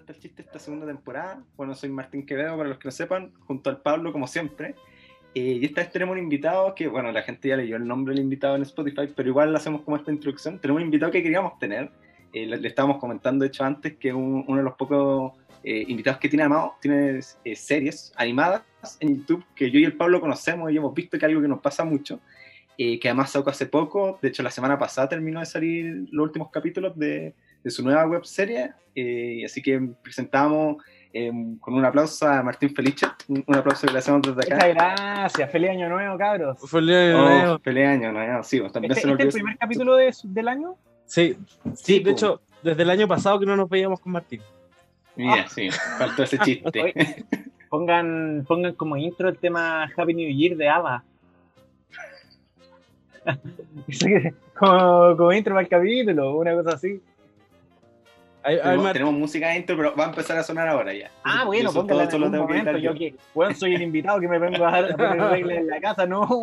[0.00, 1.42] está el chiste esta segunda temporada.
[1.56, 4.74] Bueno, soy Martín Quevedo, para los que no sepan, junto al Pablo, como siempre.
[5.34, 8.14] Eh, y esta vez tenemos un invitado que, bueno, la gente ya leyó el nombre
[8.14, 10.58] del invitado en Spotify, pero igual hacemos como esta introducción.
[10.58, 11.90] Tenemos un invitado que queríamos tener.
[12.32, 15.32] Eh, le, le, estábamos comentando, de hecho, antes que un, uno de los pocos
[15.62, 18.62] eh, invitados que tiene además, tiene eh, series animadas
[18.98, 21.48] en YouTube que yo y el Pablo conocemos y hemos visto que es algo que
[21.48, 22.20] nos pasa mucho.
[22.78, 26.24] Eh, que además sacó hace poco, de hecho la semana pasada terminó de salir los
[26.24, 28.72] últimos capítulos de, de su nueva web serie,
[29.44, 30.76] así que presentamos
[31.60, 34.54] con un aplauso a Martín Felice, un, un, aplauso que le hacemos desde acá.
[34.54, 36.70] Muchas gracias, feliz año nuevo cabros.
[36.70, 37.58] Feliz año Oh, nuevo.
[37.58, 40.76] feliz año nuevo, sí, pues, también ¿Este, se este el primer capítulo de- del año?
[41.06, 41.36] Sí,
[41.74, 44.40] sí, de hecho, desde el año pasado que no nos veíamos con Martín.
[45.16, 45.68] Mira, sí,
[45.98, 46.80] faltó ese chiste.
[46.80, 47.24] Oye,
[47.68, 51.04] pongan, pongan como intro el tema Happy New Year de ABBA.
[54.58, 57.02] como, como intro para el capítulo, una cosa así.
[58.42, 61.10] Tenemos, música dentro, pero va a empezar a sonar ahora ya.
[61.24, 62.70] Ah, bueno, póngala en algún que momento.
[62.70, 65.58] editar Yo que, weón, soy el invitado que me vengo a, dar- a poner reglas
[65.58, 66.06] en la casa.
[66.06, 66.38] No, pues,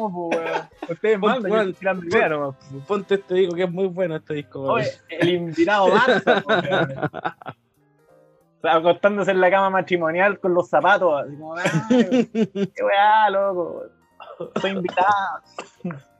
[0.45, 0.61] weón.
[0.89, 2.55] Ustedes Pon- mandan, yo pon- estoy tirando ideas nomás.
[2.87, 4.61] Ponte este disco que es muy bueno este disco.
[4.61, 6.57] Oye, el invitado Barça, pues.
[8.57, 11.63] O sea, acostándose en la cama matrimonial con los zapatos, así como, "Ay,
[12.75, 13.83] qué weá, loco.
[14.61, 15.07] Soy invitado.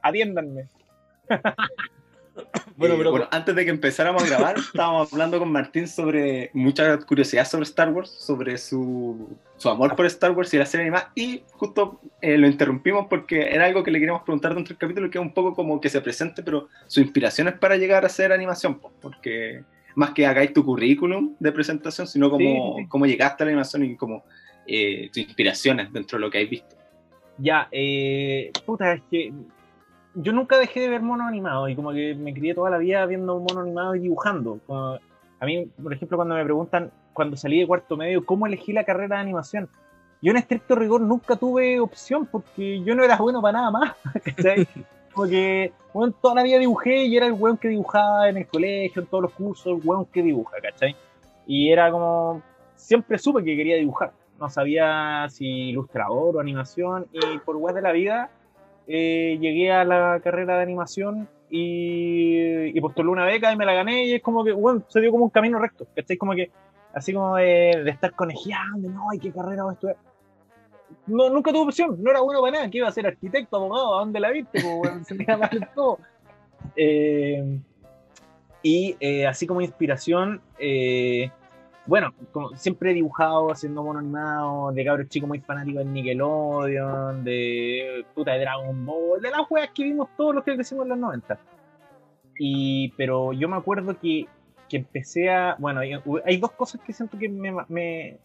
[0.02, 0.66] Atiéndanme.
[2.76, 6.50] Bueno, Eh, pero- bueno, antes de que empezáramos a grabar, estábamos hablando con Martín sobre
[6.54, 10.86] mucha curiosidad sobre Star Wars, sobre su, su amor por Star Wars y la serie
[10.86, 14.78] animada, y justo eh, lo interrumpimos porque era algo que le queríamos preguntar dentro del
[14.78, 18.04] capítulo, que es un poco como que se presente, pero su inspiración es para llegar
[18.04, 19.64] a hacer animación, po, porque
[19.96, 22.88] más que hagáis tu currículum de presentación, sino como Sí, sí, sí.
[22.88, 24.24] cómo llegaste a la animación y como
[24.66, 26.76] eh, tus inspiraciones dentro de lo que habéis visto.
[27.38, 29.32] Ya, eh, puta, es que
[30.20, 33.06] yo nunca dejé de ver mono animado y como que me crié toda la vida
[33.06, 34.58] viendo mono animado y dibujando.
[34.66, 34.98] Como-
[35.40, 38.84] a mí, por ejemplo, cuando me preguntan, cuando salí de cuarto medio, ¿cómo elegí la
[38.84, 39.68] carrera de animación?
[40.20, 43.96] Yo en estricto rigor nunca tuve opción porque yo no era bueno para nada más,
[44.24, 44.66] ¿cachai?
[45.14, 49.02] Porque, bueno, toda la vida dibujé y era el weón que dibujaba en el colegio,
[49.02, 50.96] en todos los cursos, el weón que dibuja, ¿cachai?
[51.46, 52.42] Y era como,
[52.74, 54.12] siempre supe que quería dibujar.
[54.40, 58.30] No sabía si ilustrador o animación y por web de la vida
[58.88, 63.74] eh, llegué a la carrera de animación y, y postulé una beca y me la
[63.74, 66.16] gané y es como que, bueno, se dio como un camino recto, ¿cachai?
[66.16, 66.50] Como que,
[66.94, 69.96] así como de, de estar conejeando, no, ¿y qué carrera voy a estudiar?
[71.06, 73.96] No, nunca tuve opción, no era bueno para nada, que iba a ser arquitecto, abogado,
[73.96, 74.60] ¿a dónde la viste?
[74.60, 75.98] Pues, bueno, se me iba en todo.
[76.76, 77.60] Eh,
[78.62, 81.30] y eh, así como inspiración, eh,
[81.88, 87.24] bueno, como siempre he dibujado haciendo mono animado, de cabros chicos muy fanáticos de Nickelodeon,
[87.24, 90.90] de puta de Dragon Ball, de las weas que vimos todos los que crecimos en
[90.90, 91.38] los 90.
[92.38, 94.26] Y, pero yo me acuerdo que,
[94.68, 95.56] que empecé a.
[95.58, 98.18] Bueno, hay, dos cosas que siento que me, me-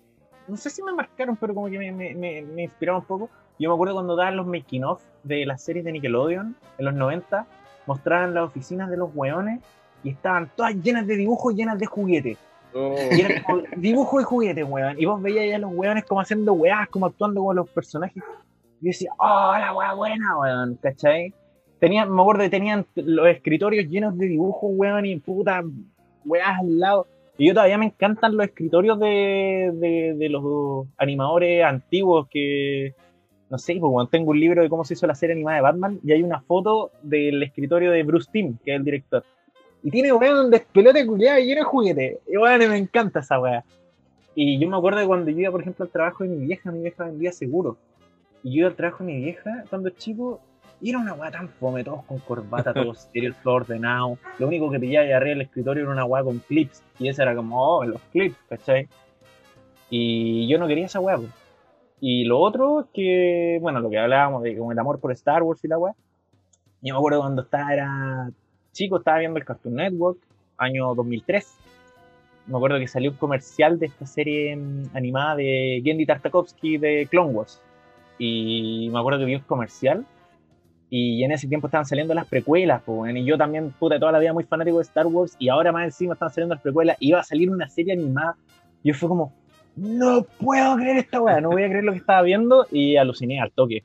[0.47, 3.29] No sé si me marcaron, pero como que me, me, me, me inspiraron un poco.
[3.57, 6.93] Yo me acuerdo cuando daban los making of de las series de Nickelodeon en los
[6.93, 7.47] 90,
[7.87, 9.61] mostraban las oficinas de los weones
[10.03, 12.37] y estaban todas llenas de dibujos, llenas de juguetes.
[12.73, 14.99] Y era como dibujo y juguete, weón.
[14.99, 18.23] Y vos veías a los weones como haciendo weás, como actuando con los personajes.
[18.81, 21.33] Y yo decía, oh, la weá buena, weón, ¿cachai?
[21.79, 25.63] Tenían, me acuerdo que tenían los escritorios llenos de dibujos, weón, y puta
[26.25, 27.07] weás al lado.
[27.37, 32.93] Y yo todavía me encantan los escritorios de, de, de los animadores antiguos que,
[33.49, 35.63] no sé, pues weón, tengo un libro de cómo se hizo la serie animada de
[35.63, 39.23] Batman y hay una foto del escritorio de Bruce Timm, que es el director.
[39.83, 42.17] Y tiene, weón, un despelote culiado lleno de juguetes.
[42.27, 43.63] Y weón, me encanta esa weá.
[44.33, 46.71] Y yo me acuerdo de cuando yo iba, por ejemplo, al trabajo de mi vieja,
[46.71, 47.77] mi vieja vendía seguro.
[48.43, 50.39] Y yo iba al trabajo de mi vieja cuando chico,
[50.81, 54.17] y era una weá tan fome, todos con corbata, todos serios, todo ordenado.
[54.39, 56.81] Lo único que pillaba ahí arriba del escritorio era una weá con clips.
[56.99, 58.87] Y esa era como, oh, los clips, ¿cachai?
[59.89, 61.29] Y yo no quería esa weá, pues.
[61.99, 65.63] Y lo otro que, bueno, lo que hablábamos de como el amor por Star Wars
[65.63, 65.93] y la weá.
[66.81, 68.31] Yo me acuerdo cuando estaba, era
[68.73, 70.19] chico, estaba viendo el Cartoon Network,
[70.57, 71.57] año 2003.
[72.47, 77.07] Me acuerdo que salió un comercial de esta serie mm, animada de Gendy Tartakovsky de
[77.09, 77.61] Clone Wars.
[78.17, 80.05] Y me acuerdo que vi un comercial.
[80.89, 84.19] Y en ese tiempo estaban saliendo las precuelas, po, y yo también, puta, toda la
[84.19, 87.19] vida muy fanático de Star Wars, y ahora más encima estaban saliendo las precuelas, iba
[87.19, 88.35] a salir una serie animada.
[88.83, 89.33] Y yo fue como,
[89.75, 93.41] no puedo creer esta weá, no voy a creer lo que estaba viendo, y aluciné
[93.41, 93.83] al toque.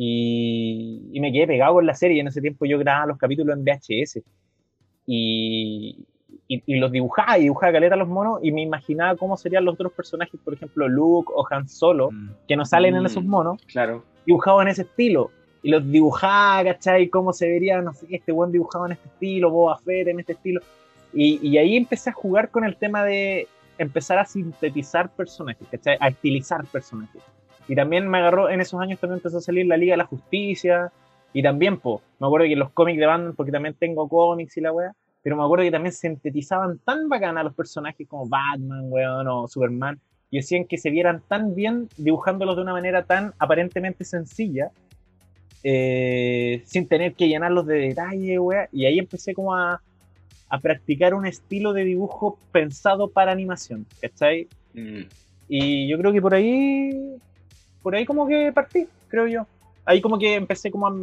[0.00, 3.56] Y, y me quedé pegado con la serie, en ese tiempo yo grababa los capítulos
[3.58, 4.22] en VHS.
[5.06, 6.06] Y,
[6.46, 9.64] y, y los dibujaba, y dibujaba caleta a los monos, y me imaginaba cómo serían
[9.64, 12.10] los otros personajes, por ejemplo, Luke o Han Solo,
[12.46, 13.06] que no salen en Mm.
[13.06, 14.04] esos monos, Claro.
[14.24, 15.30] dibujados en ese estilo.
[15.64, 17.08] Y los dibujaba, ¿cachai?
[17.08, 20.34] Cómo se vería, no sé, este buen dibujado en este estilo, Boba Fett en este
[20.34, 20.60] estilo.
[21.12, 23.48] Y, y ahí empecé a jugar con el tema de,
[23.78, 25.96] empezar a sintetizar personajes, ¿cachai?
[26.00, 27.22] A estilizar personajes.
[27.68, 30.06] Y también me agarró, en esos años también empezó a salir la Liga de la
[30.06, 30.90] Justicia,
[31.32, 34.60] y también, po, me acuerdo que los cómics de Batman, porque también tengo cómics y
[34.62, 38.84] la wea, pero me acuerdo que también sintetizaban tan bacán a los personajes como Batman,
[38.84, 40.00] weón, o Superman,
[40.30, 44.70] y hacían que se vieran tan bien dibujándolos de una manera tan aparentemente sencilla,
[45.62, 49.82] eh, sin tener que llenarlos de detalle, weón, y ahí empecé como a,
[50.48, 54.48] a practicar un estilo de dibujo pensado para animación, ¿cachai?
[54.72, 55.02] Mm.
[55.48, 57.16] Y yo creo que por ahí,
[57.88, 59.46] por ahí como que partí, creo yo.
[59.86, 60.94] Ahí como que empecé como a,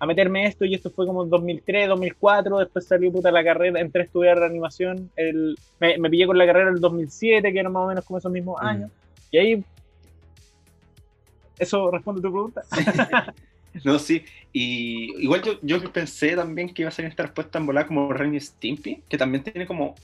[0.00, 3.78] a meterme esto y esto fue como en 2003, 2004, después salió puta la carrera,
[3.78, 7.60] entré a estudiar animación, el, me, me pillé con la carrera en el 2007, que
[7.60, 8.66] era más o menos como esos mismos mm.
[8.66, 8.90] años,
[9.30, 9.64] y ahí...
[11.56, 12.62] ¿Eso responde a tu pregunta?
[13.84, 17.66] no, sí, y igual yo, yo pensé también que iba a ser esta respuesta en
[17.66, 19.94] volar como Ren Stimpy, que también tiene como...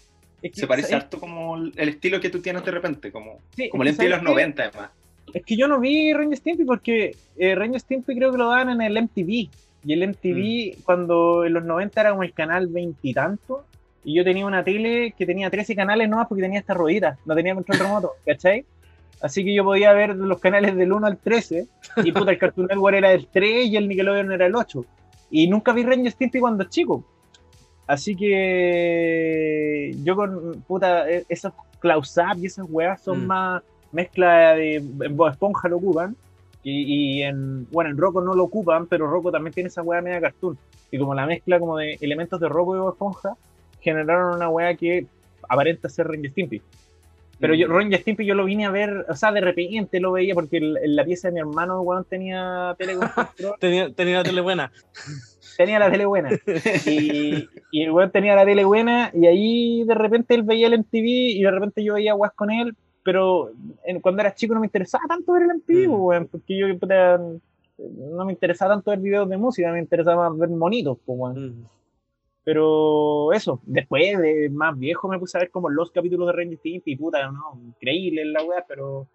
[0.52, 3.40] se parece harto como el estilo que tú tienes de repente, como,
[3.72, 4.90] como el estilo de los 90 además.
[5.32, 8.70] Es que yo no vi Ren Stimpy porque eh, Ren Stimpy creo que lo dan
[8.70, 9.48] en el MTV.
[9.82, 10.82] Y el MTV, mm.
[10.82, 13.64] cuando en los 90 era como el canal veintitanto,
[14.04, 17.34] y, yo tenía una tele que tenía 13 canales nomás porque tenía esta ruedita, no
[17.34, 18.64] tenía control remoto, ¿cachai?
[19.22, 21.66] Así que yo podía ver los canales del 1 al 13,
[22.04, 24.84] y puta, el Cartoon Network era el 3 y el Nickelodeon era el 8.
[25.30, 27.04] Y nunca vi Ranger Stimpy cuando chico.
[27.86, 33.26] Así que yo con, puta, e, esos close y esas weas son mm.
[33.26, 34.76] más mezcla de
[35.30, 36.16] Esponja lo ocupan
[36.62, 40.20] y, en, bueno, en Rocco no lo ocupan, pero Rocco también tiene esa weá media
[40.20, 40.58] cartoon.
[40.90, 43.36] Y como la mezcla como de elementos de Rocco y Bob Esponja,
[43.80, 45.06] generaron una weá que
[45.48, 46.62] aparenta ser Ranger Stimpy.
[47.38, 47.72] Pero yo, mm.
[47.72, 50.96] Ranger Stimpy yo lo vine a ver, o sea, de repente lo veía porque en
[50.96, 52.96] la pieza de mi hermano, weón, tenía tele
[53.60, 54.70] tenía, tenía la tele buena.
[55.56, 56.28] tenía la tele buena.
[56.86, 60.78] Y, y el weón tenía la tele buena y ahí de repente él veía el
[60.78, 63.52] MTV y de repente yo veía weas con él, pero
[64.02, 66.26] cuando era chico no me interesaba tanto ver el MTV, mm.
[66.26, 70.98] porque yo no me interesaba tanto ver videos de música, me interesaba más ver monitos,
[71.04, 71.36] pues,
[72.44, 76.58] Pero eso, después de más viejo me puse a ver como los capítulos de Ranger
[76.58, 79.06] Stimpy y puta, no, increíble la weá, pero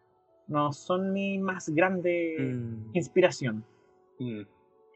[0.48, 2.96] no son mi más grande mm.
[2.96, 3.64] inspiración.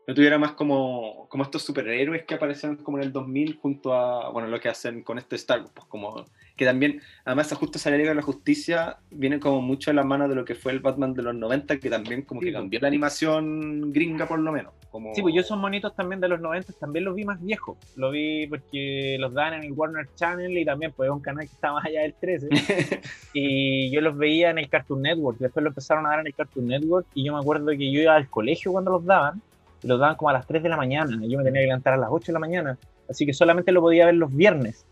[0.09, 4.31] No tuviera más como, como estos superhéroes que aparecen como en el 2000 junto a,
[4.31, 6.25] bueno, lo que hacen con este Star Wars, pues como
[6.57, 10.33] que también, además, justo esa de la Justicia viene como mucho a la mano de
[10.33, 12.55] lo que fue el Batman de los 90, que también como que pues.
[12.55, 14.73] cambió la animación gringa por lo menos.
[14.89, 15.13] Como...
[15.13, 18.09] Sí, pues yo son monitos también de los 90, también los vi más viejos, lo
[18.09, 21.53] vi porque los dan en el Warner Channel y también pues es un canal que
[21.53, 22.49] está más allá del 13,
[23.33, 26.33] y yo los veía en el Cartoon Network, después lo empezaron a dar en el
[26.33, 29.39] Cartoon Network y yo me acuerdo que yo iba al colegio cuando los daban,
[29.83, 31.17] y lo daban como a las 3 de la mañana.
[31.25, 32.77] Yo me tenía que levantar a las 8 de la mañana.
[33.09, 34.85] Así que solamente lo podía ver los viernes.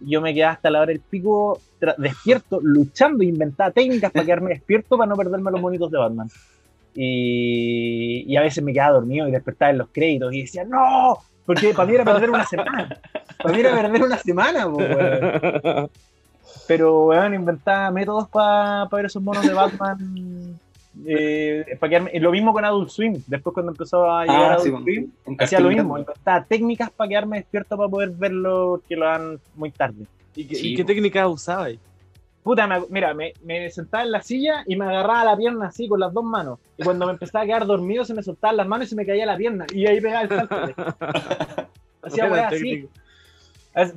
[0.00, 1.60] Yo me quedaba hasta la hora del pico
[1.98, 6.28] despierto, luchando, inventaba técnicas para quedarme despierto para no perderme los monitos de Batman.
[6.94, 11.18] Y, y, a veces me quedaba dormido y despertaba en los créditos y decía, ¡No!
[11.46, 13.00] Porque para mí era perder una semana.
[13.42, 14.66] Para mí era perder una semana,
[16.68, 20.58] Pero, weón, inventaba métodos para ver esos monos de Batman
[21.06, 21.78] eh,
[22.20, 23.22] lo mismo con Adult Swim.
[23.26, 25.98] Después, cuando empezó a llegar ah, Adult Swim, hacía lo mismo.
[25.98, 30.06] Estaba técnicas para quedarme despierto para poder verlo que lo dan muy tarde.
[30.34, 31.68] ¿Y qué, técnicas usaba
[32.42, 36.00] Puta, mira, me, me, sentaba en la silla y me agarraba la pierna así con
[36.00, 36.58] las dos manos.
[36.76, 39.06] Y cuando me empezaba a quedar dormido, se me soltaban las manos y se me
[39.06, 39.64] caía la pierna.
[39.72, 40.56] Y ahí pegaba el salto.
[42.02, 42.88] Hacía así.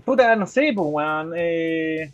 [0.03, 1.33] Puta, no sé, pues, weón.
[1.35, 2.13] Eh,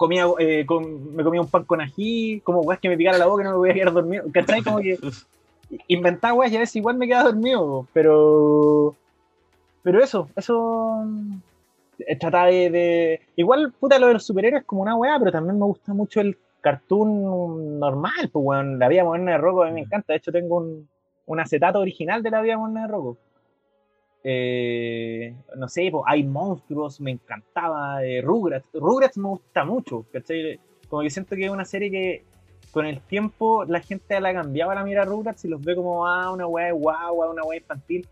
[0.00, 0.64] comía, eh,
[1.12, 3.50] me comía un pan con ají, como weas que me picara la boca y no
[3.50, 4.24] me voy a quedar dormido.
[4.32, 4.62] ¿Cachai?
[4.62, 4.98] Como que
[5.88, 8.96] inventaba weas y a veces igual me quedaba dormido, pero.
[9.82, 11.04] Pero eso, eso.
[11.98, 15.66] Eh, Trataba de, Igual, puta, lo de los superhéroes como una wea, pero también me
[15.66, 18.78] gusta mucho el cartoon normal, pues, weón.
[18.78, 20.14] La vida moderna de Rocco a mí me encanta.
[20.14, 20.88] De hecho, tengo un,
[21.26, 23.18] un acetato original de la vida moderna de Rocco.
[24.22, 30.04] Eh, no sé, hay monstruos, me encantaba, eh, Rugrats, Rugrats me gusta mucho,
[30.88, 32.24] Como que siento que es una serie que
[32.70, 36.06] con el tiempo la gente la cambiaba la mira a Rugrats y los ve como,
[36.06, 38.06] ah, una weá de guagua, una weá infantil.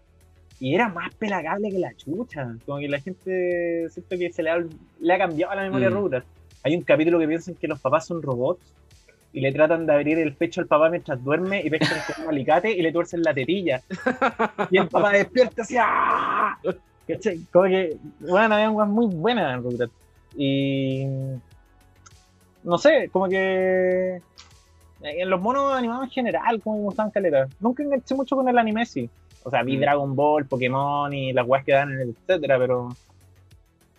[0.61, 2.57] Y era más pelagable que la chucha.
[2.67, 4.65] Como que la gente siento que se le ha,
[5.01, 5.95] le ha cambiado la memoria a mm.
[5.95, 6.27] Rugrats.
[6.65, 8.75] Hay un capítulo que piensan que los papás son robots
[9.33, 12.31] y le tratan de abrir el pecho al papá mientras duerme y pescan con un
[12.31, 13.83] alicate y le tuercen la tetilla.
[14.71, 16.59] Y el papá despierta así, ¡ah!
[17.53, 19.93] Como que, bueno, había cosas muy buenas en Rugrats.
[20.37, 21.07] Y.
[22.65, 24.21] No sé, como que.
[25.01, 27.51] En los monos animados en general, como me gustaban caletas.
[27.61, 29.09] Nunca enganché mucho con el anime, sí.
[29.45, 29.81] O sea, vi mm.
[29.81, 32.89] Dragon Ball, Pokémon y las weas que dan, etcétera, pero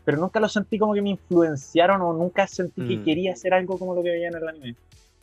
[0.06, 3.04] pero nunca lo sentí como que me influenciaron o nunca sentí que Mm.
[3.04, 4.76] quería hacer algo como lo que veía en el anime.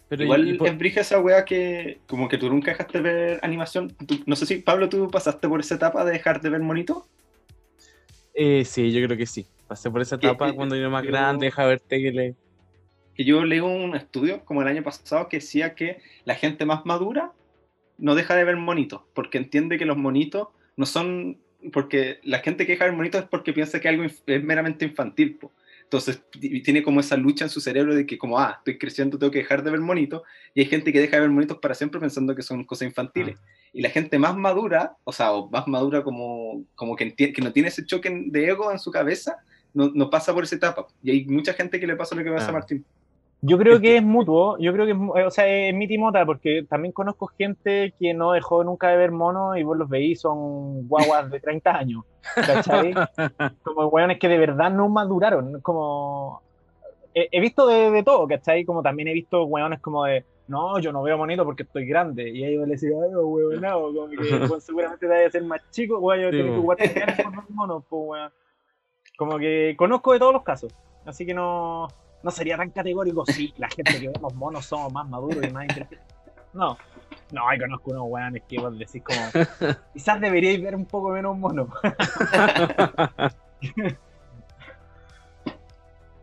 [0.08, 2.98] Pero Igual y- y por- es brija esa wea que como que tú nunca dejaste
[2.98, 3.88] de ver animación.
[4.06, 7.06] Tú- no sé si, Pablo, tú pasaste por esa etapa de dejar de ver monito.
[8.34, 9.46] eh, sí, yo creo que sí.
[9.66, 12.34] Pasé por esa etapa que- cuando era más yo- grande, deja verte que le.
[13.14, 16.84] Que yo leí un estudio como el año pasado que decía que la gente más
[16.84, 17.32] madura
[17.98, 21.38] no deja de ver monitos, porque entiende que los monitos no son...
[21.72, 24.84] Porque la gente que deja de ver monitos es porque piensa que algo es meramente
[24.84, 25.36] infantil.
[25.36, 25.50] po.
[25.86, 26.20] Entonces
[26.64, 29.38] tiene como esa lucha en su cerebro de que como, ah, estoy creciendo, tengo que
[29.38, 30.22] dejar de ver monitos.
[30.52, 33.38] Y hay gente que deja de ver monitos para siempre pensando que son cosas infantiles.
[33.72, 37.68] Y la gente más madura, o sea, o más madura como, como que, no tiene
[37.68, 39.36] ese choque de ego en su cabeza,
[39.74, 40.88] no, no pasa por esa etapa.
[41.04, 42.50] Y hay mucha gente que le pasa lo que pasa Ah.
[42.50, 42.84] a Martín.
[43.46, 46.24] Yo creo que es mutuo, yo creo que es, mu- o sea, es mi timota,
[46.26, 50.20] porque también conozco gente que no dejó nunca de ver monos y vos los veís,
[50.20, 52.92] son guaguas de 30 años, ¿cachai?
[53.62, 56.42] Como weones que de verdad no maduraron, como...
[57.14, 58.64] He, he visto de, de todo, ¿cachai?
[58.64, 62.28] Como también he visto weones como de, no, yo no veo bonito porque estoy grande,
[62.28, 64.16] y ahí yo le decía, ay, weón, no, como que
[64.50, 67.36] weón, seguramente te vaya a ser más chico, weón, yo Sí, tengo que jugar con
[67.36, 68.32] los monos, pues, weón.
[69.16, 70.74] Como que conozco de todos los casos,
[71.06, 71.88] así que no,
[72.26, 75.64] no sería tan categórico, sí, la gente que vemos monos somos más maduros y más
[75.64, 76.00] inteligentes.
[76.52, 76.76] No,
[77.30, 79.16] no, ahí conozco unos weones que vos decís como,
[79.94, 81.68] quizás deberíais ver un poco menos monos.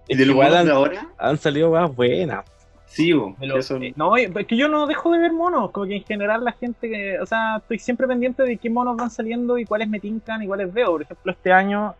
[0.05, 2.43] Y de los Igual ahora, Han salido más buenas.
[2.85, 5.85] sí, bo, lo- eso- eh, no, es que yo no dejo de ver monos, como
[5.87, 9.09] que en general la gente, que, o sea, estoy siempre pendiente de qué monos van
[9.09, 10.91] saliendo y cuáles me tincan y cuáles veo.
[10.91, 11.95] Por ejemplo, este año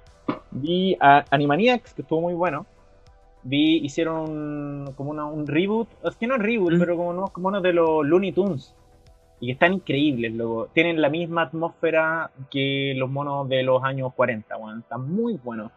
[0.51, 2.65] vi a Animaniacs, que estuvo muy bueno.
[3.43, 6.79] Vi, hicieron un- como una- un reboot, es que no es reboot, Mm.
[6.79, 8.73] pero como unos monos de los Looney Tunes.
[9.39, 10.67] Y que están increíbles, luego.
[10.73, 15.71] Tienen la misma atmósfera que los monos de los años 40, bueno, están muy buenos.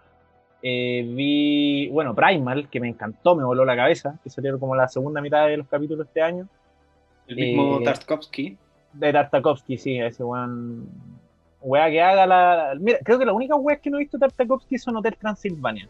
[0.63, 4.87] Eh, vi, bueno, Primal, que me encantó, me voló la cabeza, que salieron como la
[4.89, 6.49] segunda mitad de los capítulos este año.
[7.29, 8.57] el mismo eh, Tarkovsky.
[8.93, 10.89] De Tartakovsky, sí, ese weón.
[11.61, 12.75] Wea que haga la.
[12.79, 15.89] Mira, creo que la única wea que no he visto Tartakovsky son Hotel Transilvania.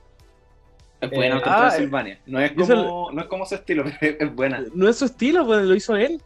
[1.01, 2.19] Es buena eh, Hotel ah, Transilvania.
[2.27, 4.65] No es como, no es como su estilo, pero es buena.
[4.75, 6.21] No es su estilo, pues lo hizo él.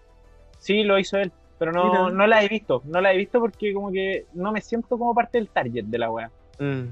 [0.59, 2.11] Sí, lo hizo él, pero no, Mira.
[2.11, 2.83] no la he visto.
[2.85, 5.99] No la he visto porque como que no me siento como parte del target de
[5.99, 6.31] la wea.
[6.59, 6.89] Mm.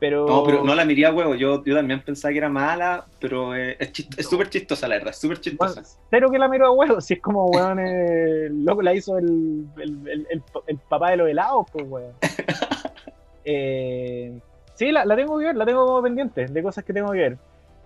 [0.00, 0.26] Pero.
[0.26, 1.34] No, pero no la miré a huevo.
[1.36, 4.96] Yo, yo también pensaba que era mala, pero eh, es chist- es súper chistosa, la
[4.96, 5.10] verdad.
[5.10, 5.80] Es súper chistosa.
[5.80, 9.16] Bueno, cero que la miro a huevo, si es como, weón, eh, loco, la hizo
[9.16, 12.12] el, el, el, el- el papá de los helados, pues, weón.
[13.44, 14.38] Eh,
[14.74, 17.18] sí, la, la tengo que ver, la tengo como pendiente de cosas que tengo que
[17.18, 17.38] ver.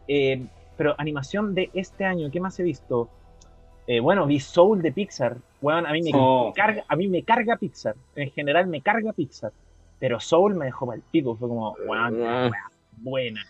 [0.07, 3.09] Eh, pero animación de este año, ¿qué más he visto?
[3.87, 5.37] Eh, bueno, vi Soul de Pixar.
[5.63, 6.53] Weón, a mí me Oh.
[6.55, 7.95] carga, a mí me carga Pixar.
[8.15, 9.51] En general me carga Pixar.
[9.99, 11.35] Pero Soul me dejó para el pico.
[11.37, 12.11] Fue como, qué Ah.
[12.51, 13.41] wea buena.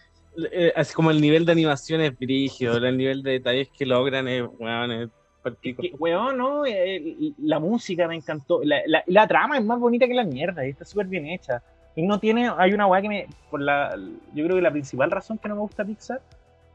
[0.53, 4.29] Eh, así como el nivel de animación es brígido, el nivel de detalles que logran
[4.29, 5.09] es, weón, es
[5.43, 5.83] partico.
[5.83, 8.61] Que, weón, no, Eh, la música me encantó.
[8.63, 11.63] La, la- la trama es más bonita que la mierda y está súper bien hecha.
[11.97, 13.97] Y no tiene, hay una weá que me, por la,
[14.35, 16.21] yo creo que la principal razón que no me gusta Pixar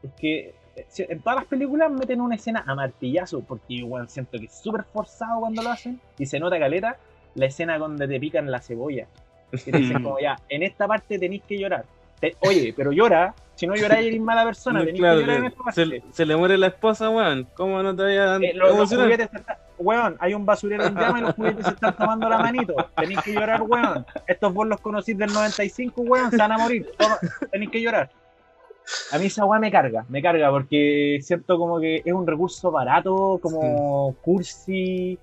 [0.02, 4.38] es que eh, en todas las películas meten una escena a martillazo, porque igual siento
[4.38, 6.98] que es súper forzado cuando lo hacen y se nota caleta
[7.34, 9.06] la escena donde te pican la cebolla.
[9.52, 11.84] Y te dicen como ya, en esta parte tenéis que llorar.
[12.20, 15.44] Te- oye, pero llora, si no lloráis eres mala persona, No, claro, que llorar en
[15.46, 15.84] esta parte.
[15.84, 17.46] se, se le muere la esposa, weón.
[17.54, 20.94] ¿Cómo no te voy a Eh, los, los juguetes están- Weón, hay un basurero en
[20.94, 22.74] llama y los juguetes se están tomando la manito.
[22.96, 24.06] Tenéis que llorar, weón.
[24.26, 26.88] Estos vos los conocís del 95, weón, se van a morir.
[27.50, 28.08] Tenéis que llorar.
[29.12, 32.70] A mí esa weá me carga, me carga porque siento como que es un recurso
[32.70, 35.18] barato, como cursi,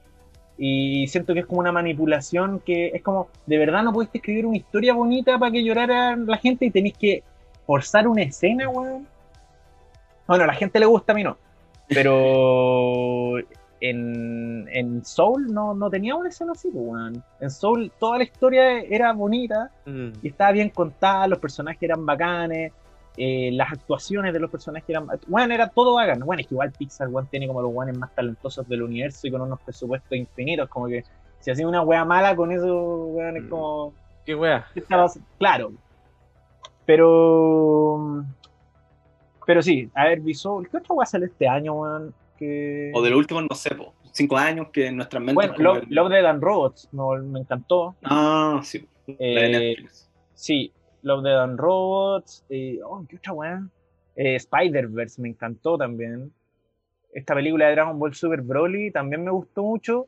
[0.64, 4.46] y siento que es como una manipulación que es como, de verdad no pudiste escribir
[4.46, 7.24] una historia bonita para que llorara la gente y tenéis que
[7.66, 9.08] forzar una escena, weón.
[10.28, 11.36] Bueno, a la gente le gusta, a mí no.
[11.90, 13.40] Pero
[13.82, 17.24] en, en Soul no, no tenía una escena así, pues, weón.
[17.40, 20.10] En Soul toda la historia era bonita Mm.
[20.22, 22.72] y estaba bien contada, los personajes eran bacanes,
[23.18, 25.08] eh, las actuaciones de los personajes eran.
[25.28, 26.20] Bueno, era todo bacán.
[26.22, 29.32] Bueno, es que igual Pixar, weón, tiene como los weones más talentosos del universo y
[29.32, 31.04] con unos presupuestos infinitos, como que
[31.40, 33.50] si hacía una wea mala con eso, weón, es Mm.
[33.50, 33.94] como.
[34.26, 34.66] Qué wea.
[35.38, 35.72] Claro.
[36.86, 38.24] Pero.
[39.46, 40.68] Pero sí, a ver, Visual.
[40.70, 42.14] ¿Qué otra wea sale este año, weón?
[42.38, 42.92] Que...
[42.96, 45.36] O de los últimos, no sé, po, cinco años que en nuestras mentes.
[45.36, 47.96] Bueno, Love, el- Love, Dead and Robots, no, me encantó.
[48.04, 48.86] Ah, sí.
[49.08, 50.10] Eh, Netflix.
[50.34, 50.72] Sí,
[51.04, 52.46] Love, Dead and Robots.
[52.50, 53.68] eh, oh, ¿qué otra weá?
[54.16, 56.32] Eh, Spider-Verse me encantó también.
[57.14, 60.08] Esta película de Dragon Ball Super Broly también me gustó mucho.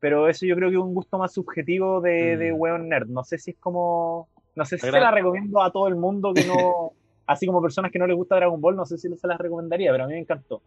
[0.00, 2.60] Pero eso yo creo que es un gusto más subjetivo de, de Mm.
[2.60, 3.08] weón nerd.
[3.08, 4.28] No sé si es como.
[4.54, 6.92] No sé si se la recomiendo a todo el mundo que no,
[7.26, 9.90] así como personas que no les gusta Dragon Ball, no sé si se las recomendaría,
[9.92, 10.60] pero a mí me encantó.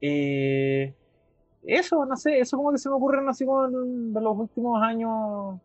[0.00, 0.92] Eh,
[1.64, 5.58] eso, no sé, eso como que se me ocurre así como de los últimos años.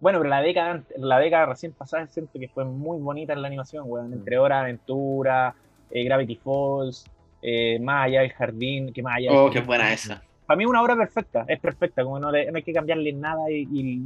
[0.00, 3.48] Bueno, pero la década, la década recién pasada siento que fue muy bonita en la
[3.48, 4.12] animación, weón.
[4.12, 5.54] Entre Hora Aventura,
[5.90, 7.04] eh, Gravity Falls,
[7.42, 10.22] eh, Más allá del jardín, que más allá Oh, qué buena esa.
[10.46, 13.50] Para mí una obra perfecta, es perfecta, como no, le- no hay que cambiarle nada
[13.50, 14.02] y, y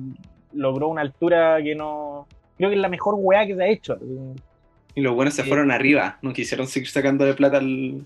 [0.53, 2.27] logró una altura que no...
[2.59, 3.99] Creo que es la mejor weá que se ha hecho.
[4.95, 5.49] Y los buenos se Sí.
[5.49, 8.05] fueron arriba, no quisieron seguir sacando de plata al.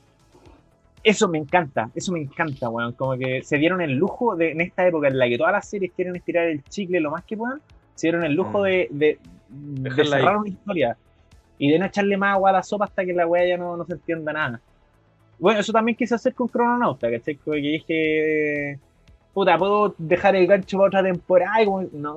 [1.04, 2.92] Eso me encanta, eso me encanta, weón.
[2.92, 5.68] Como que se dieron el lujo de, en esta época en la que todas las
[5.68, 7.61] series quieren estirar el chicle lo más que puedan,
[7.98, 8.62] se dieron el lujo Mm.
[8.62, 10.22] de, de, de Dejarla ahí.
[10.22, 10.96] cerrar una historia
[11.58, 13.76] y de no echarle más agua a la sopa hasta que la weá ya no,
[13.76, 14.60] no se entienda nada.
[15.40, 17.34] Bueno, eso también quise hacer con Crononauta, ¿cachai?
[17.36, 18.78] Como que dije,
[19.34, 21.60] puta, ¿puedo dejar el gancho para otra temporada?
[21.62, 22.14] Y como, no,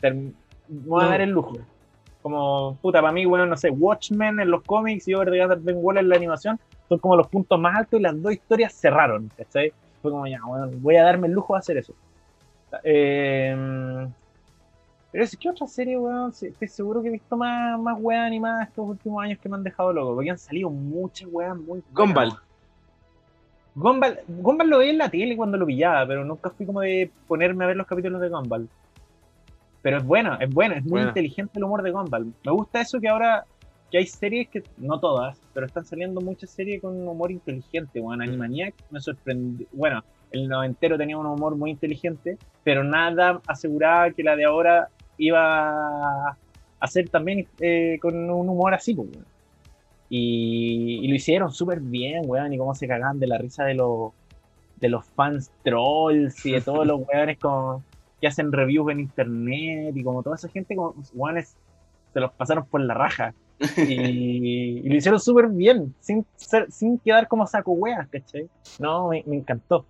[0.00, 0.32] term-
[0.68, 1.10] me voy a No.
[1.10, 1.58] dar el lujo.
[2.22, 5.58] Como, puta, para mí, weón, no sé, Watchmen en los cómics y Over the Other
[5.60, 6.58] Ben Wall en la animación
[6.88, 9.72] son como los puntos más altos y las dos historias cerraron, ¿cachai?
[10.00, 11.92] Fue como, ya, bueno, voy a darme el lujo de hacer eso.
[12.82, 14.07] Eh,
[15.18, 18.68] pero es que otra serie, weón, estoy seguro que he visto más, más weas animadas
[18.68, 22.28] estos últimos años que me han dejado loco, porque han salido muchas weas muy Gumball.
[22.28, 22.40] weón.
[23.74, 27.10] Gumball, Gumball lo veía en la tele cuando lo pillaba, pero nunca fui como de
[27.26, 28.68] ponerme a ver los capítulos de Gumball.
[29.82, 31.08] Pero es bueno, es bueno, es muy Bueno.
[31.08, 32.32] inteligente el humor de Gumball.
[32.44, 33.44] Me gusta eso que ahora
[33.90, 37.98] que hay series que, no todas, pero están saliendo muchas series con un humor inteligente.
[37.98, 39.66] Bueno, Animaniac me sorprendió.
[39.72, 44.90] Bueno, el noventero tenía un humor muy inteligente, pero nada aseguraba que la de ahora
[45.18, 46.28] iba
[46.80, 49.26] a ser también eh, con un humor así, pues, weón.
[50.10, 53.74] Y, y lo hicieron súper bien, weón, y cómo se cagaban de la risa de
[53.74, 54.12] los
[54.76, 57.82] de los fans trolls y de todos los weones como
[58.20, 61.56] que hacen reviews en internet y como toda esa gente como weones
[62.14, 63.34] se los pasaron por la raja
[63.76, 63.82] y,
[64.84, 68.48] y lo hicieron súper bien sin ser- sin quedar como saco weas, ¿cachai?
[68.78, 69.84] No, me, me encantó.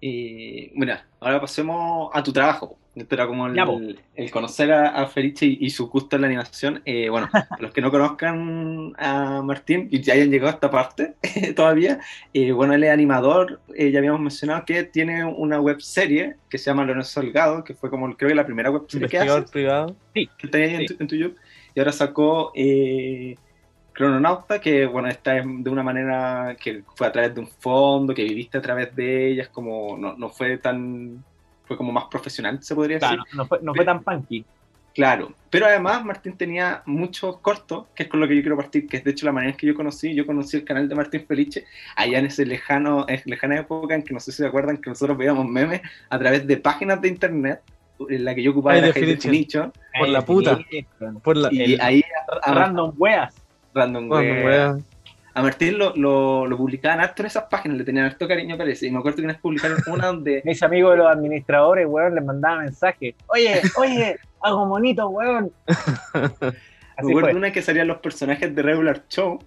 [0.00, 2.76] Eh, mira, ahora pasemos a tu trabajo.
[3.00, 6.28] Esto era como el, el conocer a, a Felice y, y su gusto en la
[6.28, 6.82] animación.
[6.84, 7.28] Eh, bueno,
[7.60, 11.14] los que no conozcan a Martín y ya hayan llegado a esta parte
[11.56, 12.00] todavía,
[12.34, 13.60] eh, bueno, él es animador.
[13.74, 17.74] eh, ya habíamos mencionado que tiene una web serie que se llama Lorenzo Salgado, que
[17.74, 19.42] fue como creo que la primera web serie que hace.
[19.50, 19.96] Privado.
[20.14, 20.94] que tenía ahí en, Sí.
[20.96, 21.38] tu, en tu YouTube,
[21.74, 23.36] y ahora sacó eh,
[23.92, 28.22] Crononauta, que bueno, está de una manera que fue a través de un fondo, que
[28.22, 31.24] viviste a través de ellas, como no, no fue tan,
[31.68, 33.16] fue como más profesional, se podría decir.
[33.16, 34.44] Claro, no, fue, no fue tan punky.
[34.94, 38.88] Claro, pero además Martín tenía muchos cortos, que es con lo que yo quiero partir,
[38.88, 40.94] que es de hecho la manera en que yo conocí, yo conocí el canal de
[40.96, 44.46] Martín Felice allá en ese lejano, en lejana época en que no sé si se
[44.46, 47.60] acuerdan que nosotros veíamos memes a través de páginas de internet,
[48.08, 49.70] en la que yo ocupaba era High Definition.
[49.70, 50.58] Definition, Por la puta.
[51.22, 52.02] Por la, y el- ahí
[52.42, 53.34] a, Random weas.
[53.74, 54.84] Random weón.
[55.34, 58.86] A Martín lo, lo, lo publicaban harto en esas páginas, le tenían harto cariño, parece.
[58.86, 60.42] Y me acuerdo que una vez publicaron una donde.
[60.44, 63.14] Mis amigos de los administradores, weón, les mandaba mensajes.
[63.28, 65.52] Oye, oye, hago monito, weón.
[65.66, 66.48] me
[66.96, 69.38] Así acuerdo de una que salían los personajes de Regular Show,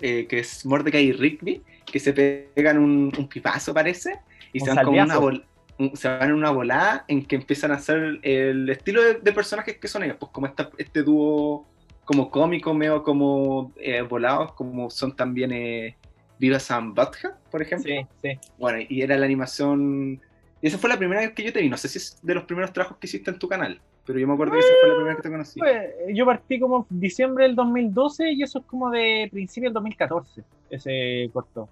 [0.00, 4.18] eh, que es Mordecai y Rigby, que se pegan un, un pipazo, parece,
[4.52, 5.20] y Un se van como una salviazo.
[5.22, 5.44] bol-
[5.78, 9.32] un- se van en una volada en que empiezan a hacer el estilo de, de
[9.32, 11.66] personajes que son ellos, pues como esta, este dúo
[12.06, 15.96] como cómico, medio como eh, volados, como son también eh,
[16.70, 17.92] and Butthead, por ejemplo.
[17.92, 18.38] Sí, sí.
[18.58, 20.20] Bueno, y era la animación.
[20.62, 21.68] Y esa fue la primera vez que yo te vi.
[21.68, 24.26] No sé si es de los primeros trabajos que hiciste en tu canal, pero yo
[24.28, 25.60] me acuerdo que esa fue la primera vez que te conocí.
[25.60, 29.74] Pues, yo partí como en diciembre del 2012 y eso es como de principio del
[29.74, 31.68] 2014, ese corto.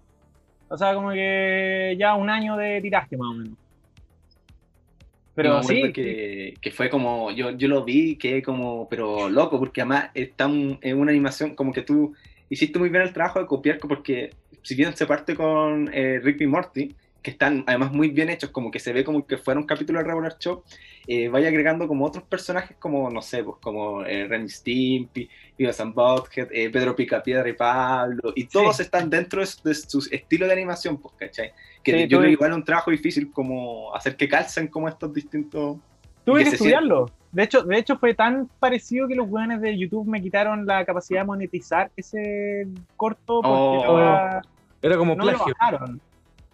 [0.68, 3.63] O sea, como que ya un año de tiraje más o menos.
[5.35, 7.31] Pero sí, que, que fue como.
[7.33, 8.88] Yo, yo lo vi, que como.
[8.88, 12.14] Pero loco, porque además está un- en una animación como que tú
[12.49, 14.31] hiciste muy bien el trabajo de copiar, porque
[14.62, 16.94] si bien se parte con eh, Rick y Morty,
[17.25, 19.99] que están además muy bien hechos, como que se ve como que fuera un capítulo
[19.99, 20.63] de Regular Show,
[21.07, 25.81] eh, vaya agregando como otros personajes como, no sé, pues como eh, Ren Stimpy, Vivas
[25.81, 30.07] and Butthead, eh, Pedro Picapiedra y Pablo, y todos están dentro de, su- de su
[30.13, 31.53] estilo de animación, pues, ¿cachai?
[31.83, 34.87] Que Sí, yo creo que igual es un trabajo difícil como hacer que calcen como
[34.89, 35.79] estos distintos...
[36.25, 37.11] tuve que que estudiarlo.
[37.33, 40.85] De hecho, de hecho, fue tan parecido que los weones de YouTube me quitaron la
[40.85, 43.85] capacidad de monetizar ese corto porque Oh.
[43.87, 44.43] ahora
[44.83, 45.55] Era como no me lo plagio.
[45.59, 46.01] bajaron.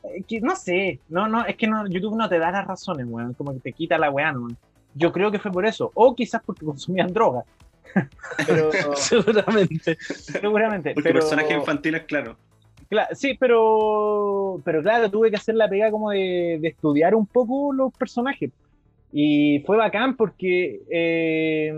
[0.05, 3.07] Eh, que no sé, no, no, es que no, YouTube no te da las razones,
[3.09, 4.49] weón, como que te quita la weá, no.
[4.95, 7.45] Yo creo que fue por eso, o quizás porque consumían droga.
[8.47, 9.97] pero Seguramente.
[10.01, 10.95] seguramente.
[10.95, 12.37] Porque pero, personajes infantiles, claro.
[12.91, 17.27] Cla- sí, pero, pero claro, tuve que hacer la pega como de, de estudiar un
[17.27, 18.51] poco los personajes.
[19.13, 21.73] Y fue bacán porque eh,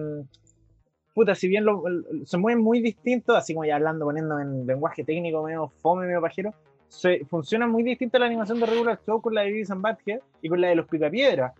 [1.14, 4.66] puta, si bien lo, lo- se mueven muy distintos, así como ya hablando, poniendo en
[4.66, 6.54] lenguaje técnico medio fome, medio pajero,
[6.92, 10.20] se, funciona muy distinta la animación de Regular Show con la de Beavis and Butthead
[10.42, 11.52] y con la de los Picapiedras.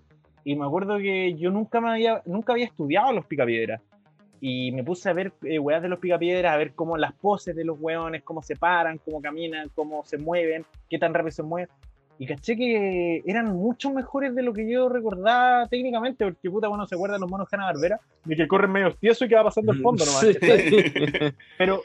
[0.45, 3.81] Y me acuerdo que yo nunca me había, nunca había estudiado los Picapiedras.
[4.41, 7.57] Y me puse a ver eh, weas de los Picapiedras, a ver cómo las poses
[7.57, 11.43] de los weones, cómo se paran, cómo caminan, cómo se mueven, qué tan rápido se
[11.43, 11.69] mueven.
[12.19, 16.87] Y caché que eran mucho mejores de lo que yo recordaba técnicamente, porque puta, bueno,
[16.87, 19.73] se acuerdan los monos Hanna Barbera, de que corren medio tieso y que va pasando
[19.73, 20.27] el fondo nomás.
[21.59, 21.83] Pero,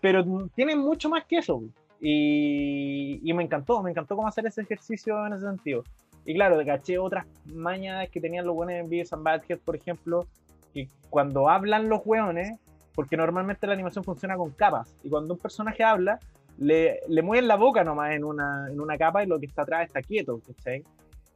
[0.00, 1.60] pero tienen mucho más que eso.
[2.00, 5.84] Y, me encantó, me encantó cómo hacer ese ejercicio en ese sentido.
[6.24, 10.26] Y claro, caché otras mañas que tenían los buenos en Beavis and Butthead, por ejemplo,
[10.74, 12.58] que cuando hablan los hueones,
[12.94, 16.18] porque normalmente la animación funciona con capas, y cuando un personaje habla,
[16.58, 19.62] le, le mueven la boca nomás en una, en una capa y lo que está
[19.62, 20.84] atrás está quieto, ¿cachai?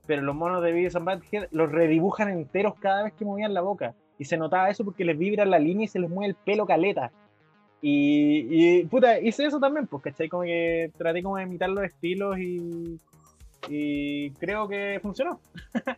[0.06, 3.60] Pero los monos de Beavis and Butthead los redibujan enteros cada vez que movían la
[3.60, 3.94] boca.
[4.18, 6.66] Y se notaba eso porque les vibra la línea y se les mueve el pelo
[6.66, 7.12] caleta.
[7.84, 8.46] Y,
[8.78, 10.28] y, puta, hice eso también, pues, ¿cachai?
[10.28, 12.96] Como que traté como de imitar los estilos y,
[13.68, 15.40] y creo que funcionó.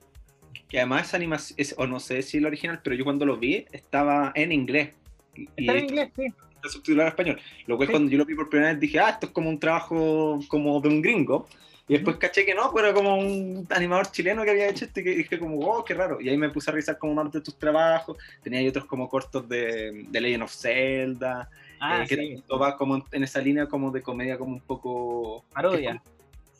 [0.66, 3.36] Que además esa animación, es- o no sé si el original, pero yo cuando lo
[3.36, 4.90] vi estaba en inglés.
[5.36, 6.24] Y, Está en inglés, sí.
[6.56, 7.40] está subtitulado en español.
[7.66, 7.92] Lo cual Sí.
[7.92, 10.80] cuando yo lo vi por primera vez dije, ah, esto es como un trabajo como
[10.80, 11.46] de un gringo.
[11.86, 14.98] Y después caché que no, pero era como un animador chileno que había hecho esto
[15.00, 16.20] y que dije como, oh, qué raro.
[16.20, 18.16] Y ahí me puse a revisar como más de tus trabajos.
[18.42, 21.48] Tenía ahí otros como cortos de, de Legend of Zelda.
[21.86, 22.44] Ah, eh, que sí.
[22.58, 25.44] va como en, esa línea como de comedia como un poco...
[25.52, 26.02] Parodia.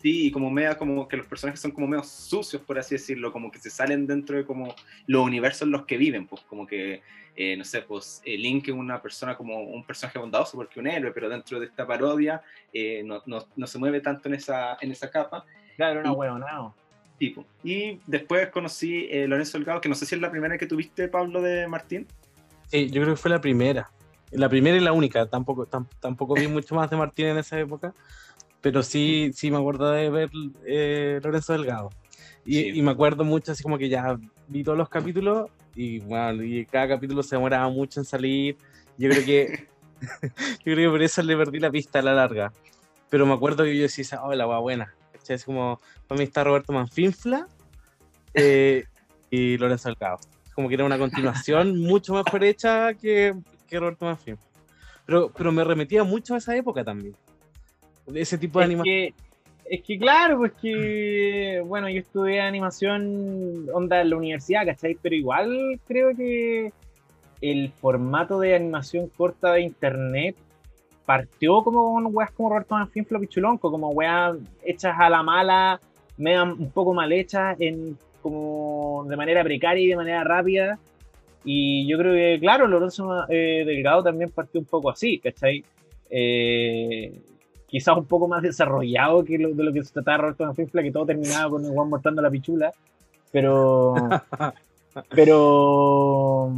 [0.03, 3.33] Sí, y como media como que los personajes son como medio sucios, por así decirlo,
[3.33, 4.75] como que se salen dentro de como
[5.07, 7.01] los universos en los que viven, pues como que,
[7.35, 10.89] eh, no sé, pues eh, Link es una persona como un personaje bondadoso porque un
[10.89, 14.77] héroe, pero dentro de esta parodia eh, no, no, no se mueve tanto en esa,
[14.79, 15.47] en esa capa.
[15.77, 16.75] Claro, era y- una huevonao.
[17.19, 17.47] Tipo.
[17.63, 21.09] Y después conocí eh, Lorenzo Delgado, que no sé si es la primera que tuviste,
[21.09, 22.07] Pablo, de Martín.
[22.67, 23.89] Sí, yo creo que fue la primera.
[24.35, 25.27] La primera y la única.
[25.27, 27.95] Tampoco, tam- tampoco vi mucho más de Martín en esa época.
[28.61, 30.31] Pero sí, sí me acuerdo de ver
[30.67, 31.91] eh, Lorenzo Delgado.
[32.47, 32.69] Y, Sí.
[32.79, 34.19] y me acuerdo mucho, así como que ya
[34.49, 38.57] vi todos los capítulos y, bueno, y cada capítulo se demoraba mucho en salir.
[38.99, 39.69] Yo creo que,
[40.21, 42.53] yo creo que por eso le perdí la pista a la larga.
[43.11, 44.95] Pero me acuerdo que yo decía, oh, la buena.
[45.29, 47.47] Es como, para mí está Roberto Manfinfla
[48.35, 48.85] eh,
[49.31, 50.19] y Lorenzo Delgado.
[50.55, 53.35] Como que era una continuación mucho mejor hecha que,
[53.75, 54.47] que Roberto Manfinfla.
[55.07, 57.15] Pero, pero me remetía mucho a esa época también.
[58.07, 58.95] De ese tipo de Es animación.
[58.95, 59.15] que,
[59.67, 64.97] es que claro, pues que, bueno, yo estudié animación onda en la universidad, ¿cachai?
[65.01, 66.73] Pero igual creo que
[67.41, 70.37] el formato de animación corta de internet
[71.05, 75.81] partió como con weas como Roberto Manfinflo Pichulonco, como weas hechas a la mala,
[76.17, 80.79] media un poco mal hechas, en, como de manera precaria y de manera rápida.
[81.45, 85.63] Y yo creo que, claro, Lorenzo eh, Delgado también partió un poco así, ¿cachai?
[86.11, 87.13] Eh,
[87.67, 90.93] quizás un poco más desarrollado que lo, de lo que se trataba Roberto Manfinfla, que
[90.93, 92.73] todo terminaba con el Juan mostrando la pichula.
[93.33, 93.95] Pero.
[95.15, 96.53] pero.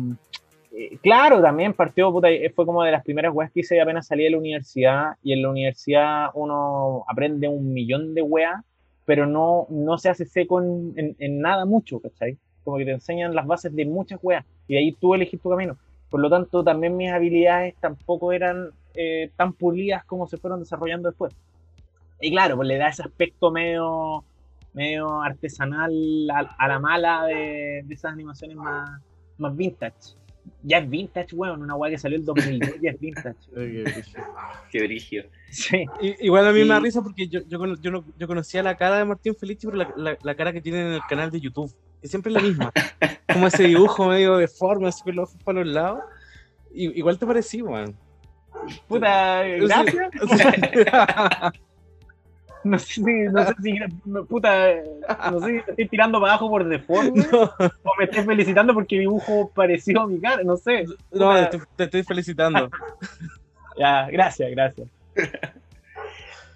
[0.73, 4.07] eh, Claro, también partió, puta, eh, fue como de las primeras weas que hice apenas
[4.07, 5.13] salí de la universidad.
[5.23, 8.63] Y en la universidad uno aprende un millón de weas,
[9.05, 12.37] pero no, no se hace seco en, en- en nada mucho, ¿cachai?
[12.67, 14.45] Como que te enseñan las bases de muchas weas.
[14.69, 15.79] Y de ahí tú elegís tu camino.
[16.11, 21.09] Por lo tanto, también mis habilidades tampoco eran eh, tan pulidas como se fueron desarrollando
[21.09, 21.33] después.
[22.21, 24.25] Y claro, pues le da ese aspecto medio,
[24.75, 25.93] medio artesanal
[26.31, 29.01] a, a la mala de, de esas animaciones más,
[29.39, 30.17] más vintage.
[30.63, 33.37] Ya es vintage, weón, una weá que salió el 2002 ya es vintage.
[34.71, 35.25] Qué brigio.
[35.51, 35.85] Sí,
[36.21, 38.99] Igual a mí me da risa porque yo, yo, yo, no- yo conocía la cara
[38.99, 41.73] de Martín Felici, pero la, la- la cara que tiene en el canal de YouTube,
[42.01, 42.73] que siempre es la misma.
[43.33, 46.01] Como ese dibujo medio deforme, así con los ojos para los lados.
[46.73, 47.95] Igual te parecí, weón.
[48.89, 49.95] puta, gracias.
[52.65, 53.79] No sé si, no sé si,
[54.29, 54.69] puta,
[55.31, 58.75] no sé si te estoy tirando para abajo por deforme no, o me estoy felicitando
[58.75, 60.85] porque dibujo parecido a mi cara, no sé.
[61.13, 62.69] no, te, estoy- te estoy felicitando.
[63.79, 64.89] Ya, gracias, gracias.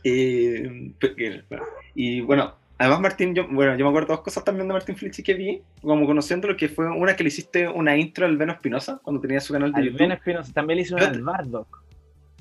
[0.03, 4.67] Eh, porque, bueno, y bueno, además Martín, yo, bueno, yo me acuerdo dos cosas también
[4.67, 8.27] de Martín Flichi que vi, como conociéndolo, que fue una que le hiciste una intro
[8.27, 9.95] al Veno Espinosa cuando tenía su canal de YouTube.
[10.01, 11.83] Albeno Espinosa también le hizo una al Bardock.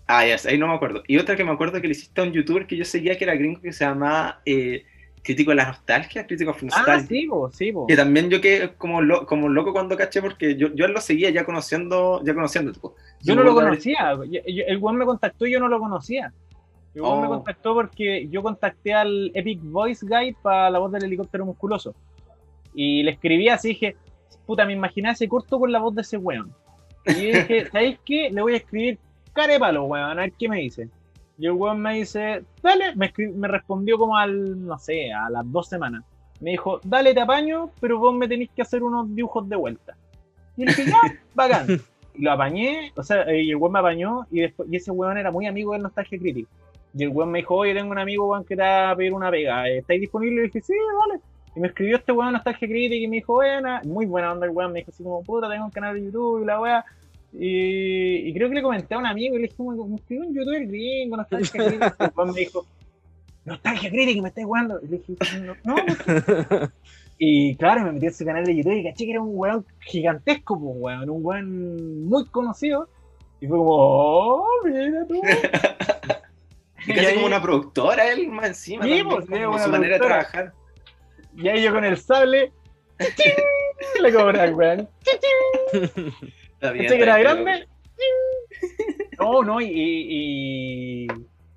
[0.07, 1.03] Ah, ya, sé, ahí no me acuerdo.
[1.07, 3.25] Y otra que me acuerdo que le hiciste a un youtuber que yo seguía que
[3.25, 4.83] era gringo que se llamaba eh,
[5.21, 7.71] Crítico de la Nostalgia, Crítico of Ah, sí, po, sí.
[7.87, 11.29] Que también yo quedé como, lo- como loco cuando caché porque yo, yo lo seguía
[11.29, 12.71] ya conociendo, ya conociendo.
[12.71, 12.95] Tipo.
[13.21, 14.17] Yo no lo de- conocía.
[14.31, 16.31] el weón me contactó y yo no lo conocía.
[16.95, 17.29] El weón me Oh.
[17.29, 21.93] contactó porque yo contacté al Epic Voice Guide para la voz del helicóptero musculoso.
[22.73, 23.95] Y le escribí así, dije,
[24.45, 26.53] puta, me imaginé ese corto con la voz de ese weón.
[27.05, 28.29] Y dije, ¿sabéis qué?
[28.31, 28.99] Le voy a escribir
[29.33, 30.89] carepalo, weón, a ver qué me dice.
[31.37, 35.49] Y el weón me dice, dale, me, me respondió como al, no sé, a las
[35.51, 36.03] dos semanas.
[36.41, 39.95] Me dijo, dale, te apaño, pero vos me tenéis que hacer unos dibujos de vuelta.
[40.57, 40.99] Y le dije, ya,
[41.35, 41.67] bacán.
[42.15, 45.17] Y lo apañé, o sea, y el weón me apañó, y, después, y ese weón
[45.17, 46.49] era muy amigo del Nostalgia Crítico.
[46.93, 49.13] Y el weón me dijo, oye, tengo un amigo, weón, que te va a pedir
[49.13, 49.69] una pega.
[49.69, 50.33] ¿Estáis disponible?
[50.33, 51.21] Y le dije, sí, vale.
[51.55, 54.51] Y me escribió este weón Nostalgia Crítica y me dijo, buena, muy buena onda el
[54.51, 54.71] weón.
[54.71, 56.85] Me dijo así como, puta, tengo un canal de YouTube y la weá.
[57.31, 60.67] Y, creo que le comenté a un amigo y le dije, como, escribió un youtuber
[60.67, 61.95] gringo, Nostalgia Crítica.
[61.99, 62.65] Y el weón me dijo,
[63.45, 64.79] Nostalgia Crítica, me estáis jugando.
[64.81, 65.75] Y le dije, no, no.
[67.21, 69.65] Y claro, me metí a ese canal de YouTube y caché que era un weón
[69.81, 72.87] gigantesco, pues, weón, un weón muy conocido.
[73.41, 75.21] Y fue como, oh, mira tú.
[76.87, 78.83] y casi como una productora él más encima.
[78.83, 80.53] Sí, pues, como su manera de trabajar.
[81.35, 82.51] Y ahí yo con el sable,
[84.01, 84.89] le cobran, weón.
[86.61, 87.67] ¿Este que era grande?
[89.19, 91.07] No, no, y, y,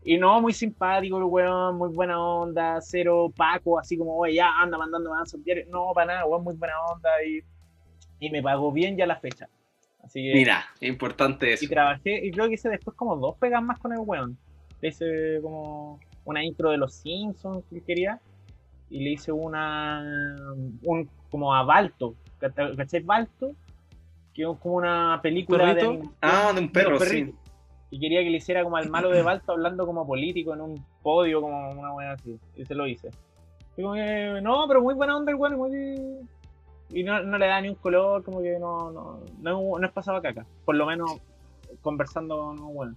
[0.03, 4.51] y, no, muy simpático el weón, muy buena onda, cero Paco, así como, oye, ya
[4.61, 7.41] anda mandando avanzos No, para nada, weón, muy buena onda y,
[8.19, 9.49] y me pagó bien ya la fecha.
[10.03, 11.65] Así que, Mira, importante eso.
[11.65, 14.37] Y trabajé, y creo que hice después como dos pegas más con el weón.
[14.83, 18.21] Hice como una intro de los Simpsons que quería
[18.91, 20.03] y le hice una
[20.83, 23.03] un como a Balto, ¿cachai?
[23.03, 23.53] Balto,
[24.35, 27.35] que es como una película de ah, de un perro, sí.
[27.91, 30.85] Y quería que le hiciera como al malo de Balto hablando como político en un
[31.03, 32.39] podio, como una buena así.
[32.57, 33.11] Y se lo hice.
[33.77, 36.27] Y como que, no, pero muy buena onda el weón, muy...
[36.89, 39.93] Y no, no, le da ni un color, como que no, no, no, no es
[39.93, 40.47] pasado caca.
[40.65, 41.21] Por lo menos
[41.83, 42.97] conversando con un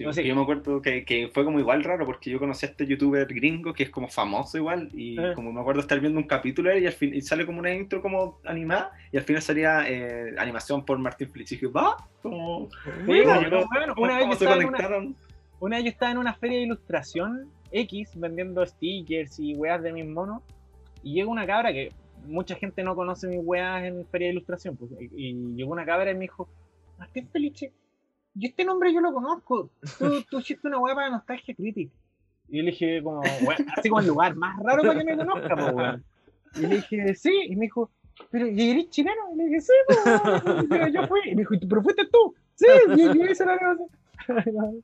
[0.00, 3.74] Yo me acuerdo que, fue como igual raro porque yo conocí a este youtuber gringo
[3.74, 5.32] que es como famoso igual y eh.
[5.34, 8.00] como me acuerdo estar viendo un capítulo y al fin y sale como una intro
[8.00, 12.70] como animada y al final salía eh, animación por Martin Flitch y dije, va, como...
[13.06, 15.14] una, vez yo estaba en una,
[15.60, 19.92] una vez yo estaba en una feria de ilustración X vendiendo stickers y weas de
[19.92, 20.42] mis monos
[21.02, 21.92] y llega una cabra que
[22.26, 26.10] mucha gente no conoce mis weas en feria de ilustración pues, y, llegó una cabra
[26.10, 26.48] y me dijo,
[26.98, 27.72] Martín Felice
[28.34, 29.70] yo este nombre yo lo conozco.
[29.98, 31.90] Tú, tú hiciste una weá para Nostalgia Critic.
[32.48, 33.22] Y yo le dije, como,
[33.76, 36.04] así como el lugar más raro para que me conozca, pues, weón.
[36.56, 37.32] Y le dije, sí.
[37.48, 37.90] Y me dijo,
[38.30, 39.20] pero ¿y eres chileno?
[39.34, 39.72] Y le dije, sí,
[40.68, 41.20] pues, yo fui.
[41.26, 42.34] Y me dijo, ¿pero fuiste tú?
[42.56, 44.82] Sí, yo, yo hice la negociación.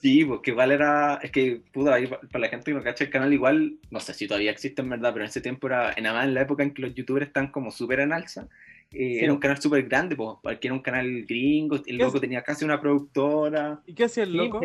[0.00, 3.10] Sí, pues, igual era, es que pudo ahí para la gente que no cacha el
[3.10, 6.06] canal, igual, no sé si todavía existe en verdad, pero en ese tiempo era, en,
[6.06, 8.48] en la época en que los youtubers están como súper en alza,
[8.92, 12.64] eh, era un canal súper grande, porque era un canal gringo, el loco tenía casi
[12.64, 13.82] una productora.
[13.86, 14.60] ¿Y qué hacía el loco?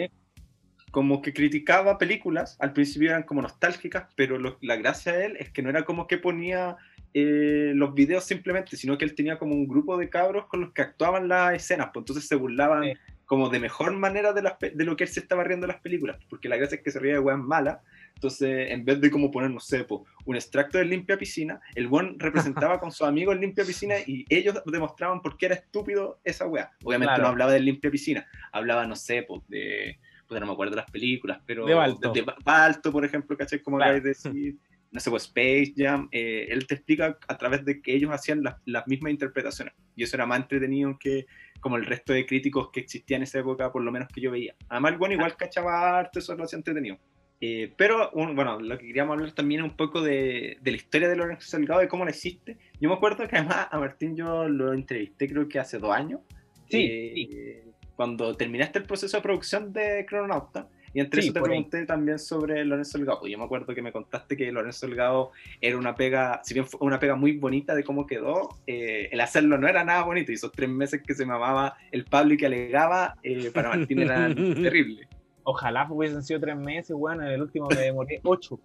[0.95, 5.49] como que criticaba películas, al principio eran como nostálgicas, pero la gracia de él es
[5.49, 6.77] que no era como que ponía
[7.13, 10.71] eh, los videos simplemente, sino que él tenía como un grupo de cabros con los
[10.71, 12.93] que actuaban las escenas, pues entonces se burlaban
[13.25, 14.41] como de mejor manera de,
[14.73, 16.91] de lo que él se estaba riendo en las películas, porque la gracia es que
[16.91, 17.79] se ría de weas malas,
[18.15, 19.85] entonces en vez de como poner, no sé,
[20.25, 24.25] un extracto de limpia piscina, el buen representaba con sus amigos el limpia piscina y
[24.29, 26.71] ellos demostraban por qué era estúpido esa wea.
[26.83, 30.71] Obviamente no hablaba del limpia piscina, hablaba, no sé, pues de, pues no me acuerdo
[30.71, 33.61] de las películas, pero de Balto, de, Balto por ejemplo, ¿cachai?
[33.61, 33.99] Como claro.
[34.01, 34.57] decir
[34.95, 38.41] no sé, pues Space Jam, eh, él te explica a través de que ellos hacían
[38.63, 39.73] las mismas interpretaciones.
[39.93, 41.25] Y eso era más entretenido que
[41.59, 44.31] como el resto de críticos que existían en esa época, por lo menos que yo
[44.31, 44.55] veía.
[44.69, 46.97] Además, bueno, igual cachaba arte, eso lo hacía entretenido.
[47.41, 51.09] Eh, pero, bueno, lo que queríamos hablar también es un poco de, de, la historia
[51.09, 52.57] de Lorenzo Salgado, de cómo lo existe.
[52.79, 56.21] Yo me acuerdo que además a Martín yo lo entrevisté creo que hace dos años.
[56.69, 57.63] Sí, eh,
[57.95, 60.67] Cuando terminaste el proceso de producción de Crononauta.
[60.93, 63.27] Y entre eso te pregunté también sobre Lorenzo Delgado.
[63.27, 66.79] Yo me acuerdo que me contaste que Lorenzo Delgado era una pega, si bien fue
[66.79, 70.31] una pega muy bonita de cómo quedó, eh, el hacerlo no era nada bonito.
[70.31, 73.75] Y esos tres meses que se me amaba el Pablo y que alegaba, eh, para
[73.75, 75.09] Martín eran terribles.
[75.47, 78.59] Ojalá hubiesen sido tres meses, bueno, en el último me demoré ocho.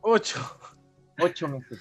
[0.00, 0.40] Ocho.
[1.20, 1.80] Ocho meses.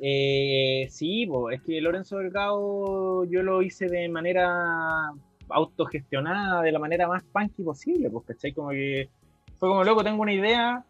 [0.00, 5.12] Eh, sí, es que Lorenzo Delgado yo lo hice de manera
[5.48, 8.52] autogestionada de la manera más punky posible, pues, ¿cachai?
[8.52, 9.08] Como que
[9.56, 10.84] fue como, loco, tengo una idea,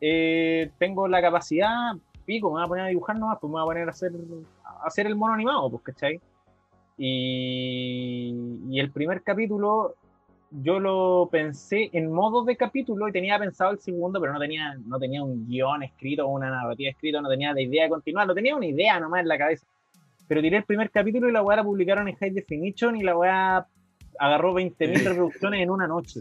[0.00, 3.62] eh, tengo la capacidad, pico, me voy a poner a dibujar nomás, pues me voy
[3.62, 4.12] a poner a hacer,
[4.64, 6.20] a hacer el mono animado, pues, ¿cachai?
[6.96, 9.96] Y, y el primer capítulo
[10.62, 14.76] yo lo pensé en modo de capítulo y tenía pensado el segundo, pero no tenía,
[14.86, 18.34] no tenía un guion escrito una narrativa escrita, no tenía la idea de continuar, no
[18.34, 19.66] tenía una idea nomás en la cabeza.
[20.28, 23.16] Pero tiré el primer capítulo y la weá la publicaron en High Definition y la
[23.16, 23.66] weá
[24.18, 26.20] agarró 20.000 reproducciones en una noche.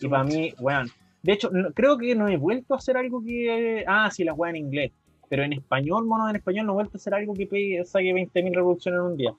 [0.00, 0.88] Y para mí, weón.
[1.22, 3.84] De hecho, creo que no he vuelto a hacer algo que.
[3.86, 4.92] Ah, sí, la weá en inglés.
[5.28, 8.54] Pero en español, mono en español, no he vuelto a hacer algo que saque 20.000
[8.54, 9.32] reproducciones en un día.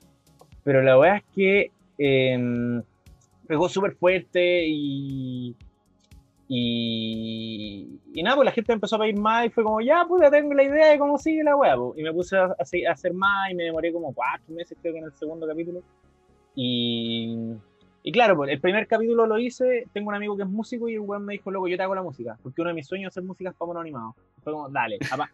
[0.64, 2.82] Pero la verdad es que eh,
[3.46, 5.54] pegó súper fuerte y,
[6.48, 10.30] y, y nada, pues la gente empezó a pedir más y fue como, ya, puta,
[10.30, 11.76] tengo la idea de cómo sigue la weá.
[11.76, 11.98] pues.
[11.98, 14.98] Y me puse a, a hacer más y me demoré como cuatro meses, creo que
[14.98, 15.82] en el segundo capítulo.
[16.54, 17.54] Y,
[18.02, 20.94] y claro, pues el primer capítulo lo hice, tengo un amigo que es músico y
[20.94, 23.08] el weón me dijo, loco, yo te hago la música, porque uno de mis sueños
[23.08, 24.14] es hacer música para mono animado.
[24.42, 25.30] Fue como, dale, papá.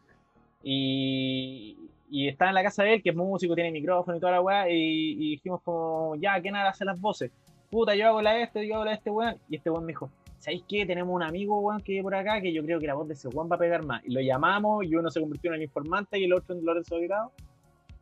[0.63, 1.77] Y,
[2.11, 4.41] y estaba en la casa de él, que es músico, tiene micrófono y toda la
[4.41, 4.75] weá, y,
[5.13, 7.31] y dijimos como, ya, ¿quién hace las voces?
[7.71, 9.37] Puta, yo hago la de este, yo hago la de este weón.
[9.49, 10.85] Y este weón me dijo, ¿sabéis qué?
[10.87, 13.15] Tenemos un amigo, weón, que vive por acá, que yo creo que la voz de
[13.15, 14.05] ese weón va a pegar más.
[14.05, 16.97] Y lo llamamos, y uno se convirtió en el informante y el otro en Lorenzo
[16.97, 17.33] Delgado.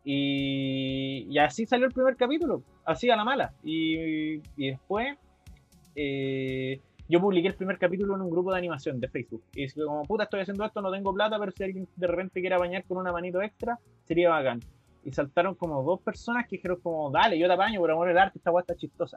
[0.04, 3.52] Y, y así salió el primer capítulo, así a la mala.
[3.62, 5.18] Y, y después
[5.94, 9.42] eh, yo publiqué el primer capítulo en un grupo de animación de Facebook.
[9.54, 12.40] Y dije como, puta, estoy haciendo esto, no tengo plata, pero si alguien de repente
[12.40, 14.60] quiere bañar con una manito extra, sería bacán.
[15.04, 18.18] Y saltaron como dos personas que dijeron como, dale, yo te apaño, por amor del
[18.18, 19.16] arte, esta weá está chistosa.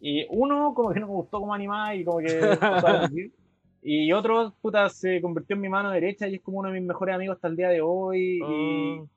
[0.00, 2.28] Y uno como que no me gustó como animaba y como que...
[2.60, 3.08] a
[3.82, 6.86] y otro, puta, se convirtió en mi mano derecha y es como uno de mis
[6.86, 8.38] mejores amigos hasta el día de hoy.
[8.38, 9.08] Y, Oh.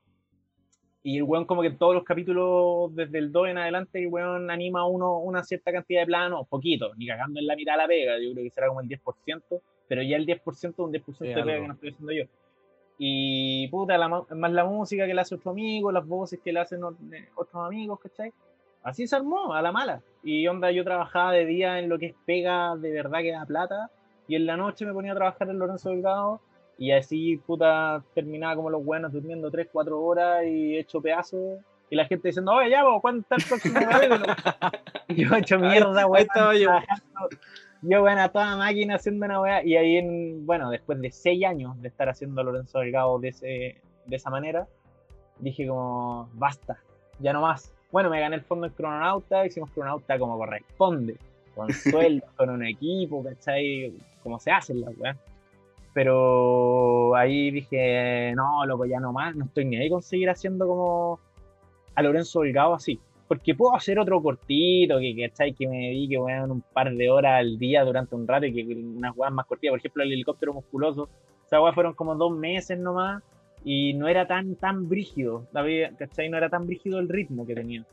[1.04, 4.08] y el weón como que en todos los capítulos, desde el 2 en adelante, el
[4.08, 7.78] weón anima uno una cierta cantidad de planos, poquito, ni cagando en la mitad de
[7.78, 10.91] la pega, yo creo que será como el 10%, pero ya el 10% es un
[10.93, 11.62] 10% de Sí, pega algo.
[11.63, 12.24] que no estoy haciendo yo.
[12.98, 16.60] Y puta, la, más la música que le hace otro amigo, las voces que le
[16.62, 16.80] hacen
[17.12, 18.32] eh, otros amigos, ¿cachai?
[18.84, 20.02] Así se armó, a la mala.
[20.24, 23.46] Y onda, yo trabajaba de día en lo que es pega de verdad que da
[23.46, 23.89] plata,
[24.28, 26.41] y en la noche me ponía a trabajar en Lorenzo Delgado,
[26.78, 31.60] y así, puta, terminaba como los buenos durmiendo 3, 4 horas y hecho pedazos.
[31.89, 34.26] Y la gente diciendo, oye, ya, vos, ¿cuándo está el próximo capítulo?
[35.10, 36.28] Yo hecho mierda, weón.
[36.60, 36.69] yo.
[37.86, 39.63] Yo, bueno, a toda máquina haciendo una weá.
[39.63, 43.28] Y ahí, en, bueno, después de 6 años de estar haciendo a Lorenzo Delgado de,
[43.28, 44.67] ese, de esa manera,
[45.39, 46.80] dije como, basta,
[47.19, 47.74] ya no más.
[47.93, 51.15] Bueno, me gané el fondo en Crononauta, hicimos Crononauta como corresponde,
[51.53, 53.93] con sueldo, con un equipo, ¿cachai?
[54.23, 55.15] Como se hacen las weas.
[55.93, 60.65] Pero ahí dije, no, loco, ya no más, no estoy ni ahí con seguir haciendo
[60.65, 61.19] como
[61.93, 62.99] a Lorenzo Delgado así.
[63.27, 65.53] Porque puedo hacer otro cortito, que, ¿cachai?
[65.53, 68.73] que me dedique weón, un par de horas al día durante un rato y que
[68.73, 69.73] unas weas más cortitas.
[69.73, 71.10] Por ejemplo, el helicóptero musculoso.
[71.45, 73.21] Esas weas fueron como dos meses nomás
[73.63, 76.30] y no era tan tan brígido, David, ¿cachai?
[76.30, 77.86] No era tan brígido el ritmo que tenía.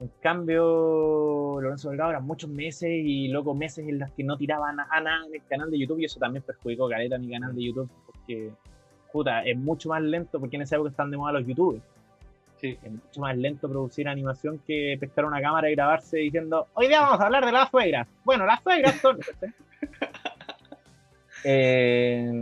[0.00, 4.78] En cambio, Lorenzo Delgado eran muchos meses y loco meses en los que no tiraban
[4.78, 7.54] a nada en el canal de YouTube y eso también perjudicó caleta a mi canal
[7.54, 8.52] de YouTube porque,
[9.12, 11.82] puta, es mucho más lento porque en esa época están de moda los youtubers.
[12.60, 12.78] Sí.
[12.82, 17.00] Es mucho más lento producir animación que pescar una cámara y grabarse diciendo, hoy día
[17.00, 18.08] vamos a hablar de las suegras.
[18.24, 19.18] Bueno, las suegras son...
[21.44, 22.32] Eh,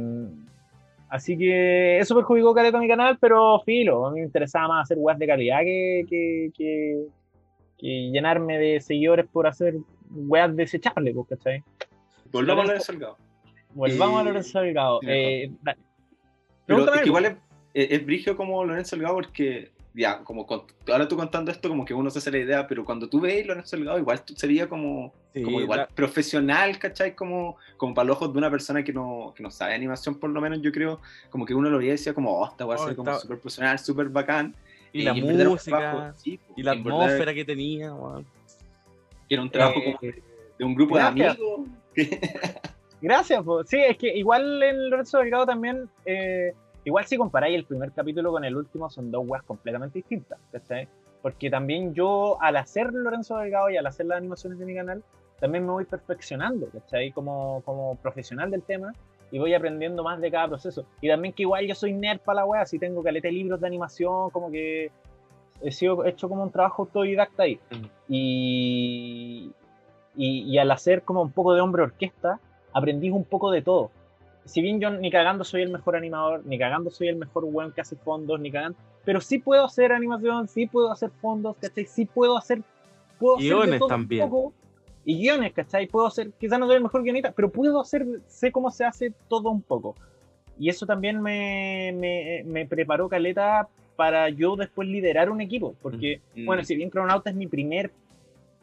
[1.08, 4.84] así que eso perjudicó caleta a mi canal, pero filo, a mí me interesaba más
[4.84, 7.06] hacer weas de calidad que, que, que,
[7.78, 9.74] que llenarme de seguidores por hacer
[10.10, 11.62] weas desechables, pues, ¿cachai?
[12.32, 13.16] Volvamos a Lorenzo Delgado.
[13.74, 15.00] Volvamos Eh, a Lorenzo Delgado.
[15.00, 15.78] sí, Eh, dale.
[16.66, 17.32] Pero es que igual es,
[17.74, 21.84] es, es brigio como Lorenzo Delgado porque, ya, como con- ahora tú contando esto, como
[21.86, 24.46] que uno se hace la idea, pero cuando tú ves Lorenzo Delgado, igual tú- se
[24.46, 27.14] veía como, Sí, como igual la- profesional, ¿cachai?
[27.14, 30.28] Como, como para los ojos de una persona que no, que no sabe animación, por
[30.30, 32.74] lo menos yo creo, como que uno lo veía y decía como, oh, esta va
[32.74, 34.54] a ser como súper profesional, súper bacán.
[34.92, 38.24] y Eh, la un música, trabajo- sí, y la verdad atmósfera que tenía, weón.
[39.28, 40.22] Era un trabajo Eh, como de,
[40.58, 41.36] de un grupo gracias.
[41.36, 41.68] de amigos.
[43.00, 43.62] Gracias, po.
[43.64, 46.54] sí, es que igual en Lorenzo Delgado también, eh,
[46.86, 50.88] igual si comparáis el primer capítulo con el último, son dos weas completamente distintas, ¿cachai?
[51.20, 55.02] Porque también yo, al hacer Lorenzo Delgado y al hacer las animaciones de mi canal,
[55.40, 57.10] también me voy perfeccionando, ¿cachai?
[57.10, 58.92] Como, como profesional del tema
[59.32, 60.86] y voy aprendiendo más de cada proceso.
[61.00, 63.60] Y también que igual yo soy nerd para la wea, si tengo caleta de libros
[63.60, 64.92] de animación, como que
[65.60, 67.58] he sido he hecho como un trabajo autodidacta ahí.
[67.72, 67.86] Mm.
[68.08, 69.52] Y,
[70.14, 72.38] y, y al hacer como un poco de hombre orquesta,
[72.72, 73.90] aprendí un poco de todo.
[74.46, 77.72] Si bien yo ni cagando soy el mejor animador, ni cagando soy el mejor weón
[77.72, 81.84] que hace fondos, ni cagando, pero sí puedo hacer animación, sí puedo hacer fondos, ¿cachai?
[81.86, 82.62] Sí puedo hacer,
[83.18, 84.28] puedo hacer de Guiones todo un también.
[84.30, 84.52] poco.
[85.04, 85.86] Y guiones, ¿cachai?
[85.86, 89.12] Puedo hacer, quizás no soy el mejor guionista, pero puedo hacer, sé cómo se hace
[89.28, 89.94] todo un poco.
[90.58, 96.20] Y eso también me, me, me preparó caleta para yo después liderar un equipo, porque
[96.34, 96.44] Mm.
[96.46, 97.90] bueno, si bien Cronauta es mi primer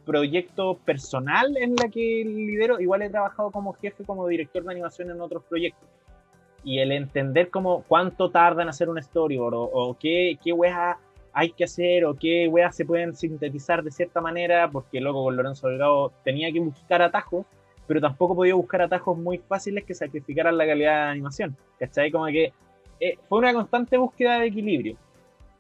[0.06, 5.10] proyecto personal en la que lidero, igual he trabajado como jefe, como director de animación
[5.10, 5.88] en otros proyectos.
[6.64, 10.98] Y el entender como cuánto tarda en hacer un storyboard, o, o qué, qué weas
[11.34, 15.36] hay que hacer, o qué weas se pueden sintetizar de cierta manera, porque luego con
[15.36, 17.46] Lorenzo Delgado tenía que buscar atajos,
[17.88, 21.58] pero tampoco podía buscar atajos muy fáciles que sacrificaran la calidad de animación.
[21.80, 22.12] ¿Cachai?
[22.12, 22.54] Como que
[23.00, 24.96] eh, fue una constante búsqueda de equilibrio.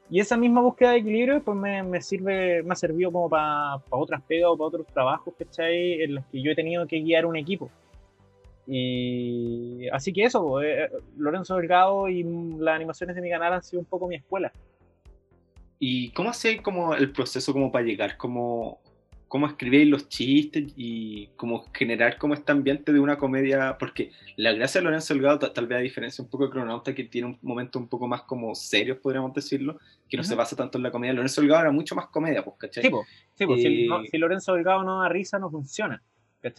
[0.09, 3.77] Y esa misma búsqueda de equilibrio pues me, me sirve, me ha servido como para
[3.89, 6.01] otras pegas o para otros trabajos, ¿cachai?
[6.03, 7.71] En los que yo he tenido que guiar un equipo.
[8.67, 13.79] Y así que eso, eh, Lorenzo Delgado y las animaciones de mi canal han sido
[13.79, 14.51] un poco mi escuela.
[15.79, 18.79] ¿Y cómo hacéis como el proceso como para llegar como
[19.33, 24.51] cómo escribir los chistes y cómo generar como este ambiente de una comedia, porque la
[24.51, 27.39] gracia de Lorenzo Delgado, tal vez a diferencia un poco de Cronauta, que tiene un
[27.41, 30.91] momento un poco más como serios, podríamos decirlo, que no se basa tanto en la
[30.91, 32.83] comedia, Lorenzo Delgado era mucho más comedia, pues, ¿cachai?
[32.83, 35.99] Sí, pues, sí, pues, si, si, Lorenzo Delgado no da risa, no funciona.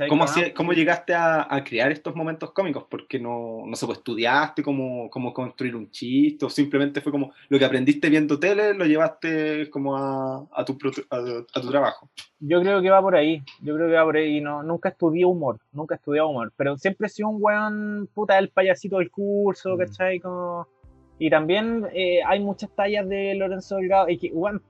[0.08, 0.24] ¿Cómo,
[0.56, 2.84] ¿Cómo, llegaste a, crear estos momentos cómicos?
[2.88, 7.34] Porque no, no sé, pues, estudiaste cómo, cómo, construir un chiste o simplemente fue como
[7.50, 10.78] lo que aprendiste viendo tele, lo llevaste como a, a, tu,
[11.10, 12.08] a, tu trabajo.
[12.40, 14.40] Yo creo que va por ahí, yo creo que va por ahí.
[14.40, 18.48] No, nunca estudié humor, nunca estudié humor, pero siempre he sido un weón puta del
[18.48, 19.78] payasito del curso, mm.
[19.78, 20.20] ¿cachai?
[20.20, 20.66] Como...
[21.18, 24.62] Y también eh, hay muchas tallas de Lorenzo Delgado, y que, weón,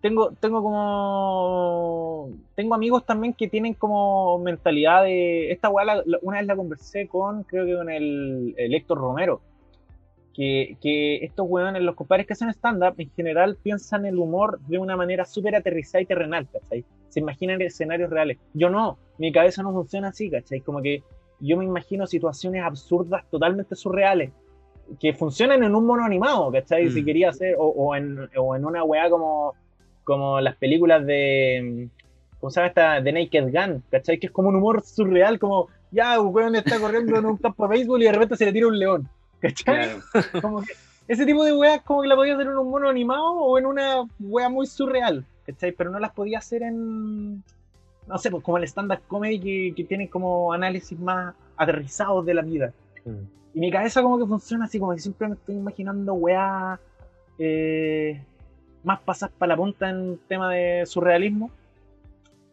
[0.00, 2.30] tengo, tengo como.
[2.54, 5.52] Tengo amigos también que tienen como mentalidad de.
[5.52, 9.40] Esta weá, una vez la conversé con, creo que con el, Héctor Romero.
[10.32, 14.78] Que, que estos weones, los compadres que hacen stand-up, en general piensan el humor de
[14.78, 16.84] una manera súper aterrizada y terrenal, ¿cachai?
[17.08, 18.38] Se imaginan escenarios reales.
[18.54, 20.60] Yo no, mi cabeza no funciona así, ¿cachai?
[20.60, 21.02] Como que
[21.40, 24.30] yo me imagino situaciones absurdas, totalmente surreales,
[24.98, 26.88] que funcionan en un mono animado, ¿cachai?
[26.90, 27.04] Si mm.
[27.04, 29.54] quería hacer, o, o, en, o en una weá como
[30.04, 31.88] como las películas de.
[32.38, 33.00] ¿Cómo se llama esta?
[33.00, 34.18] De Naked Gun, ¿cachai?
[34.18, 37.66] Que es como un humor surreal, como ya, un weón está corriendo en un campo
[37.66, 39.08] de béisbol y de repente se le tira un león,
[39.40, 39.90] ¿cachai?
[40.40, 40.72] Como que
[41.08, 43.66] ese tipo de weas como que la podía hacer en un mono animado o en
[43.66, 45.72] una wea muy surreal, ¿cachai?
[45.72, 47.42] Pero no las podía hacer en.
[48.06, 52.34] No sé, pues como el stand-up comedy que, que tiene como análisis más aterrizados de
[52.34, 52.72] la vida.
[53.04, 53.24] Mm.
[53.54, 56.78] Y mi cabeza como que funciona así, como que siempre me estoy imaginando weas.
[57.40, 58.22] Eh,
[58.82, 61.50] más pasas para la punta en tema de surrealismo.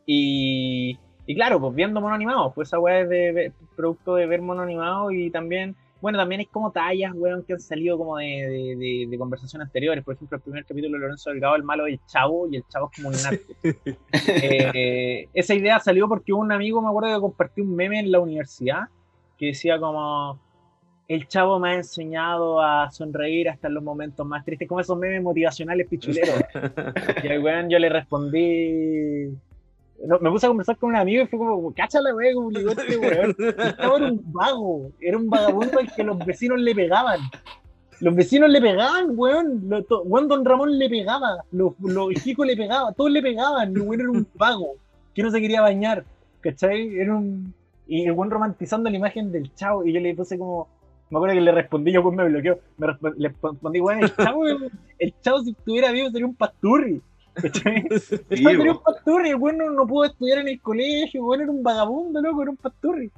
[0.06, 4.42] Y, y claro, pues viendo mono animado, pues esa weá es de, producto de ver
[4.42, 9.06] mono animado y también, bueno, también hay como tallas, weón, que han salido como de,
[9.10, 10.04] de, conversaciones anteriores.
[10.04, 12.90] Por ejemplo, el primer capítulo de Lorenzo Delgado, el malo del chavo, y el chavo
[12.92, 13.54] es como un narco.
[14.30, 18.20] Eh, esa idea salió porque un amigo, me acuerdo que compartió un meme en la
[18.20, 18.84] universidad
[19.38, 20.40] que decía como
[21.08, 24.98] el chavo me ha enseñado a sonreír hasta en los momentos más tristes, como esos
[24.98, 26.42] memes motivacionales pichuleros.
[27.24, 29.34] y al weón yo le respondí.
[30.22, 32.98] me puse a conversar con un amigo y fue como, cáchale, weón, como ligó este
[32.98, 33.36] weón.
[33.40, 37.22] era un vago, era un vagabundo al que los vecinos le pegaban.
[38.02, 39.62] Los vecinos le pegaban, weón.
[40.06, 41.44] Weón, don Ramón le pegaba.
[41.52, 43.70] Los, los chicos le pegaban, todos le pegaban.
[43.70, 44.76] El weón era un vago
[45.16, 46.04] que no se quería bañar.
[46.42, 47.00] ¿Cachai?
[47.00, 47.54] Era un.
[47.88, 49.86] Y el weón romantizando la imagen del chavo.
[49.86, 50.68] Y yo le puse como,
[51.10, 52.60] me acuerdo que le respondí, yo pues me bloqueó.
[52.78, 52.88] Me
[53.18, 54.46] le respondí, bueno, el chavo,
[55.00, 57.02] el chavo si estuviera vivo sería un pasturri.
[58.30, 62.22] sería un pasturri, el bueno no pudo estudiar en el colegio, bueno era un vagabundo,
[62.22, 63.12] loco, era un pasturri.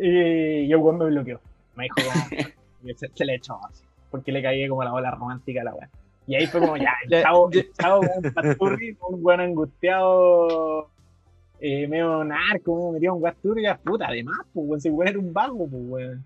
[0.00, 1.40] Y el weón me bloqueó.
[1.76, 5.64] Me dijo como, se, le echó así, porque le caí como la bola romántica a
[5.64, 5.90] la weá.
[6.26, 10.88] Y ahí fue como, ya, el chavo, el chavo un pasturri, un buen angustiado,
[11.60, 15.18] eh, medio narco, me metió un pasturri, ya puta, además, pues, weón, si weón era
[15.18, 16.24] un vago, pues, weón.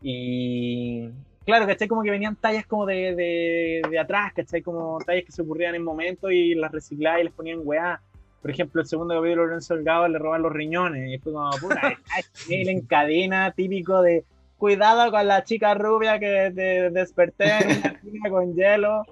[0.00, 1.10] Y
[1.44, 1.88] claro, ¿cachai?
[1.88, 4.62] Como que venían tallas como de, de, de atrás, ¿cachai?
[4.62, 8.00] Como tallas que se ocurrían en momentos y las reciclaba y les ponían weá.
[8.40, 11.10] Por ejemplo, el segundo capítulo de Lorenzo Delgado le roban los riñones.
[11.10, 11.96] Y fue como, puta,
[12.50, 14.24] él en cadena típico de
[14.58, 19.02] cuidado con la chica rubia que te desperté en una con hielo.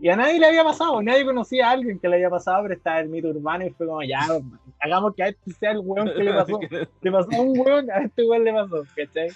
[0.00, 2.74] Y a nadie le había pasado, nadie conocía a alguien que le había pasado, pero
[2.74, 4.26] estaba el mito urbano y fue como, ya,
[4.80, 6.58] hagamos que a este sea el weón que le pasó.
[7.02, 9.28] Le pasó a un weón, a este weón le pasó, ¿cachai?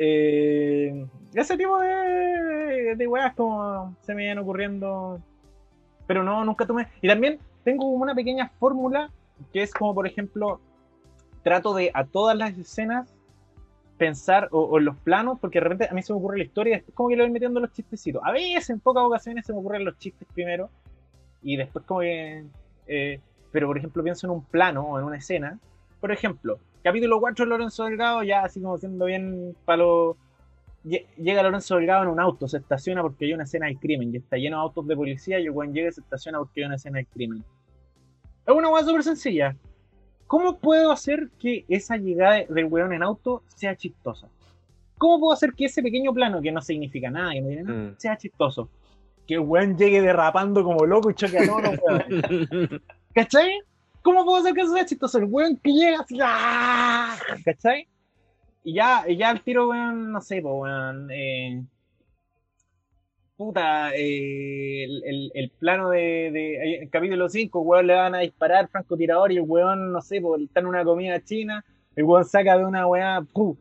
[0.00, 5.20] Eh, ese tipo de, de weas como se me vienen ocurriendo.
[6.06, 6.88] Pero no, nunca tomé.
[7.02, 9.10] Y también tengo una pequeña fórmula
[9.52, 10.60] que es como, por ejemplo,
[11.42, 13.14] trato de a todas las escenas
[13.98, 16.70] pensar, o, en los planos, porque de repente a mí se me ocurre la historia
[16.70, 18.22] y después como que le voy metiendo los chistecitos.
[18.24, 20.70] A veces, en pocas ocasiones, se me ocurren los chistes primero
[21.42, 22.44] y después como que...
[22.86, 23.20] Eh,
[23.50, 25.58] pero, por ejemplo, pienso en un plano o en una escena.
[26.00, 26.58] Por ejemplo,
[26.88, 30.16] capítulo 4 Lorenzo Delgado, ya así como siendo bien palo.
[30.84, 34.16] Llega Lorenzo Delgado en un auto, se estaciona porque hay una escena de crimen y
[34.16, 36.66] está lleno de autos de policía y el weón llega y se estaciona porque hay
[36.66, 37.44] una escena de crimen.
[38.46, 39.54] Es una weá súper sencilla.
[40.26, 44.28] ¿Cómo puedo hacer que esa llegada del weón en auto sea chistosa?
[44.96, 47.78] ¿Cómo puedo hacer que ese pequeño plano, que no significa nada, que no tiene nada,
[47.90, 47.94] mm.
[47.98, 48.70] sea chistoso?
[49.26, 52.80] Que el weón llegue derrapando como loco y choque a todos los
[53.14, 53.60] ¿Cachai?
[54.08, 55.18] ¿Cómo puedo hacer que eso sea chistoso?
[55.18, 57.14] El weón que llega así, ¡ah!
[57.44, 57.86] ¿cachai?
[58.64, 61.10] Y ya, y ya el tiro, weón, no sé, pues, weón.
[61.12, 61.62] Eh,
[63.36, 68.20] puta, eh, el, el- el plano de, de el capítulo 5, weón, le van a
[68.20, 71.62] disparar francotirador y el weón, no sé, pues, está en una comida china,
[71.94, 73.56] el weón saca de una weá, ¡pum!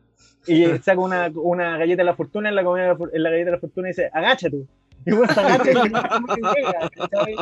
[0.48, 3.56] y saca una, una galleta de la fortuna en la, comida en la galleta de
[3.58, 4.66] la fortuna y dice, agáchate.
[5.06, 7.36] Y el weón se agacha y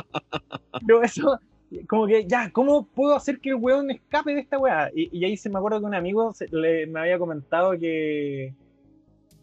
[0.88, 1.39] no eso,
[1.88, 4.89] como que ya, ¿cómo puedo hacer que el weón escape de esta weá?
[4.95, 8.53] Y, y ahí se me acuerdo que un amigo se- le- me había comentado que,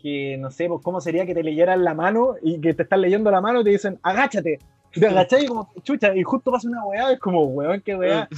[0.00, 3.00] que no sé, pues cómo sería que te leyeran la mano y que te están
[3.02, 4.58] leyendo la mano y te dicen, agáchate.
[4.94, 7.94] Y te agachás y como, chucha, y justo pasa una weá, es como, weón, qué
[7.96, 8.28] weá.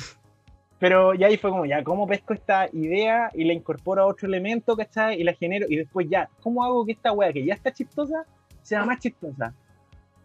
[0.78, 4.28] Pero ya ahí fue como, ya, ¿cómo pesco esta idea y la incorporo a otro
[4.28, 5.20] elemento, ¿cachai?
[5.20, 8.24] Y la genero, y después ya, ¿cómo hago que esta weá que ya está chistosa
[8.62, 9.55] sea más chistosa?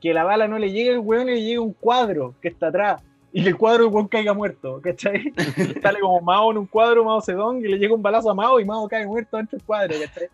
[0.01, 2.67] Que la bala no le llegue al weón y le llegue un cuadro que está
[2.67, 3.01] atrás.
[3.31, 5.31] Y el cuadro weón caiga muerto, ¿cachai?
[5.83, 8.59] Sale como Mao en un cuadro, Mao Zedong, y le llega un balazo a Mao
[8.59, 10.27] y Mao cae muerto dentro del cuadro, ¿cachai?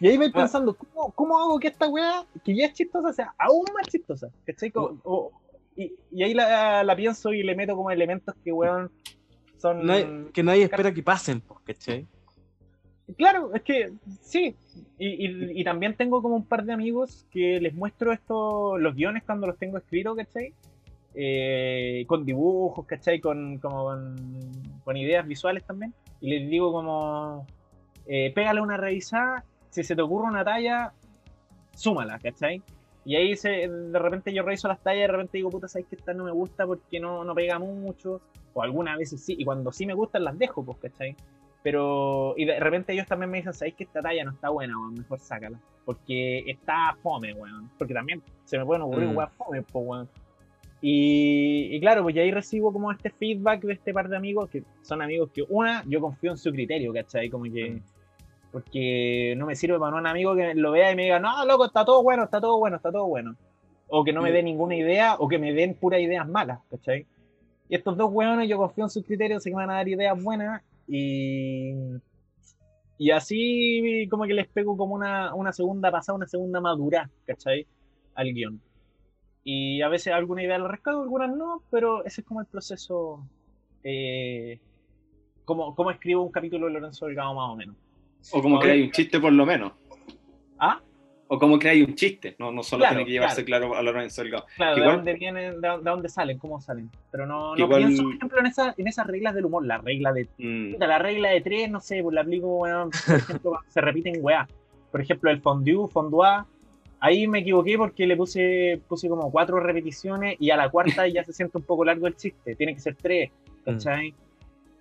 [0.00, 3.34] Y ahí vais pensando, ¿cómo, ¿cómo hago que esta weá, que ya es chistosa, sea
[3.38, 4.28] aún más chistosa?
[4.44, 4.70] ¿Cachai?
[4.70, 5.32] Como- o-
[5.74, 8.90] y, y ahí la, la pienso y le meto como elementos que, weón,
[9.56, 9.86] son...
[9.86, 12.06] Nadie- que nadie espera que pasen, pues, ¿cachai?
[13.16, 14.54] Claro, es que sí.
[14.98, 18.94] Y, y- y también tengo como un par de amigos que les muestro esto, los
[18.94, 20.52] guiones cuando los tengo escritos, ¿cachai?
[21.18, 23.20] Eh, con dibujos, ¿cachai?
[23.20, 24.16] Con, como con,
[24.84, 25.94] con ideas visuales también.
[26.20, 27.46] Y les digo como,
[28.06, 30.92] eh, pégale una revisada, si se te ocurre una talla,
[31.74, 32.62] súmala, ¿cachai?
[33.06, 35.86] Y ahí se, de repente yo reviso las tallas y de repente digo, puta, ¿sabes
[35.86, 38.20] que esta no me gusta porque no, no pega mucho?
[38.52, 41.16] O algunas veces sí, y cuando sí me gustan las dejo, pues, ¿cachai?
[41.62, 44.78] Pero, y de repente ellos también me dicen, ¿sabéis que esta talla no está buena,
[44.78, 44.94] weón?
[44.94, 45.58] Mejor sácala.
[45.84, 47.70] Porque está fome, weón.
[47.78, 49.16] Porque también se me pueden ocurrir Mm.
[49.16, 50.08] weón fome, pues, weón.
[50.88, 54.48] Y, y claro, pues ya ahí recibo como este feedback de este par de amigos,
[54.48, 57.28] que son amigos que, una, yo confío en su criterio, ¿cachai?
[57.28, 57.82] Como que,
[58.52, 61.64] porque no me sirve para un amigo que lo vea y me diga, no, loco,
[61.66, 63.34] está todo bueno, está todo bueno, está todo bueno.
[63.88, 64.32] O que no me Mm.
[64.34, 67.04] dé ninguna idea, o que me den puras ideas malas, ¿cachai?
[67.68, 69.88] Y estos dos weones, yo confío en sus criterios, sé que me van a dar
[69.88, 71.72] ideas buenas y.
[72.96, 77.66] Y así como que les pego como una, una segunda pasada, una segunda madurez, ¿cachai?
[78.14, 78.60] Al guion.
[79.48, 83.24] Y a veces alguna idea la rescato, algunas no, pero ese es como el proceso.
[83.84, 84.58] Eh,
[85.44, 87.76] como, como escribo un capítulo de Lorenzo Delgado más o menos.
[88.32, 89.70] O como que hay un chiste por lo menos.
[90.58, 90.80] ¿Ah?
[91.28, 93.82] O como que hay un chiste, no, no solo Claro, tiene que llevarse claro, a
[93.82, 94.46] Lorenzo Delgado.
[94.56, 96.90] Claro, Que de igual- dónde vienen, de, de dónde salen, cómo salen.
[97.12, 99.64] Pero no, no igual- pienso, por ejemplo, en, esa, en esas reglas del humor.
[99.64, 103.14] La regla de Mm, la regla de tres, no sé, pues la aplico, weón, por
[103.16, 104.48] ejemplo, se repiten weá.
[104.90, 106.46] Por ejemplo, el fondue, fondua,
[107.00, 111.24] ahí me equivoqué porque le puse, puse como cuatro repeticiones y a la cuarta ya
[111.24, 112.54] se siente un poco largo el chiste.
[112.56, 113.30] Tiene que ser tres,
[113.64, 114.14] ¿cachai?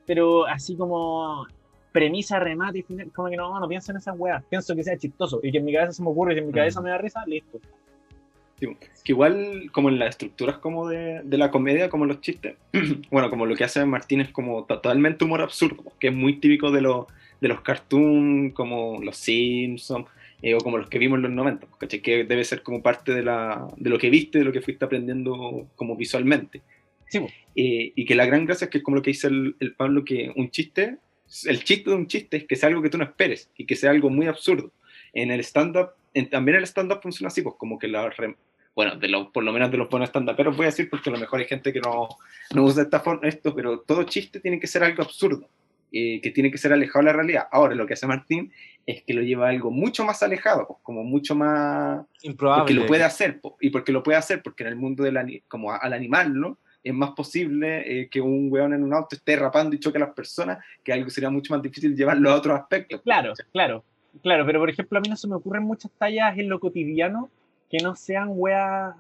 [0.05, 1.45] Pero así como
[1.91, 4.43] premisa, remate y final, como que no, no pienso en esas weas.
[4.49, 6.47] Pienso que sea chistoso y que en mi cabeza se me ocurre y que en
[6.47, 6.83] mi cabeza Mm.
[6.83, 7.59] me da risa, listo.
[8.59, 12.55] que igual como en las estructuras como de, de la comedia, como los chistes,
[13.11, 16.71] bueno, como lo que hace Martín es como totalmente humor absurdo, que es muy típico
[16.71, 17.05] de, los
[17.41, 20.07] de los cartoons como los Simpsons
[20.41, 22.01] eh, o como los que vimos en los 90, ¿cachai?
[22.01, 24.85] que debe ser como parte de, la, de lo que viste, de lo que fuiste
[24.85, 26.61] aprendiendo como visualmente.
[27.09, 27.27] Sí, po.
[27.55, 29.73] Eh, y que la gran gracia es que es como lo que dice el, el
[29.75, 30.97] Pablo, que un chiste,
[31.45, 33.75] el chiste de un chiste es que sea algo que tú no esperes y que
[33.75, 34.71] sea algo muy absurdo.
[35.13, 35.91] En el stand-up,
[36.31, 38.09] también el stand-up funciona así, pues como que la...
[38.09, 38.35] re-
[38.75, 41.13] bueno, de lo, por lo menos de los buenos stand-uperos voy a decir, porque a
[41.13, 42.09] lo mejor hay gente que no,
[42.53, 45.47] no usa esta forma, esto, pero todo chiste tiene que ser algo absurdo,
[45.91, 47.47] eh, que tiene que ser alejado de la realidad.
[47.51, 48.51] Ahora, lo que hace Martín
[48.85, 52.61] es que lo lleva a algo mucho más alejado, pues, como mucho más Improbable.
[52.61, 55.43] porque lo puede hacer, po, y porque lo puede hacer, porque en el mundo del
[55.47, 56.57] como a- al animal, ¿no?
[56.83, 60.01] Es más posible eh, que un weón en un auto esté rapando y choque a
[60.01, 63.01] las personas, que algo sería mucho más difícil llevarlo a otros aspectos.
[63.01, 63.83] Claro, claro,
[64.21, 67.29] claro, pero por ejemplo a mí no se me ocurren muchas tallas en lo cotidiano
[67.71, 68.93] que no sean weas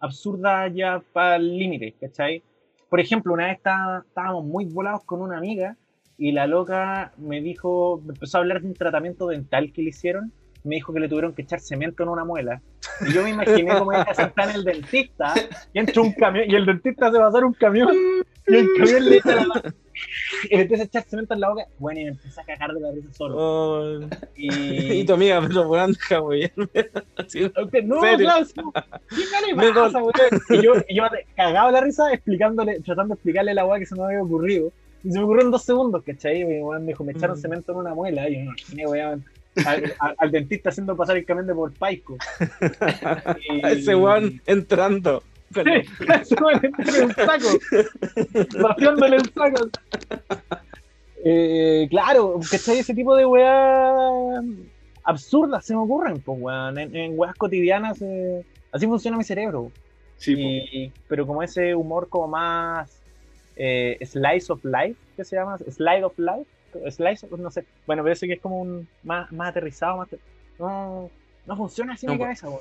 [0.00, 2.42] absurdas ya para el límite, ¿cachai?
[2.88, 5.76] Por ejemplo, una vez está- estábamos muy volados con una amiga
[6.18, 9.90] y la loca me dijo, me empezó a hablar de un tratamiento dental que le
[9.90, 10.32] hicieron,
[10.64, 12.60] me dijo que le tuvieron que echar cemento en una muela.
[13.06, 15.32] Y yo me imaginé como ella sentada en el dentista
[15.72, 17.96] y entra un camión y el dentista se va a hacer un camión
[18.48, 19.74] y el camión le echa la...
[20.48, 22.72] Y le empieza a echar cemento en la boca, bueno, y me empieza a cagar
[22.72, 23.36] de la risa solo.
[23.36, 24.00] Oh,
[24.36, 26.70] Y, y tu amiga, pero deja, weón.
[27.16, 28.54] Así, Ok, no, claro, sí,
[29.10, 30.12] ¿qué Me pasa, weón?
[30.50, 31.02] Y yo, y yo
[31.36, 34.72] cagaba la risa explicándole, tratando de explicarle la weá que se me había ocurrido.
[35.04, 36.44] Y se me ocurrió en dos segundos, ¿cachai?
[36.44, 37.40] Mi me dijo, me echaron Mm.
[37.40, 38.28] cemento en una muela.
[38.28, 39.24] Y yo me imaginé, weón,
[39.66, 42.16] al, al- al dentista haciendo pasar el camión de por Paico.
[43.50, 45.22] Y- Ese weón entrando.
[45.54, 45.60] Sí,
[46.20, 48.58] ese weón entró en un saco.
[48.62, 49.68] Vaciándole el saco.
[51.24, 52.78] Eh, claro, ¿cachai?
[52.78, 54.40] Ese tipo de weá
[55.04, 56.78] absurdas se me ocurren, pues, weón.
[56.78, 59.72] En, en weas cotidianas, eh, Así funciona mi cerebro.
[60.18, 60.34] Sí.
[60.36, 62.97] Y- pero como ese humor como más
[63.58, 65.58] eh, slice of life, ¿qué se llama?
[65.58, 66.46] Slide of life,
[66.90, 67.64] slice, of- no sé.
[67.86, 70.08] Bueno, parece que es como un más, más aterrizado, más
[70.58, 71.10] no,
[71.46, 72.60] no funciona así en mi No, cabeza, weón.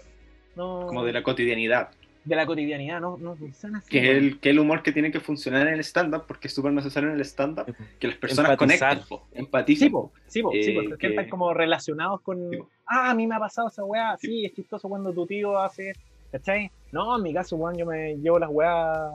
[0.55, 1.89] No, como de la cotidianidad.
[2.25, 3.89] de la cotidianidad, no, no funciona así.
[3.89, 6.73] Que el, que el humor que tiene que funcionar en el stand-up, porque es súper
[6.73, 9.01] necesario en el stand-up, que las personas Empatizar.
[9.07, 9.87] conecten, empaticen.
[9.87, 12.49] Sí, po, sí, po, sí, Eh, porque que- están como relacionados con.
[12.49, 12.57] Sí.
[12.85, 14.27] Ah, a mí me ha pasado esa weá, Sí.
[14.27, 15.93] sí, es chistoso cuando tu tío hace.
[16.31, 16.69] ¿Cachai?
[16.91, 19.11] No, en mi caso, weón, yo me llevo las weas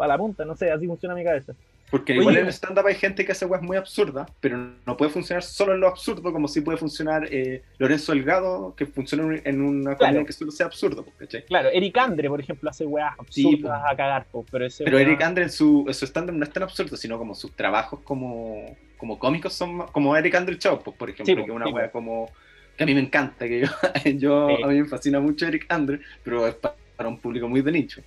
[0.00, 1.52] para la punta, no sé, así funciona mi cabeza.
[1.90, 4.96] Porque Oye, igual en el stand-up hay gente que hace weas muy absurdas, pero no
[4.96, 9.24] puede funcionar solo en lo absurdo, como sí puede funcionar eh, Lorenzo Delgado, que funciona
[9.44, 10.24] en- una comedia Claro.
[10.26, 11.44] que solo sea absurdo, ¿cachai?
[11.44, 13.86] Claro, Eric Andre, por ejemplo, hace weas Sí, absurdas po.
[13.88, 16.44] a cagar, po, pero ese Pero weón- Eric Andre en su, en su stand-up no
[16.44, 20.80] es tan absurdo, sino como sus trabajos como, como cómicos son como Eric Andre Show,
[20.82, 22.30] pues, por ejemplo, Sí, que es una sí, wea como
[22.76, 23.66] que a mí me encanta, que yo,
[24.16, 24.62] yo- Sí.
[24.62, 27.72] a mí me fascina mucho Eric Andre, pero es pa- para un público muy de
[27.72, 28.00] nicho.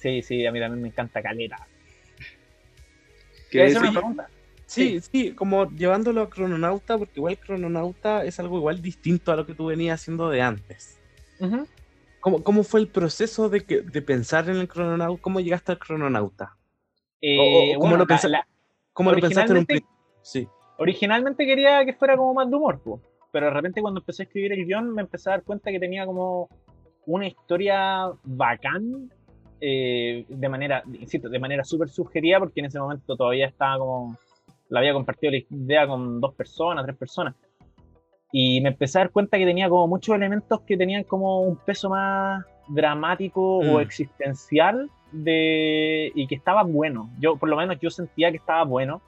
[0.00, 1.66] Sí, sí, a mí también me encanta Caleta.
[3.50, 4.28] ¿Quieres es- una pregunta?
[4.66, 9.44] Sí, sí, como llevándolo a Crononauta, porque igual Crononauta es algo igual distinto a lo
[9.44, 10.96] que tú venías haciendo de antes.
[12.20, 15.20] ¿Cómo, cómo fue el proceso de, que, de pensar en el Crononauta?
[15.20, 16.56] ¿Cómo llegaste al Crononauta?
[17.20, 18.46] Eh, o cómo bueno, lo pensa- la-
[18.92, 19.66] ¿Cómo lo pensaste en un?
[20.22, 20.46] Sí.
[20.78, 24.26] originalmente quería que fuera como más de humor, po, pero de repente cuando empecé a
[24.26, 26.48] escribir el guion me empecé a dar cuenta que tenía como
[27.06, 29.10] una historia bacán
[29.60, 34.16] eh, de manera, insisto, de manera súper subjetiva porque en ese momento todavía estaba como,
[34.68, 37.34] la había compartido la idea con dos personas, tres personas.
[38.32, 41.56] Y me empecé a dar cuenta que tenía como muchos elementos que tenían como un
[41.56, 43.80] peso más dramático o Mm.
[43.80, 47.10] existencial de, y que estaba bueno.
[47.18, 49.02] Yo, por lo menos, yo sentía que estaba bueno.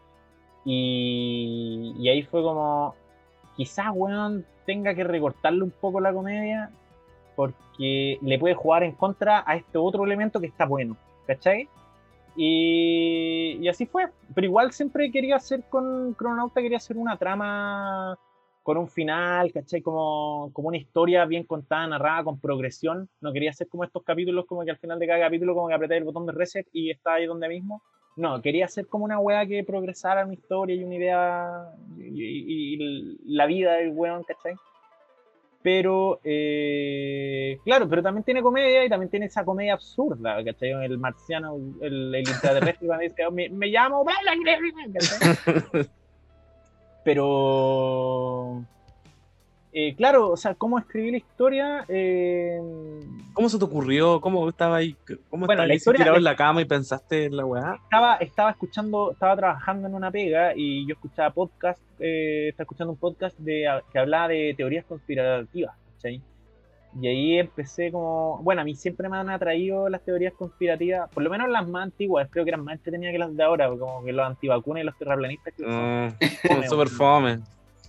[0.64, 2.94] Y, y ahí fue como,
[3.56, 6.70] quizás, weón, tenga que recortarle un poco la comedia
[7.46, 11.68] porque le puede jugar en contra a este otro elemento que está bueno, ¿cachai?
[12.36, 14.06] Y, y así fue.
[14.34, 18.16] Pero igual siempre quería hacer con Cronauta, quería hacer una trama
[18.62, 19.82] con un final, ¿cachai?
[19.82, 23.08] Como, como una historia bien contada, narrada, con progresión.
[23.20, 25.74] No quería hacer como estos capítulos, como que al final de cada capítulo, como que
[25.74, 27.82] apreté el botón de reset y está ahí donde mismo.
[28.16, 31.64] No, quería hacer como una wea que progresara una historia y una idea
[31.98, 34.54] y, y- y la vida del weón, ¿cachai?
[35.62, 40.70] Pero, eh, claro, pero también tiene comedia y también tiene esa comedia absurda, ¿cachai?
[40.84, 44.04] El marciano, el, el intraterrestre, cuando dice, me, me llamo...
[44.04, 45.88] ¿cachai?
[47.04, 48.64] Pero,
[49.72, 51.84] eh, claro, o sea, cómo escribir la historia...
[51.88, 52.60] eh,
[53.32, 54.20] ¿Cómo se te ocurrió?
[54.20, 54.94] ¿Cómo estaba ahí?
[55.30, 57.78] ¿Cómo Bueno, la historia- tirado en la cama y pensaste en la weá?
[57.84, 62.92] estaba, estaba escuchando, estaba trabajando en una pega y yo escuchaba podcast, eh, estaba escuchando
[62.92, 66.20] un podcast de, que hablaba de teorías conspirativas, ¿cachai?
[67.00, 71.22] Y ahí empecé como, bueno, a mí siempre me han atraído las teorías conspirativas, por
[71.22, 74.04] lo menos las más antiguas, creo que eran más entretenidas que las de ahora, como
[74.04, 76.10] que los antivacunas y los terraplanistas que son Mm,
[76.48, 77.38] fome, Súper fome.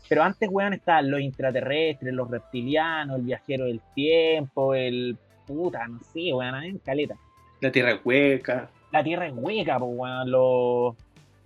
[0.09, 5.99] Pero antes, weón, estaban los intraterrestres, los reptilianos, el viajero del tiempo, el puta, no
[5.99, 7.15] sé, weón, había caleta.
[7.61, 8.69] La tierra hueca.
[8.91, 10.95] La tierra es hueca, po, weón, los,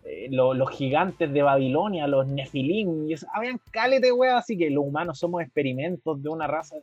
[0.03, 4.69] eh, los, los gigantes de Babilonia, los nefilim, y eso, habían caleta, weón, así que
[4.69, 6.75] los humanos somos experimentos de una raza.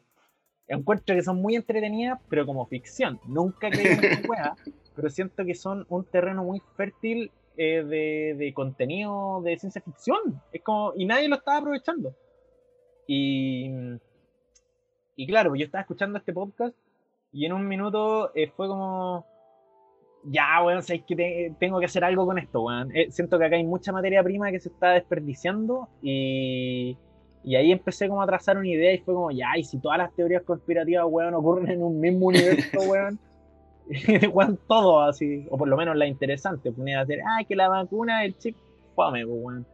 [0.66, 3.20] Encuentro que son muy entretenidas, pero como ficción.
[3.26, 3.98] Nunca creí en
[4.30, 4.54] weá,
[4.96, 10.40] pero siento que son un terreno muy fértil eh, de, de contenido de ciencia ficción.
[10.52, 12.14] Es como, y nadie lo estaba aprovechando.
[13.06, 13.70] Y,
[15.16, 16.74] y claro, yo estaba escuchando este podcast
[17.32, 19.26] y en un minuto eh, fue como,
[20.24, 22.94] ya, weón, sabéis que te- tengo que hacer algo con esto, weón.
[22.96, 26.96] Eh, siento que acá hay mucha materia prima que se está desperdiciando y,
[27.42, 29.98] y ahí empecé como a trazar una idea y fue como, ya, y si todas
[29.98, 33.18] las teorías conspirativas, weón, ocurren en un mismo universo, weón.
[34.32, 37.68] weón, todo así, o por lo menos la interesante, ponía a hacer, ah, que la
[37.68, 38.56] vacuna, el chip,
[38.94, 39.66] fome, pues, weón.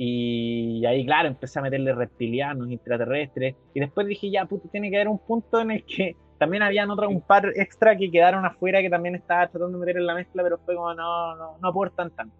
[0.00, 4.96] Y ahí, claro, empecé a meterle reptilianos, extraterrestres, y después dije, ya, puto, tiene que
[4.96, 8.80] haber un punto en el que también habían otros, un par extra que quedaron afuera
[8.80, 11.68] que también estaba tratando de meter en la mezcla, pero fue como, no, no, no
[11.68, 12.36] aportan tanto.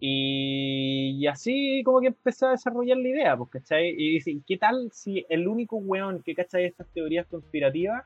[0.00, 3.88] Y, y así como que empecé a desarrollar la idea, pues, ¿cachai?
[3.88, 8.04] Y dice, ¿qué tal si el único weón que cachai estas teorías conspirativas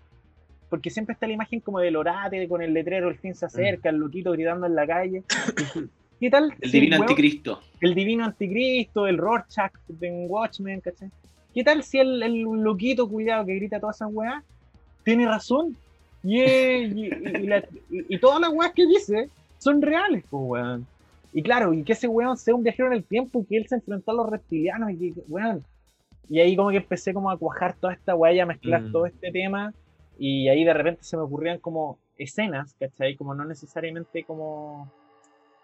[0.75, 3.91] porque siempre está la imagen como del orate con el letrero, el fin se acerca,
[3.91, 5.23] el loquito gritando en la calle.
[6.19, 6.53] ¿Qué tal?
[6.61, 7.61] El si divino weón- anticristo.
[7.81, 11.11] el divino anticristo, el Rorschach de Watchmen, ¿cachai?
[11.55, 14.43] ¿Qué tal si el, el loquito cuidado que grita todas esas weas
[15.05, 15.77] tiene razón?
[16.25, 17.59] Y, es- y, y- y la-
[17.91, 20.87] y- y todas las weas que dice son reales, pues weón.
[21.33, 23.67] Y claro, y que ese weón sea un viajero en el tiempo y que él
[23.69, 25.63] se enfrentó a los reptilianos y que, weón.
[26.29, 28.93] Y ahí como que empecé como a cuajar toda esta wea y a mezclar Mm.
[28.93, 29.73] todo este tema.
[30.19, 33.17] Y ahí de repente se me ocurrían como escenas, ¿cachai?
[33.17, 34.91] Como no necesariamente como,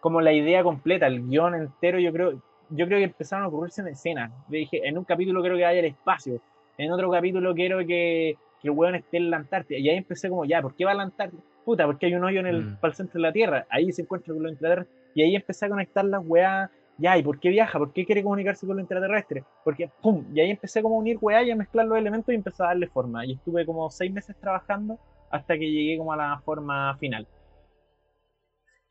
[0.01, 3.81] como la idea completa, el guion entero, yo creo, yo creo que empezaron a ocurrirse
[3.83, 4.33] en escenas.
[4.49, 6.41] dije, en un capítulo creo que haya el espacio,
[6.79, 9.79] en otro capítulo quiero que, que el weón esté en la Antártida.
[9.79, 11.41] Y ahí empecé como, ya, ¿por qué va a la Antártida?
[11.65, 12.77] Puta, porque hay un hoyo en el, Mm.
[12.77, 13.67] para el centro de la Tierra.
[13.69, 14.97] Ahí se encuentra con los extraterrestres.
[15.15, 16.71] Y ahí empecé a conectar las weas.
[17.01, 17.79] Ya, ¿y por qué viaja?
[17.79, 19.45] ¿Por qué quiere comunicarse con los extraterrestres?
[19.65, 22.37] Porque, pum, y ahí empecé como a unir weas y a mezclar los elementos y
[22.37, 23.25] empecé a darle forma.
[23.25, 24.99] Y estuve como seis meses trabajando
[25.31, 27.27] hasta que llegué como a la forma final.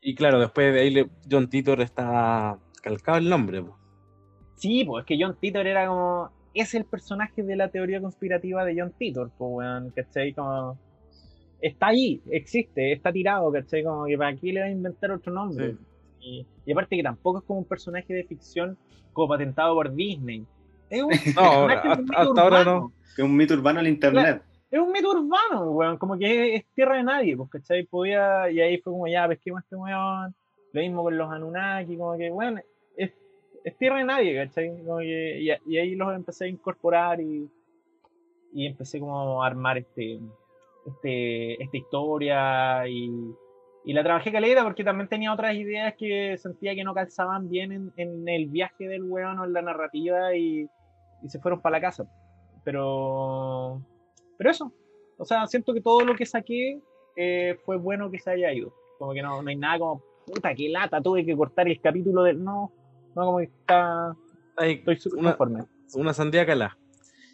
[0.00, 3.62] Y claro, después de ahí John Titor está calcado el nombre.
[3.62, 3.78] po.
[4.56, 6.30] Sí, pues es que John Titor era como.
[6.52, 10.34] Es el personaje de la teoría conspirativa de John Titor, pues weón, ¿cachai?
[10.34, 10.76] Como.
[11.60, 13.84] Está ahí, existe, está tirado, ¿cachai?
[13.84, 15.72] Como que para qué le va a inventar otro nombre.
[15.72, 15.78] Sí.
[16.20, 18.76] Y, y aparte que tampoco es como un personaje de ficción
[19.12, 20.46] como patentado por Disney.
[20.88, 22.92] Es un, No, un hasta, mito hasta ahora no.
[23.16, 24.42] Que es un mito urbano en internet.
[24.70, 27.84] Es un mito urbano, weón, como que es, es tierra de nadie, pues, ¿cachai?
[27.84, 30.32] Podía, y ahí fue como, ya, pesquemos este weón,
[30.72, 32.62] lo mismo con los Anunnaki, como que, weón,
[32.96, 33.10] es,
[33.64, 34.68] es tierra de nadie, ¿cachai?
[34.84, 37.50] Como que, y, y ahí los empecé a incorporar y,
[38.52, 40.20] y empecé como a armar este,
[40.86, 43.10] este, esta historia y,
[43.90, 47.72] y la trabajé caleta porque también tenía otras ideas que sentía que no calzaban bien
[47.72, 50.68] en, en el viaje del weón o en la narrativa y,
[51.22, 52.04] y se fueron para la casa.
[52.62, 53.82] Pero,
[54.38, 54.72] pero eso,
[55.18, 56.80] o sea, siento que todo lo que saqué
[57.16, 58.72] eh, fue bueno que se haya ido.
[58.98, 62.22] Como que no, no hay nada como, puta, qué lata, tuve que cortar el capítulo
[62.22, 62.42] del.
[62.44, 62.70] No,
[63.16, 64.14] no, como que está.
[64.58, 65.64] Estoy súper Una- conforme.
[65.94, 66.76] una sandía calá.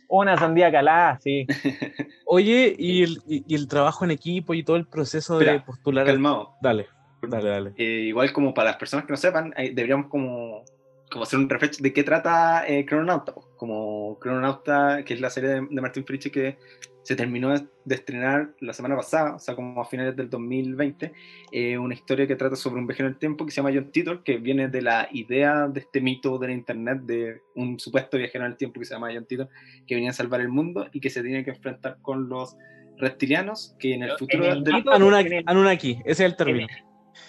[0.08, 1.46] Una sandía calada, sí.
[2.26, 6.06] Oye, y el, y, y el trabajo en equipo y todo el proceso de postular.
[6.06, 6.54] al- Calmado.
[6.60, 6.86] Dale,
[7.22, 7.72] dale, dale.
[7.76, 10.62] Eh, igual como para las personas que no sepan, ahí deberíamos como,
[11.10, 13.34] como hacer un refresh de qué trata eh, Crononauta.
[13.56, 16.58] Como Crononauta, que es la serie de, de Martin Fritzsche que
[17.06, 21.12] se terminó de, estrenar la semana pasada, o sea, como a finales del 2020,
[21.52, 23.92] eh, una historia que trata sobre un viajero en el tiempo que se llama John
[23.92, 28.16] Titor, que viene de la idea de este mito de la internet de un supuesto
[28.18, 29.48] viajero en el tiempo que se llama John Titor,
[29.86, 32.56] que venía a salvar el mundo y que se tiene que enfrentar con los
[32.98, 34.44] reptilianos, que en el En futuro...
[34.44, 36.66] del- mito- Anunnaki, en el- Anunnaki, ese es el término.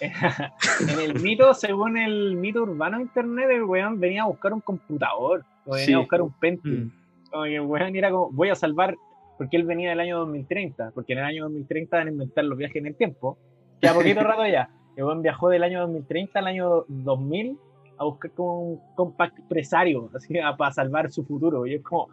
[0.00, 4.60] en el mito, según el mito urbano de internet, el weón venía a buscar un
[4.60, 5.92] computador, o venía Sí.
[5.92, 6.90] a buscar un Pentium.
[7.32, 7.44] Mm.
[7.46, 8.96] El weón era como, voy a salvar,
[9.38, 12.58] porque él venía del año 2030, porque en el año 2030 van a inventar los
[12.58, 13.38] viajes en el tiempo.
[13.80, 14.68] Ya poquito rato ya.
[14.96, 17.56] El weón viajó del año 2030 al año 2000
[17.98, 21.66] a buscar como un compact empresario, así, a- para salvar su futuro.
[21.66, 22.08] Y es como,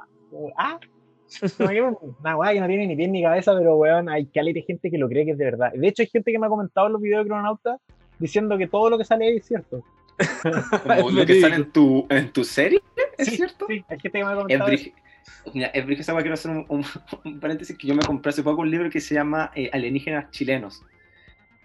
[0.58, 0.80] ah,
[1.58, 1.82] que
[2.22, 4.92] una weá que no tiene ni pie ni cabeza, pero weón, hay caleta de gente
[4.92, 5.72] que lo cree que es de verdad.
[5.74, 7.78] De hecho, hay gente que me ha comentado en los videos de Crononauta
[8.20, 9.84] diciendo que todo lo que sale ahí es cierto.
[10.98, 12.80] como lo que sale en tu, en tu serie,
[13.18, 13.66] ¿es Sí, cierto?
[13.68, 14.70] Sí, hay gente que me ha comentado.
[15.54, 16.86] Mira, es brígido esa weá, quiero hacer un, un-
[17.26, 20.30] un paréntesis que yo me compré hace poco un libro que se llama eh, Alienígenas
[20.32, 20.84] Chilenos.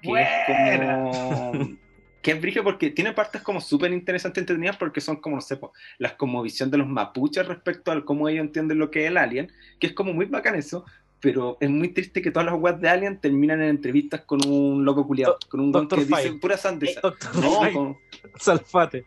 [0.02, 0.28] Que Buena.
[0.30, 1.78] es como.
[2.22, 5.56] Que es brígido porque tiene partes como súper interesantes, entretenidas, porque son como, no sé,
[5.56, 9.11] po, las como visión de los mapuches respecto a cómo ellos entienden lo que es
[9.11, 10.84] el alien, que es como muy bacán eso,
[11.18, 14.84] pero es muy triste que todas las weas de alien terminan en entrevistas con un
[14.84, 15.98] loco culiado, con un Dr.
[16.00, 17.00] que dice pura sandeces.
[17.00, 17.96] Doctor No, con,
[18.38, 19.06] Salfate.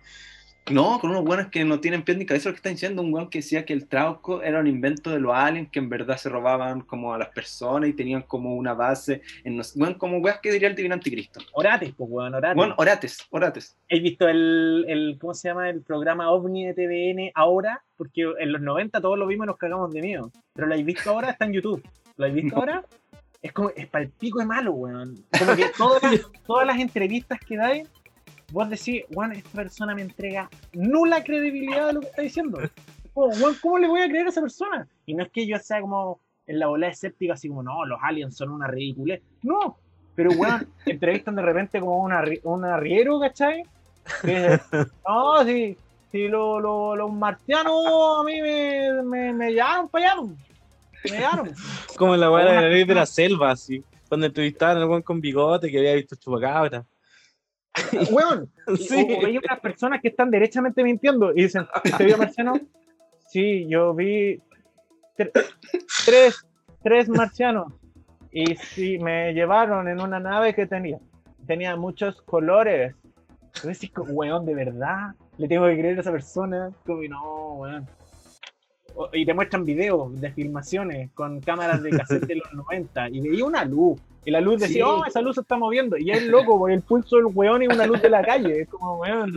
[0.72, 3.02] No, con unos buenos que no tienen pie ni cabeza lo que están diciendo.
[3.02, 5.90] Un weón que decía que el trauco era un invento de los aliens, que en
[5.90, 9.22] verdad se robaban como a las personas y tenían como una base.
[9.44, 11.42] En los, weón, como weas que diría el divino anticristo.
[11.54, 12.56] Orates, pues weón, orates.
[12.56, 13.78] Bueno, orates, orates.
[13.92, 15.70] ¿Has visto el, el, ¿cómo se llama?
[15.70, 17.84] El programa OVNI de TVN ahora?
[17.98, 20.32] Porque en los 90 todos lo vimos y nos cagamos de miedo.
[20.54, 21.84] Pero lo habéis visto ahora, está en YouTube.
[22.16, 22.62] ¿Lo habéis visto No.
[22.62, 22.86] ahora?
[23.42, 25.16] Es como, es para el pico de malo, weón.
[25.38, 27.90] Como que todas las, todas las entrevistas que dais,
[28.54, 32.60] vos decís, weón, esta persona me entrega nula credibilidad de lo que está diciendo.
[33.14, 34.88] Como, ¿cómo le voy a creer a esa persona?
[35.06, 38.00] Y no es que yo sea como en la bola escéptica, así como, no, los
[38.02, 39.22] aliens son una ridiculez.
[39.42, 39.78] No,
[40.16, 43.64] pero weón, entrevistan de repente como una, un arriero, ¿cachai?
[44.22, 44.60] Que
[45.08, 45.76] no, sí,
[46.12, 47.74] sí, lo- lo- los marcianos
[48.20, 50.22] a mí me, me, me llevaron para allá,
[51.06, 51.54] me llevaron.
[51.98, 53.84] Como la weá de la ley de la selva, así.
[54.08, 56.86] Cuando entrevistaban al weón con bigote que había visto chupacabra.
[58.12, 59.08] Weón, Sí.
[59.10, 61.66] o, o veía unas personas que están derechamente mintiendo y dicen,
[61.98, 62.54] ¿te vio marciano?
[63.30, 64.40] Sí, yo vi
[65.18, 65.32] tre-
[66.06, 66.46] tres,
[66.84, 67.74] tres marcianos
[68.32, 71.00] y sí, me llevaron en una nave que tenía,
[71.48, 72.96] tenía muchos colores.
[73.56, 76.72] Entonces, weón, de verdad, le tengo que creer a esa persona.
[76.86, 77.88] Como no, weón.
[79.14, 83.46] Y te muestran videos de filmaciones con cámaras de cassette de los 90 y veía
[83.46, 84.00] una luz.
[84.26, 84.90] Y la luz decía, Sí.
[84.90, 85.98] oh, esa luz se está moviendo.
[85.98, 88.62] Y es loco, porque el pulso del weón y una luz de la calle.
[88.62, 89.34] Es como, weón.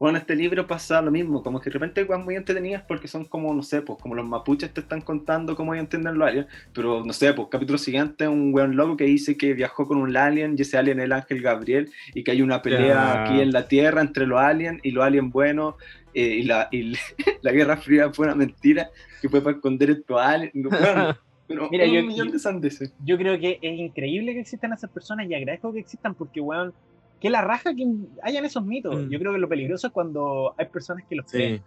[0.00, 3.08] Bueno, en este libro pasa lo mismo, como que de repente hay muy entretenidas porque
[3.08, 6.28] son como, no sé, pues como los mapuches te están contando cómo ellos entienden los
[6.28, 9.98] aliens, pero no sé, pues capítulo siguiente un weón loco que dice que viajó con
[9.98, 13.24] un alien y ese alien es el ángel Gabriel y que hay una pelea Ya.
[13.24, 15.74] aquí en la Tierra entre los aliens y los aliens buenos
[16.14, 16.92] eh, y, la, y
[17.42, 18.90] la Guerra Fría fue una mentira
[19.20, 20.52] que fue para esconder estos aliens.
[20.54, 22.94] Weón, pero Mira, un yo- millón de sandeces.
[23.04, 26.72] Yo creo que es increíble que existan esas personas y agradezco que existan porque, weón,
[27.20, 27.86] que la raja que
[28.22, 28.94] hayan esos mitos.
[28.94, 29.10] Mm.
[29.10, 31.58] Yo creo que lo peligroso es cuando hay personas que los creen.
[31.58, 31.62] Sí.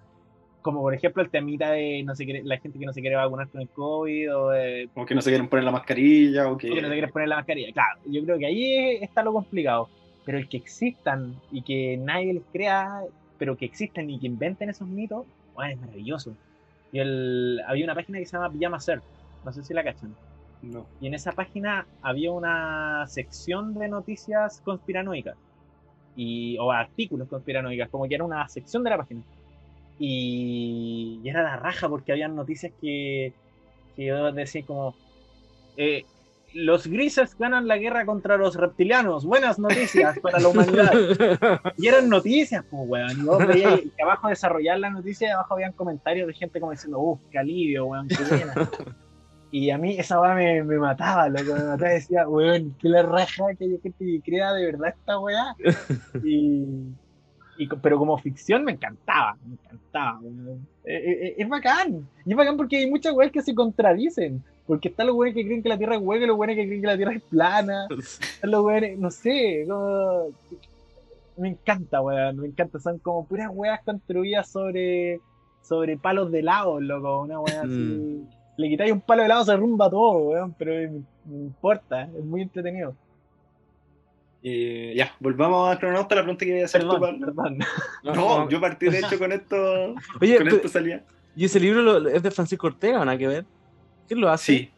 [0.61, 3.15] Como por ejemplo el temita de no se quiere, la gente que no se quiere
[3.15, 6.55] vacunar con el COVID o de Como que no se quieren poner la mascarilla o
[6.55, 6.69] que...
[6.69, 7.73] o que no se quiere poner la mascarilla.
[7.73, 9.89] Claro, yo creo que ahí está lo complicado.
[10.23, 13.01] Pero el que existan y que nadie les crea,
[13.41, 15.25] pero que existan y que inventen esos mitos,
[15.55, 16.35] weón, es maravilloso.
[16.91, 19.01] Y el, había una página que se llama Pijama Surf,
[19.43, 20.15] no sé si la cachan.
[20.61, 20.85] No.
[21.01, 25.35] Y en esa página había una sección de noticias conspiranoicas.
[26.15, 29.23] Y, o artículos conspiranoicas, como que era una sección de la página.
[29.97, 33.33] Y, y era la raja porque habían noticias que,
[33.95, 34.93] que yo decía como...
[35.77, 36.05] eh,
[36.53, 39.25] los grises ganan la guerra contra los reptilianos.
[39.25, 40.91] Buenas noticias para la humanidad.
[41.77, 43.19] Y eran noticias, pues, weón.
[43.19, 46.71] Y vos veías que abajo de desarrollar la noticia, abajo habían comentarios de gente como
[46.71, 48.53] diciendo, uff, qué alivio, weón, qué buena.
[49.53, 52.87] Y a mí esa weá me, me mataba, loco, me mataba y decía, weón, qué
[52.87, 55.55] la raja que haya gente que crea de verdad esta weá.
[57.57, 60.67] Y, pero como ficción me encantaba, me encantaba, weón.
[60.85, 64.41] Eh, eh, eh, es bacán, y es bacán porque hay muchas weas que se contradicen.
[64.71, 66.79] Porque están los weones que creen que la Tierra es hueca los weones que creen
[66.79, 67.87] que la Tierra es plana.
[67.89, 70.29] Están los weones, no sé, como...
[71.35, 72.79] Me encanta, weón, me encanta.
[72.79, 75.19] Son como puras weas construidas sobre,
[75.61, 77.23] sobre palos de helado, loco.
[77.23, 78.23] Una wea así.
[78.55, 82.23] Le quitáis un palo de helado, se derrumba todo, weón, pero me, me importa, es
[82.23, 82.95] muy entretenido.
[84.41, 87.25] Eh, ya, volvamos a Cronauta, la pregunta que iba a hacer tú, Perdón, Pablo.
[87.25, 87.59] perdón.
[88.03, 89.55] No, yo partí de hecho con esto,
[90.21, 91.03] Oye, con esto salía.
[91.35, 93.45] ¿y ese libro lo- es de Francisco Ortega o nada que ver?
[94.11, 94.51] ¿Quién lo hace?
[94.51, 94.69] Sí,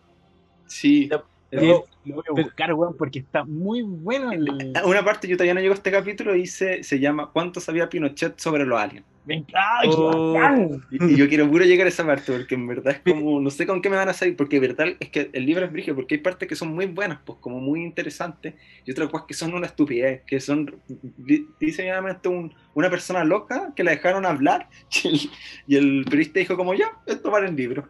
[0.68, 1.10] sí.
[1.10, 4.46] Lo, lo voy a pero- buscar, weón, porque está muy bueno el.
[4.86, 8.38] Una parte, yo todavía no llego a este capítulo, dice, se llama ¿Cuánto sabía Pinochet
[8.40, 9.08] sobre los aliens?
[9.26, 10.82] Me encanta, ¡ay, qué Oh.
[10.92, 13.50] Y, y yo quiero puro llegar a esa parte, porque en verdad es como, no
[13.50, 15.96] sé con qué me van a salir, porque verdad es que el libro es brígido,
[15.96, 18.54] porque hay partes que son muy buenas, pues como muy interesantes,
[18.86, 20.76] y otras cosas que son una estupidez, que son,
[21.18, 24.68] di- dice llanamente un- una persona loca que la dejaron hablar,
[25.04, 25.20] y el,
[25.68, 27.88] y el periodista dijo como, ya, esto vale el libro.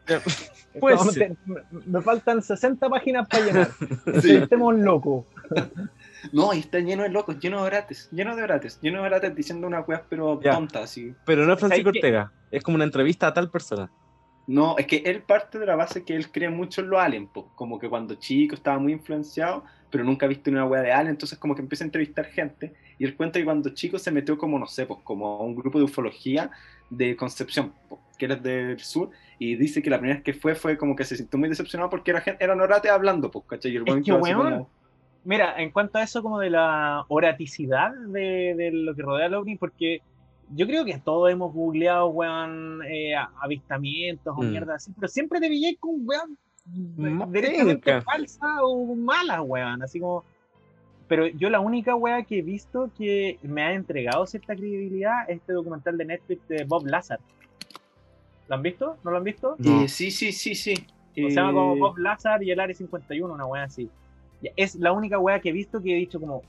[0.79, 1.21] Pues sí.
[1.87, 3.69] me faltan 60 páginas para llenar.
[4.21, 4.35] Sí.
[4.35, 5.25] Estemos locos.
[6.31, 9.35] No, y está lleno de locos, lleno de orates, lleno de orates, lleno de orates
[9.35, 10.51] diciendo una weas pero Ya.
[10.51, 11.13] tontas, así.
[11.25, 11.89] Pero no es Francisco.
[11.89, 13.91] Ortega, es como una entrevista a tal persona.
[14.45, 17.29] No, es que él parte de la base que él cree mucho en los aliens,
[17.33, 17.49] po.
[17.55, 21.11] como que cuando chico estaba muy influenciado, pero nunca ha visto una wea de alien,
[21.11, 24.37] entonces como que empieza a entrevistar gente, y él cuenta que cuando chico se metió
[24.37, 26.51] como, no sé, pues como a un grupo de ufología
[26.89, 30.55] de Concepción, po, que era del sur, y dice que la primera vez que fue
[30.55, 33.71] fue como que se sintió muy decepcionado porque era gente, eran orates hablando, pues, ¿cachai?
[33.71, 34.69] Y el Es que, weón, como-
[35.25, 39.35] Mira, en cuanto a eso como de la oraticidad de, de lo que rodea al
[39.35, 40.01] ovni, porque
[40.53, 44.49] yo creo que todos hemos googleado, weón, eh, avistamientos o Mm.
[44.49, 46.37] mierda así, pero siempre te pillé con, weón,
[47.81, 48.01] penca.
[48.01, 50.23] falsa o mala, weón, así como...
[51.07, 55.37] Pero yo la única weá que he visto que me ha entregado cierta credibilidad es
[55.37, 57.19] este documental de Netflix de Bob Lazar.
[58.47, 58.97] ¿Lo han visto?
[59.03, 59.55] ¿No lo han visto?
[59.59, 59.83] No.
[59.83, 60.73] Eh, sí, sí, sí, sí.
[61.11, 63.89] O se llama como Eh, Bob Lazar y el Área 51, una wea así.
[64.55, 66.41] Es la única wea que he visto que he dicho como,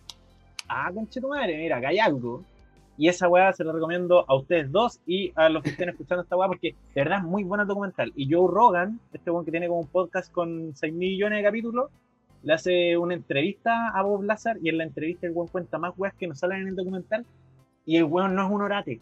[0.68, 2.42] ah, conche tu madre, mira, acá hay algo.
[2.97, 6.22] Y esa wea se la recomiendo a ustedes dos y a los que estén escuchando
[6.22, 8.12] esta wea porque de verdad es muy buena documental.
[8.14, 11.90] Y Joe Rogan, este weón que tiene como un podcast con 6 millones de capítulos,
[12.45, 15.92] le hace una entrevista a Bob Lazar y en la entrevista el weón cuenta más
[15.97, 17.24] weas que no salen en el documental
[17.84, 19.01] y el weón no es un orate.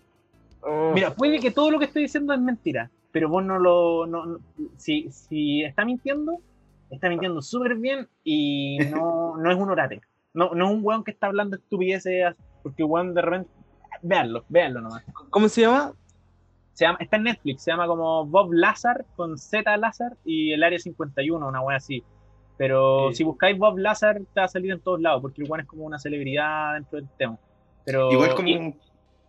[0.95, 4.07] Mira, puede que todo lo que estoy diciendo es mentira, pero vos no lo.
[4.07, 4.39] No, no-
[4.77, 6.39] si, si está mintiendo,
[6.93, 10.01] está mintiendo súper bien y no, no es un orate.
[10.35, 13.51] No, no es un weón que está hablando estupideces, porque weón de repente.
[14.03, 15.05] Veanlo, veanlo nomás.
[15.31, 15.93] ¿Cómo se llama?
[16.73, 20.63] Se llama, está en Netflix, se llama como Bob Lazar con Z Lazar y el
[20.63, 22.03] área 51, una wea así.
[22.57, 23.17] Pero Sí.
[23.17, 25.67] si buscáis Bob Lazar, te va a salir en todos lados, porque el weón es
[25.67, 27.39] como una celebridad dentro del tema.
[27.85, 28.75] Pero, Igual como y-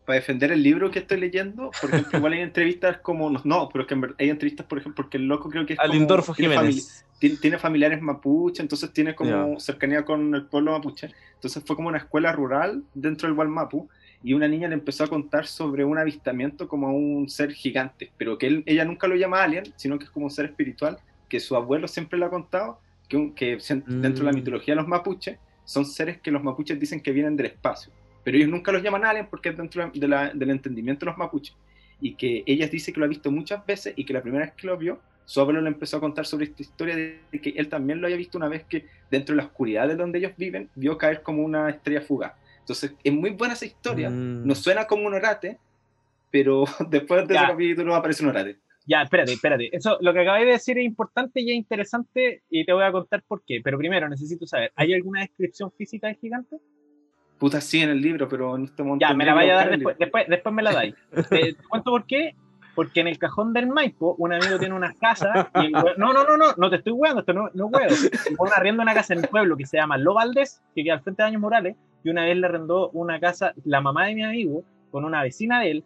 [0.05, 3.84] para defender el libro que estoy leyendo, por ejemplo, igual hay entrevistas como, no, pero
[3.84, 5.84] es que en verdad hay entrevistas, por ejemplo, porque el loco creo que es A
[5.84, 7.05] como- Lindorfo tiene, Jiménez.
[7.30, 9.59] Tiene, familiares mapuche, entonces tiene como Ya.
[9.59, 11.09] cercanía con el pueblo mapuche.
[11.36, 13.88] Entonces fue como una escuela rural dentro del Gualmapu
[14.24, 18.11] y una niña le empezó a contar sobre un avistamiento como a un ser gigante,
[18.17, 20.97] pero que él, ella nunca lo llama alien, sino que es como un ser espiritual,
[21.30, 24.36] que su abuelo siempre le ha contado, que, que se- dentro de la Mm.
[24.36, 27.91] mitología de los mapuches son seres que los mapuches dicen que vienen del espacio
[28.26, 31.17] pero ellos nunca los llaman aliens porque es dentro de la- del entendimiento de los
[31.17, 31.57] mapuches.
[31.99, 34.53] Y que ella dice que lo ha visto muchas veces y que la primera vez
[34.55, 37.69] que lo vio, su abuelo le empezó a contar sobre esta historia de que él
[37.69, 40.69] también lo había visto una vez que dentro de la oscuridad de donde ellos viven,
[40.76, 42.34] vio caer como una estrella fugaz.
[42.59, 44.09] Entonces, es muy buena esa historia.
[44.09, 44.45] Mm.
[44.47, 45.59] No suena como un orate,
[46.32, 47.41] pero después de Ya.
[47.41, 48.57] ese capítulo aparece un orate.
[48.86, 49.69] Ya, espérate, espérate.
[49.76, 52.91] Eso, lo que acabé de decir es importante y es interesante y te voy a
[52.91, 53.61] contar por qué.
[53.63, 56.57] Pero primero necesito saber, ¿hay alguna descripción física del gigante?
[57.38, 59.05] Puta, sí en el libro, pero en este momento.
[59.05, 60.95] Ya, me la vaya a dar después, después me la dais.
[61.30, 62.36] Te, te cuento por qué.
[62.76, 65.51] Porque en el cajón del Maipo, un amigo tiene una casa.
[65.55, 67.93] Y el no, no, no, no, no te estoy hueando, esto no, no huevo.
[68.39, 71.01] Weón arrenda una casa en el pueblo que se llama Lo Valdés, que queda al
[71.01, 71.76] frente de Años Morales.
[72.03, 75.61] Y una vez le arrendó una casa, la mamá de mi amigo, con una vecina
[75.61, 75.84] de él.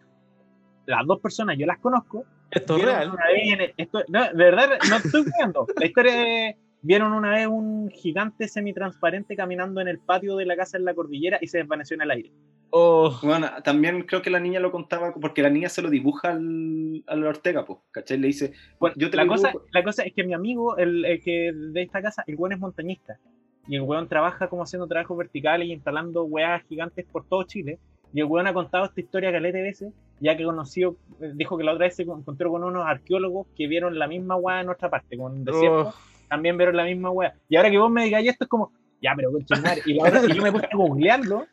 [0.86, 2.24] Las dos personas yo las conozco.
[2.50, 3.10] Esto es real.
[3.10, 5.66] una vez en el- esto- no, de verdad, no estoy jugando.
[5.78, 6.56] La historia de-
[6.88, 10.94] Vieron una vez un gigante semitransparente caminando en el patio de la casa en la
[10.94, 12.32] cordillera y se desvaneció en el aire.
[12.70, 16.30] Oh, Bueno, también creo que la niña lo contaba porque la niña se lo dibuja
[16.30, 18.16] al, al Ortega, pues, ¿cachai?
[18.16, 21.04] Le dice, Bueno, yo te la, lo cosa, la cosa es que mi amigo, el,
[21.04, 23.18] el que de esta casa, el weón es montañista.
[23.66, 27.78] Y el weón trabaja como haciendo trabajos verticales y instalando weas gigantes por todo Chile.
[28.14, 30.96] Y el weón ha contado esta historia calete veces, ya que conoció,
[31.34, 34.62] dijo que la otra vez se encontró con unos arqueólogos que vieron la misma wea
[34.62, 35.88] en otra parte, con un desierto.
[35.88, 36.17] oh.
[36.28, 37.34] También vieron la misma wea.
[37.48, 39.30] Y ahora que vos me digáis esto es como, ya, pero
[39.62, 39.82] madre.
[39.86, 41.46] Y, la otra- y yo me puse a googlearlo,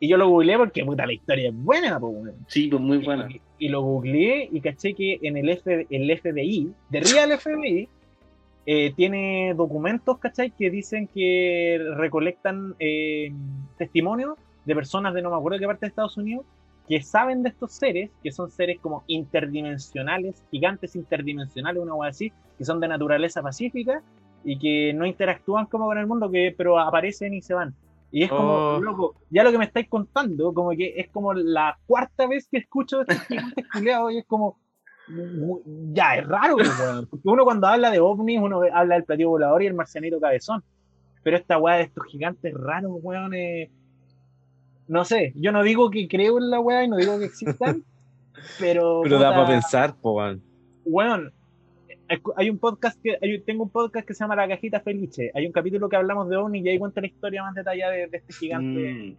[0.00, 2.32] y yo lo googleé porque puta la historia es buena, weón.
[2.48, 3.28] Sí, pues muy buena.
[3.30, 7.88] Y, y lo googleé y caché que en el, F, el FBI, de Real FBI,
[8.66, 10.50] eh, tiene documentos, ¿cachai?
[10.50, 13.32] Que dicen que recolectan eh,
[13.76, 16.44] testimonios de personas de no me acuerdo qué parte de Estados Unidos
[16.88, 22.32] que saben de estos seres, que son seres como interdimensionales, gigantes interdimensionales, una cosa así,
[22.58, 24.02] que son de naturaleza pacífica
[24.44, 27.74] y que no interactúan como con el mundo, que, pero aparecen y se van.
[28.10, 28.80] Y es como, Oh.
[28.80, 32.58] loco, ya lo que me estáis contando, como que es como la cuarta vez que
[32.58, 33.64] escucho de estos gigantes
[34.12, 34.58] y es como,
[35.92, 37.06] ya, es raro, pues, weón.
[37.06, 40.62] Porque uno cuando habla de ovnis, uno habla del platillo volador y el marcianito cabezón.
[41.22, 43.70] Pero esta weá de estos gigantes raros, weón, eh,
[44.88, 47.84] no sé, yo no digo que creo en la weá y no digo que existan,
[48.58, 49.00] pero...
[49.04, 50.42] Pero da para pensar, po, weón.
[50.84, 51.32] Weón,
[52.36, 55.30] hay un podcast que hay- tengo un podcast que se llama La Cajita Felice.
[55.34, 58.06] Hay un capítulo que hablamos de ovnis y ahí cuenta la historia más detallada de,
[58.08, 59.16] de este gigante, Mm.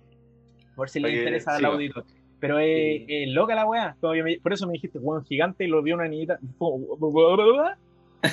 [0.75, 2.03] por si le interesa al auditor.
[2.39, 3.05] Pero es Sí.
[3.07, 3.95] es loca la weá.
[4.01, 6.39] Por eso me dijiste, weón, gigante y lo vio una niñita.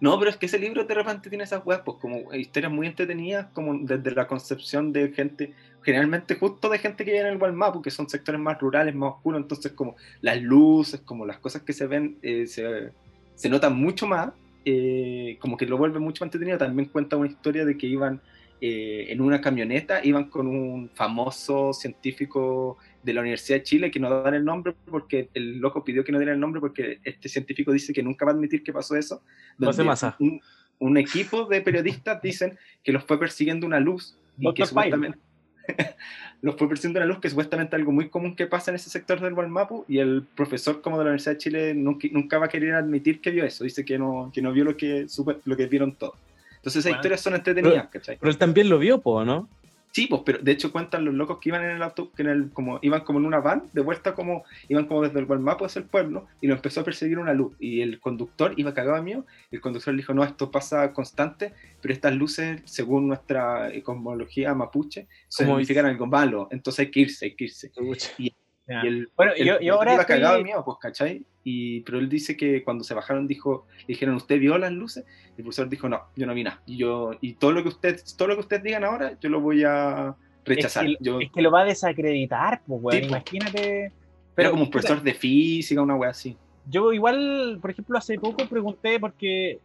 [0.00, 2.86] No, pero es que ese libro de repente tiene esas weas, pues como historias muy
[2.88, 7.38] entretenidas, como desde la concepción de gente, generalmente justo de gente que vive en el
[7.38, 11.62] Gualmapu, que son sectores más rurales, más oscuros, entonces como las luces, como las cosas
[11.62, 12.90] que se ven, eh, se,
[13.34, 14.30] se notan mucho más,
[14.64, 16.58] eh, como que lo vuelve mucho más entretenido.
[16.58, 18.20] También cuenta una historia de que iban
[18.60, 24.00] eh, en una camioneta, iban con un famoso científico de la Universidad de Chile, que
[24.00, 27.28] no dan el nombre porque el loco pidió que no diera el nombre porque este
[27.28, 29.22] científico dice que nunca va a admitir que pasó eso.
[29.58, 30.16] Donde Massa.
[30.18, 30.40] Un,
[30.78, 35.18] un equipo de periodistas dicen que los fue persiguiendo una luz y que supuestamente
[36.42, 38.90] los fue persiguiendo una luz que supuestamente es algo muy común que pasa en ese
[38.90, 42.46] sector del Gualmapu y el profesor como de la Universidad de Chile nunca, nunca va
[42.46, 45.06] a querer admitir que vio eso, dice que no, que no vio lo que,
[45.44, 46.14] lo que vieron todos.
[46.56, 46.96] Entonces esas Bueno.
[46.98, 48.16] historias son entretenidas, ¿cachai?
[48.18, 49.48] Pero él también lo vio, po, ¿no?
[49.94, 52.28] Sí, pues, pero de hecho cuentan los locos que iban en el auto, que en
[52.28, 55.64] el, como, iban como en una van, de vuelta como, iban como desde el Gualmapu
[55.64, 59.00] hacia el pueblo, y lo empezó a perseguir una luz, y el conductor iba cagado
[59.04, 63.70] miedo, y el conductor le dijo, no, esto pasa constante, pero estas luces, según nuestra
[63.84, 67.70] cosmología mapuche, Como significan algo malo, entonces hay que irse, hay que irse.
[68.18, 68.34] Y
[68.66, 71.24] el, Bueno, el- yo- el yo ahora estoy- cagado miedo, pues, ¿cachai?
[71.42, 75.04] Y, pero él dice que cuando se bajaron dijo, le dijeron, ¿usted vio las luces?
[75.36, 76.62] Y el profesor dijo, no, yo no vi nada.
[76.66, 79.40] Y yo, y todo lo que usted, todo lo que ustedes digan ahora, yo lo
[79.40, 80.14] voy a
[80.46, 80.86] rechazar.
[80.86, 82.96] Es que, yo es que lo va a desacreditar, pues, weón.
[83.02, 83.14] Sí, po.
[83.16, 83.92] Imagínate.
[84.36, 86.36] era como un profesor de física, una wea así.
[86.68, 89.58] Yo igual, por ejemplo, hace poco pregunté porque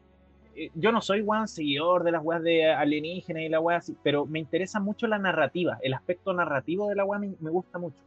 [0.56, 3.96] eh, yo no soy weón seguidor de las weas de alienígenas y la wea así,
[4.04, 7.80] pero me interesa mucho la narrativa, el aspecto narrativo de la wea me, me gusta
[7.80, 7.98] mucho.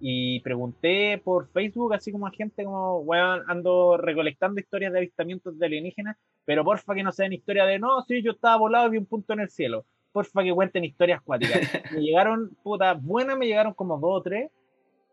[0.00, 5.58] Y pregunté por Facebook, así como a gente como, weón, ando recolectando historias de avistamientos
[5.58, 8.90] de alienígenas, pero porfa que no sean historias de, no, sí, yo estaba volado y
[8.90, 9.84] vi un punto en el cielo.
[10.12, 11.60] Porfa que cuenten historias cuáticas.
[11.92, 14.50] me llegaron, puta, buenas me llegaron como dos o tres,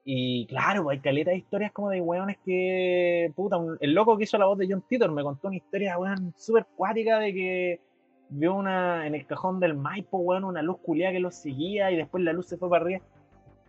[0.06, 3.32] y claro, hay caleta de historias como de weones que.
[3.38, 5.98] Puta, un- el loco que hizo la voz de John Titor me contó una historia,
[5.98, 7.80] weón, súper cuática de que
[8.28, 11.96] vio una en el cajón del Maipo, weón, una luz culiada que los seguía y
[11.96, 13.02] después la luz se fue para arriba.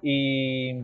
[0.02, 0.82] Y.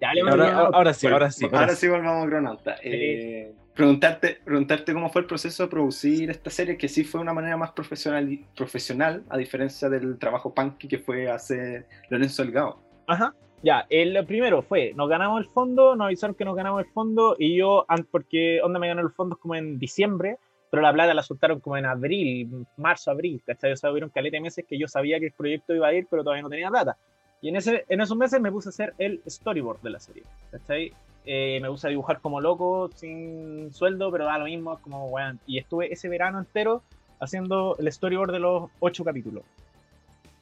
[0.00, 1.44] Ya le Ahora, ahora sí, ahora sí.
[1.46, 2.76] Ahora, ahora sí volvamos a Cronauta.
[2.82, 7.32] Eh, preguntarte, preguntarte cómo fue el proceso de producir esta serie, que sí fue una
[7.32, 12.82] manera más profesional, profesional a diferencia del trabajo punky que fue hacer Lorenzo Delgado.
[13.06, 13.34] Ajá.
[13.62, 17.36] Ya, el primero fue, nos ganamos el fondo, nos avisaron que nos ganamos el fondo
[17.38, 20.38] y yo, porque onda me ganó el fondo como en diciembre,
[20.70, 23.72] pero la plata la soltaron como en abril, marzo, abril, ¿cachai?
[23.72, 26.06] O sea, hubieron caleta de meses que yo sabía que el proyecto iba a ir,
[26.10, 26.96] pero todavía no tenía plata.
[27.46, 30.24] Y en, ese, en esos meses me puse a hacer el storyboard de la serie,
[30.50, 30.92] ¿cachai?
[31.24, 35.38] Eh, me puse a dibujar como loco, sin sueldo, pero da lo mismo, como, weón.
[35.46, 36.82] Y estuve ese verano entero
[37.20, 39.44] haciendo el storyboard de los ocho capítulos.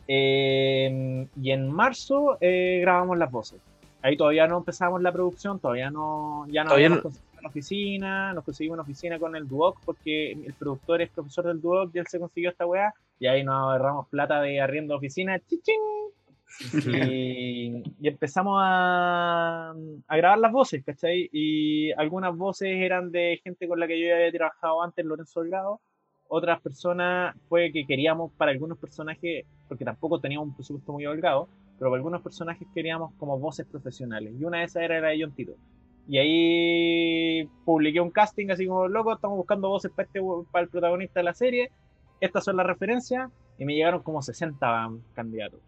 [0.08, 3.60] Eh, y en marzo eh, grabamos las voces.
[4.00, 7.02] Ahí todavía no empezamos la producción, todavía no, ya no Todavía no-
[7.38, 11.60] una oficina, nos conseguimos una oficina con el Duoc porque el productor es profesor del
[11.60, 14.96] Duoc y él se consiguió esta weá y ahí nos agarramos plata de arriendo de
[14.98, 15.78] oficina, chichín,
[16.60, 19.74] y, y empezamos a,
[20.06, 21.28] a grabar las voces, ¿cachai?
[21.32, 25.80] Y algunas voces eran de gente con la que yo había trabajado antes, Lorenzo Delgado.
[26.28, 31.48] Otras personas fue que queríamos para algunos personajes, porque tampoco teníamos un presupuesto muy holgado,
[31.78, 34.34] pero para algunos personajes queríamos como voces profesionales.
[34.38, 35.54] Y una de esas era la de John Tito.
[36.06, 40.70] Y ahí publiqué un casting así como, loco, estamos buscando voces para, este, para el
[40.70, 41.70] protagonista de la serie.
[42.20, 43.30] Estas son las referencias.
[43.58, 45.60] Y me llegaron como 60 candidatos.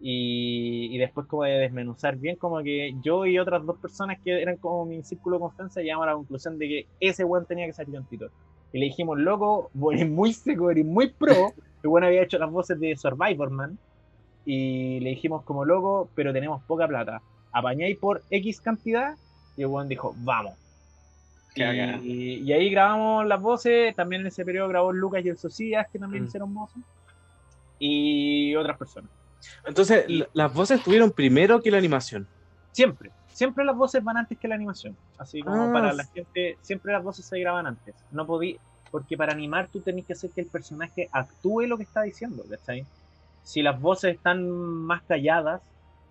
[0.00, 4.42] Y, y después como de desmenuzar bien, como que yo y otras dos personas que
[4.42, 7.64] eran como mi círculo de confianza llegamos a la conclusión de que ese weón tenía
[7.66, 8.30] que ser John Titor.
[8.72, 11.52] Y le dijimos, loco, vos eres muy seco, eres muy pro.
[11.82, 13.78] El weón había hecho las voces de Survivor Man.
[14.44, 17.22] Y le dijimos como loco, pero tenemos poca plata.
[17.52, 19.14] Apañáis por X cantidad.
[19.56, 20.54] Y el weón dijo, vamos.
[21.56, 22.00] Bacán.
[22.04, 23.94] Y, y ahí grabamos las voces.
[23.94, 26.26] También en ese periodo grabó Lucas y el Socias, que también Mm.
[26.26, 26.82] hicieron voces.
[27.78, 29.10] Y otras personas.
[29.66, 32.26] Entonces, la- las voces tuvieron primero que la animación.
[32.72, 33.10] Siempre.
[33.32, 34.96] Siempre las voces van antes que la animación.
[35.18, 37.94] Así como Ah, para la gente, siempre las voces se graban antes.
[38.12, 38.58] No podí,
[38.90, 42.44] porque para animar tú tenés que hacer que el personaje actúe lo que está diciendo,
[42.48, 42.86] ¿cachai?
[43.42, 45.60] Si las voces están más calladas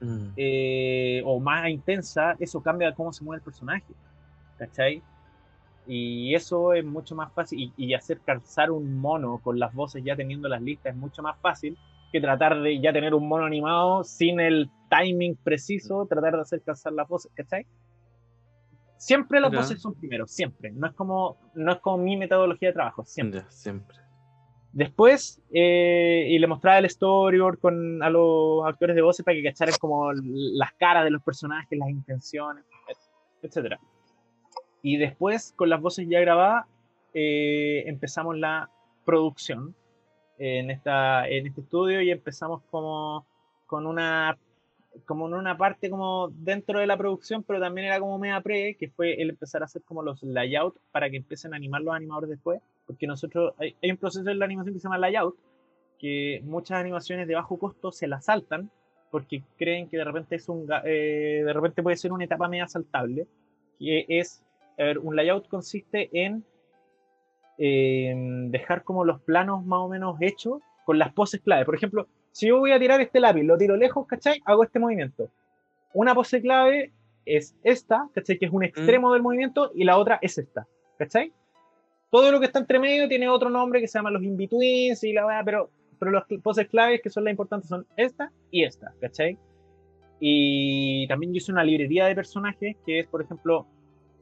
[0.02, 0.32] Mm.
[0.36, 3.86] eh, o más intensas, eso cambia cómo se mueve el personaje,
[4.58, 5.02] ¿cachai?
[5.88, 7.72] Y eso es mucho más fácil.
[7.78, 11.22] Y, y hacer calzar un mono con las voces ya teniendo las listas es mucho
[11.22, 11.78] más fácil
[12.14, 16.62] que tratar de ya tener un mono animado sin el timing preciso, tratar de hacer
[16.62, 17.66] calzar las voces, ¿cachai?
[18.98, 20.72] Siempre las voces son primero, siempre.
[20.72, 23.42] No es como, no es como mi metodología de trabajo, siempre.
[23.42, 23.98] Ya, siempre.
[24.72, 29.44] Después, eh, y le mostraba el storyboard con, a los actores de voces para que
[29.44, 32.64] cacharan como las caras de los personajes, las intenciones,
[33.42, 33.78] etc.
[34.84, 36.68] Y después, con las voces ya grabadas,
[37.16, 38.70] eh, empezamos la
[39.04, 39.76] producción
[40.38, 43.26] en, esta, en este estudio y empezamos como
[43.68, 44.38] con una
[45.06, 48.76] como en una parte como dentro de la producción, pero también era como media pre,
[48.76, 51.96] que fue el empezar a hacer como los layout para que empiecen a animar los
[51.96, 55.36] animadores después, porque nosotros, hay, hay un proceso en la animación que se llama layout,
[55.98, 58.70] que muchas animaciones de bajo costo se la saltan
[59.10, 62.68] porque creen que de repente es un eh, de repente puede ser una etapa media
[62.68, 63.28] saltable,
[63.78, 64.44] que es,
[64.80, 66.44] a ver, un layout consiste en
[67.58, 68.14] eh,
[68.50, 71.66] dejar como los planos más o menos hechos con las poses clave.
[71.66, 74.42] Por ejemplo, si yo voy a tirar este lápiz, lo tiro lejos, ¿cachai?
[74.46, 75.30] Hago este movimiento.
[75.94, 76.92] Una pose clave
[77.26, 78.38] es esta, ¿cachai?
[78.38, 81.32] Que es un extremo del movimiento y la otra es esta, ¿cachai?
[82.10, 85.14] Todo lo que está entre medio tiene otro nombre que se llama los in-betweens y
[85.14, 88.94] la weá, pero, pero las poses claves que son las importantes son esta y esta,
[89.00, 89.38] ¿cachai?
[90.20, 93.68] Y también yo hice una librería de personajes que es, por ejemplo,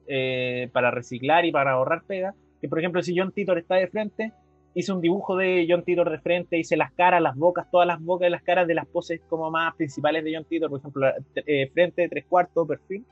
[0.08, 2.34] eh, para reciclar y para ahorrar pega.
[2.62, 4.32] Que, por ejemplo, si John Titor está de frente,
[4.74, 8.02] hice un dibujo de John Titor de frente, hice las caras, las bocas, todas las
[8.02, 11.08] bocas y las caras de las poses como más principales de John Titor, por ejemplo,
[11.36, 13.06] eh, frente, tres cuartos, perfil.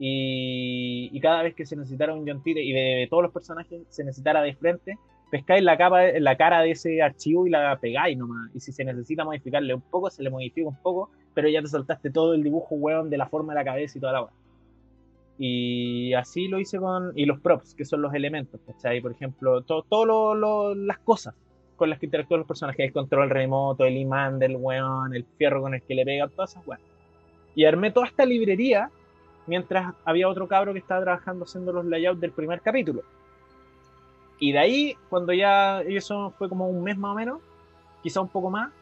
[0.00, 4.04] Y, cada vez que se necesitara un John Titor y de, todos los personajes se
[4.04, 4.96] necesitara de frente,
[5.30, 5.76] pescáis la
[6.36, 8.50] cara de ese archivo y la pegáis nomás.
[8.54, 11.68] Y si se necesita modificarle un poco, se le modifica un poco, pero ya te
[11.68, 14.47] soltaste todo el dibujo, weón, de la forma de la cabeza y toda la weón.
[15.38, 17.12] Y así lo hice con.
[17.14, 19.00] Y los props, que son los elementos, ¿cachai?
[19.00, 21.34] Por ejemplo, todas lo- las cosas
[21.76, 25.62] con las que interactúan los personajes: el control remoto, el imán del weón, el fierro
[25.62, 26.80] con el que le pega, todas esas weas.
[27.54, 28.90] Y armé toda esta librería
[29.46, 33.02] mientras había otro cabro que estaba trabajando haciendo los layouts del primer capítulo.
[34.40, 35.82] Y de ahí, cuando ya.
[35.82, 37.40] Eso fue como un mes más o menos,
[38.02, 38.72] quizá un poco más.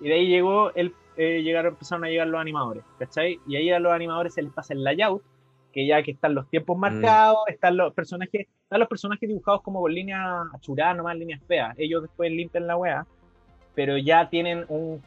[0.00, 0.94] Y de ahí llegó el.
[1.16, 3.40] eh, llegaron, empezaron a llegar los animadores, ¿cachai?
[3.48, 5.22] Y ahí a los animadores se les pasa el layout
[5.74, 9.80] que ya que están los tiempos marcados, están los personajes, están los personajes dibujados como
[9.80, 10.22] con líneas
[10.54, 11.74] achuradas, nomás líneas feas.
[11.76, 13.04] Ellos después limpian la wea,
[13.74, 15.02] pero ya tienen un,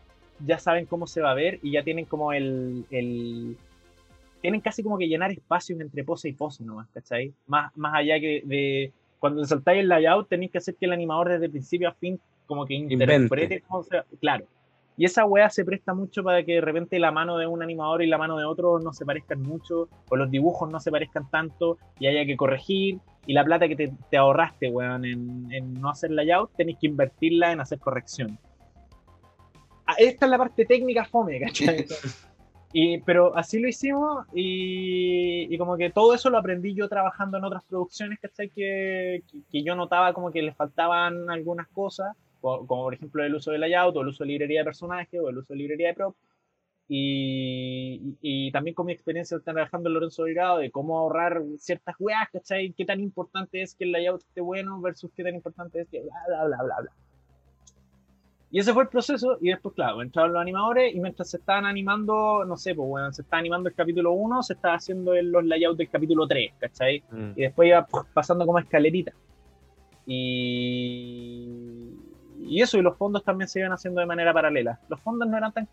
[0.46, 3.56] ya saben cómo se va a ver y ya tienen como el, el
[4.42, 7.34] tienen casi como que llenar espacios entre pose y pose nomás, ¿cachai?
[7.48, 10.92] Más, más allá que de cuando le soltáis el layout tenéis que hacer que el
[10.92, 13.62] animador desde principio a fin como que interprete Invente.
[13.68, 14.46] cómo se va- claro.
[14.98, 18.02] Y esa weá se presta mucho para que de repente la mano de un animador
[18.02, 21.30] y la mano de otro no se parezcan mucho, o los dibujos no se parezcan
[21.30, 26.10] tanto, y haya que corregir, y la plata que te, ahorraste, weón, en, no hacer
[26.10, 28.40] layout, tenés que invertirla en hacer corrección.
[29.86, 31.86] Ah, esta es la parte técnica fome, ¿cachai?
[32.74, 37.38] Y, pero así lo hicimos y, y, como que todo eso lo aprendí yo trabajando
[37.38, 38.50] en otras producciones, ¿cachai?
[38.50, 43.52] Que, que, yo notaba como que les faltaban algunas cosas, como, por ejemplo el uso
[43.52, 45.94] de layout o el uso de librería de personajes o el uso de librería de
[45.94, 46.16] prop.
[46.90, 52.30] Y, y, también con mi experiencia trabajando en Lorenzo Delgado de cómo ahorrar ciertas weas,
[52.32, 52.72] ¿cachai?
[52.72, 56.02] Qué tan importante es que el layout esté bueno versus qué tan importante es que
[56.02, 56.92] bla, bla, bla, bla, bla.
[58.50, 61.66] Y ese fue el proceso, y después, claro, entraron los animadores, y mientras se estaban
[61.66, 65.44] animando, no sé, pues bueno, se estaba animando el capítulo 1, se estaba haciendo los
[65.44, 67.04] layouts del capítulo 3, ¿cachai?
[67.12, 67.32] Mm.
[67.36, 69.12] Y después iba pasando como escalerita.
[70.06, 71.97] Y...
[72.48, 74.80] y eso, y los fondos también se iban haciendo de manera paralela.
[74.90, 75.68] Los fondos no eran tan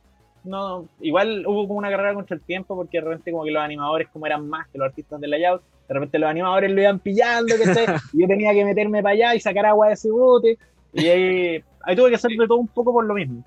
[0.45, 3.63] no, igual hubo como una carrera contra el tiempo porque de repente como que los
[3.63, 6.99] animadores como eran más que los artistas de layout, de repente los animadores lo iban
[6.99, 7.87] pillando, ¿cachai?
[8.13, 10.59] y yo tenía que meterme para allá y sacar agua de ese bote,
[10.93, 13.45] y ahí ahí tuve que hacer de todo un poco por lo mismo.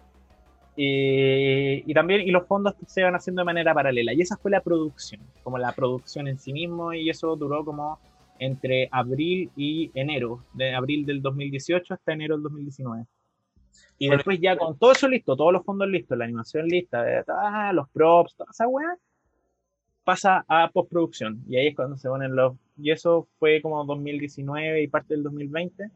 [0.75, 4.13] y también, y los fondos se van haciendo de manera paralela.
[4.13, 7.99] Y esa fue la producción, como la producción en sí mismo, y eso duró como
[8.39, 13.05] entre abril y enero, de abril del 2018 hasta enero del 2019.
[13.97, 17.71] Y después ya con todo eso listo, todos los fondos listos, la animación lista, ah,
[17.73, 18.95] los props, toda esa weá,
[20.03, 21.43] pasa a postproducción.
[21.47, 22.55] Y ahí es cuando se ponen los...
[22.77, 25.91] Y eso fue como 2019 y parte del 2020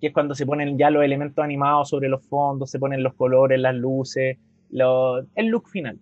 [0.00, 3.14] que es cuando se ponen ya los elementos animados sobre los fondos, se ponen los
[3.14, 4.36] colores, las luces,
[4.70, 5.98] el look final.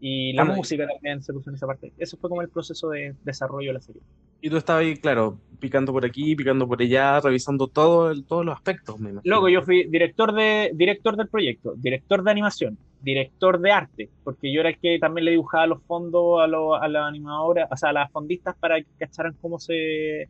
[0.00, 1.92] Y la música también se puso en esa parte.
[1.98, 4.00] Eso fue como el proceso de desarrollo de la serie.
[4.40, 8.54] Y tú estabas ahí, claro, picando por aquí, picando por allá, revisando todo todos los
[8.54, 13.72] aspectos, me Luego yo fui director, de, director del proyecto, director de animación, director de
[13.72, 17.68] arte, porque yo era el que también le dibujaba los fondos a, a las animadoras,
[17.70, 20.28] o sea, a las fondistas para que cacharan cómo se...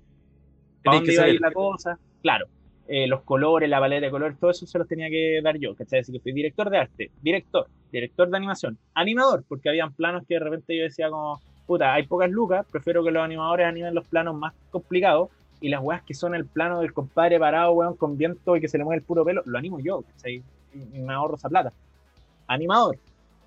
[0.82, 2.46] dónde iba a ir la cosa claro,
[2.92, 5.76] eh, los colores, la paleta de colores, todo eso se los tenía que dar yo,
[5.76, 6.00] ¿cachai?
[6.00, 10.34] Así que fui director de arte, director, director de animación, animador, porque habían planos que
[10.34, 14.08] de repente yo decía como, puta, hay pocas lucas, prefiero que los animadores animen los
[14.08, 15.30] planos más complicados
[15.60, 18.66] y las weas que son el plano del compadre parado, weón, con viento y que
[18.66, 20.42] se le mueve el puro pelo, lo animo yo, ¿cachai?
[20.74, 21.72] Y me ahorro esa plata.
[22.48, 22.98] Animador.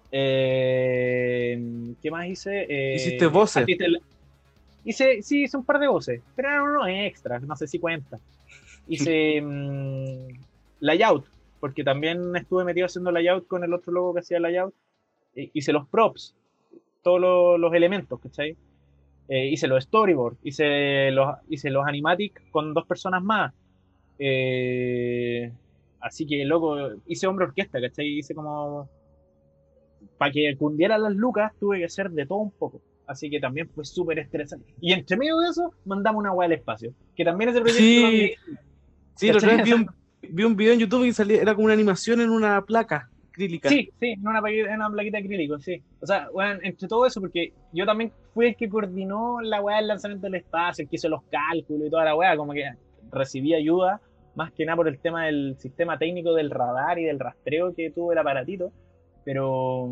[0.09, 1.61] Eh,
[2.01, 2.65] ¿Qué más hice?
[2.69, 3.65] Eh, ¿Hiciste voces?
[4.85, 8.17] Hice, sí, hice un par de voces, pero eran unos extras, no sé si cuenta
[8.87, 10.27] hice mmm,
[10.79, 11.25] layout,
[11.59, 14.73] porque también estuve metido haciendo layout con el otro logo que hacía layout.
[15.35, 16.35] E hice los props,
[17.01, 18.55] todos los, elementos, ¿cachai?
[19.29, 23.53] Eh, hice los storyboards, hice los, hice los animatics con dos personas más.
[24.19, 25.51] Eh,
[25.99, 26.75] así que, loco,
[27.07, 28.07] hice hombre orquesta, ¿cachai?
[28.19, 28.89] Hice como.
[30.17, 32.81] Para que cundiera las lucas, tuve que hacer de todo un poco.
[33.07, 34.73] Así que también fue súper estresante.
[34.79, 36.93] Y entre medio de eso, mandamos una weá al espacio.
[37.15, 37.81] Que también es el proyecto.
[37.83, 38.33] Sí,
[39.21, 39.89] lo vi un,
[40.21, 43.69] vi un video en YouTube y salía, era como una animación en una placa acrílica.
[43.69, 45.81] Sí, sí, en una, una plaquita acrílico, sí.
[46.01, 49.77] O sea, bueno, entre todo eso, porque yo también fui el que coordinó la weá
[49.77, 52.71] del lanzamiento del espacio, el que hizo los cálculos y toda la weá, como que
[53.11, 54.01] recibí ayuda,
[54.35, 57.91] más que nada por el tema del sistema técnico del radar y del rastreo que
[57.91, 58.71] tuvo el aparatito,
[59.23, 59.87] pero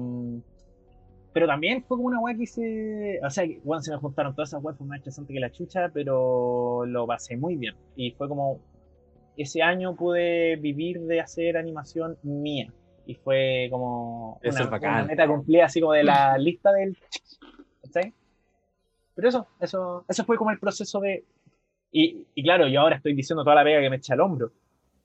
[1.34, 3.20] pero también fue como una weá que hice.
[3.24, 5.90] O sea, bueno, se me juntaron todas esas weas, fue más estresante que la chucha,
[5.94, 7.76] pero lo pasé muy bien.
[7.96, 8.60] Y fue como
[9.38, 12.72] ese año pude vivir de hacer animación mía.
[13.06, 16.98] Y fue como una, meta cumplida así como de la lista del...
[17.94, 18.14] ¿sí?
[19.16, 21.26] Pero eso, eso, eso fue como el proceso de...
[21.92, 24.52] Y, y, claro, yo ahora estoy diciendo toda la pega que me echa al hombro,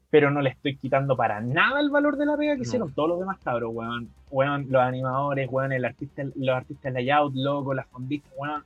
[0.08, 3.08] pero no le estoy quitando para nada el valor de la pega que hicieron todos
[3.08, 4.10] los demás cabros, weón.
[4.30, 8.62] Weón, los animadores, weón, el artista, los artistas layout, logo, las fondistas, weón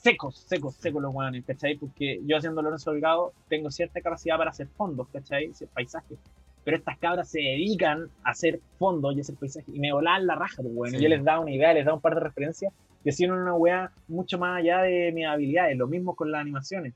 [0.00, 1.76] secos, secos, secos los guanes, ¿cachai?
[1.76, 5.50] Porque yo haciendo Lorenzo Delgado tengo cierta capacidad para hacer fondos, ¿cachai?
[5.74, 6.18] Paisajes.
[6.64, 9.74] Pero estas cabras se dedican a hacer fondos y a hacer paisajes.
[9.74, 10.98] Y me volaban la raja, pues, bueno.
[10.98, 12.72] Yo les daba una idea, les daba un par de referencias
[13.04, 15.76] y hacían una weá mucho más allá de mis habilidades.
[15.76, 16.94] Lo mismo con las animaciones.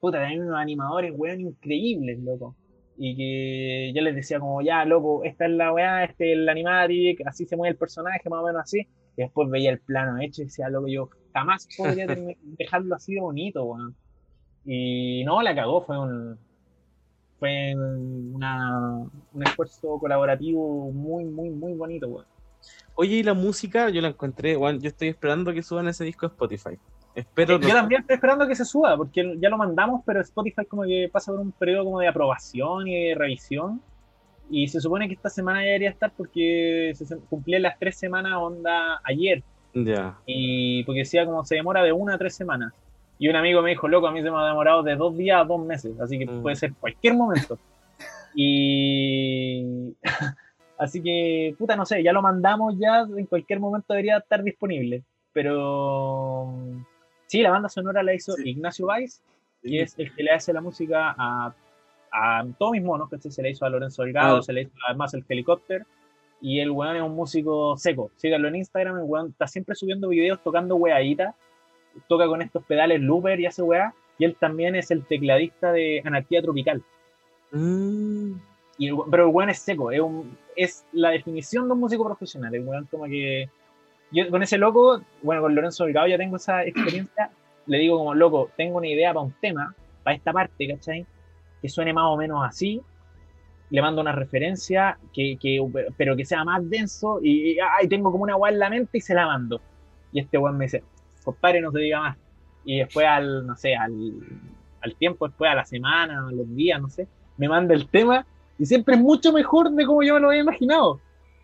[0.00, 2.56] Puta, también unos animadores, weón, increíbles, loco.
[2.96, 6.48] Y que yo les decía como, ya, loco, esta es la weá, este es el
[6.48, 8.80] animatic, así se mueve el personaje, más o menos así.
[9.16, 12.06] Y después veía el plano hecho y decía, loco, yo jamás podría
[12.58, 13.94] dejarlo así de bonito, weón.
[14.64, 16.38] Y no, la cagó, fue un
[17.38, 22.26] fue una, un esfuerzo colaborativo muy, muy, muy bonito, weón.
[22.94, 26.26] Oye, y la música, yo la encontré, weón, yo estoy esperando que suban ese disco
[26.26, 26.78] a Spotify.
[27.14, 30.84] Espero yo también estoy esperando que se suba, porque ya lo mandamos, pero Spotify como
[30.84, 33.82] que pasa por un periodo como de aprobación y de revisión.
[34.48, 38.34] Y se supone que esta semana ya debería estar porque se cumplía las tres semanas
[38.36, 39.42] onda ayer.
[39.74, 40.18] Ya.
[40.26, 42.72] Y porque decía como se demora de una a tres semanas.
[43.18, 45.40] Y un amigo me dijo, loco, a mí se me ha demorado de dos días
[45.40, 46.42] a dos meses, así que Mm.
[46.42, 47.58] puede ser cualquier momento.
[48.34, 49.94] Y
[50.78, 55.02] así que, puta, no sé, ya lo mandamos ya, en cualquier momento debería estar disponible.
[55.32, 56.52] Pero
[57.26, 58.50] sí, la banda sonora la hizo Sí.
[58.50, 59.22] Ignacio Valls,
[59.62, 61.54] que es el que le hace la música a,
[62.12, 64.42] a todos mis monos, que se le hizo a Lorenzo Delgado, Ah.
[64.42, 65.84] se le hizo además el helicóptero.
[66.42, 68.10] Y el weón es un músico seco.
[68.16, 71.34] Síganlo en Instagram, el weón está siempre subiendo videos tocando weaditas.
[72.08, 73.92] Toca con estos pedales looper y hace weá.
[74.18, 76.82] Y él también es el tecladista de Anarquía Tropical.
[77.52, 78.32] Mm,
[78.78, 82.04] Y el pero el weón es seco, es, un- es la definición de un músico
[82.04, 82.54] profesional.
[82.54, 83.48] El weón como que.
[84.12, 87.30] Yo con ese loco, bueno, con Lorenzo Delgado ya tengo esa experiencia.
[87.66, 91.06] le digo como, loco, tengo una idea para un tema, para esta parte, ¿cachai?
[91.60, 92.80] Que suene más o menos así.
[93.70, 95.64] Le mando una referencia, que, que,
[95.96, 97.20] pero que sea más denso.
[97.22, 99.60] Y, y, ay, tengo como una weá en la mente y se la mando.
[100.12, 100.82] Y este weón me dice,
[101.24, 102.16] compadre, no se diga más.
[102.64, 103.92] Y después al, no sé, al,
[104.80, 107.06] al tiempo, después a la semana, a los días, no sé,
[107.36, 108.26] me manda el tema
[108.58, 111.00] y siempre es mucho mejor de como yo me lo había imaginado.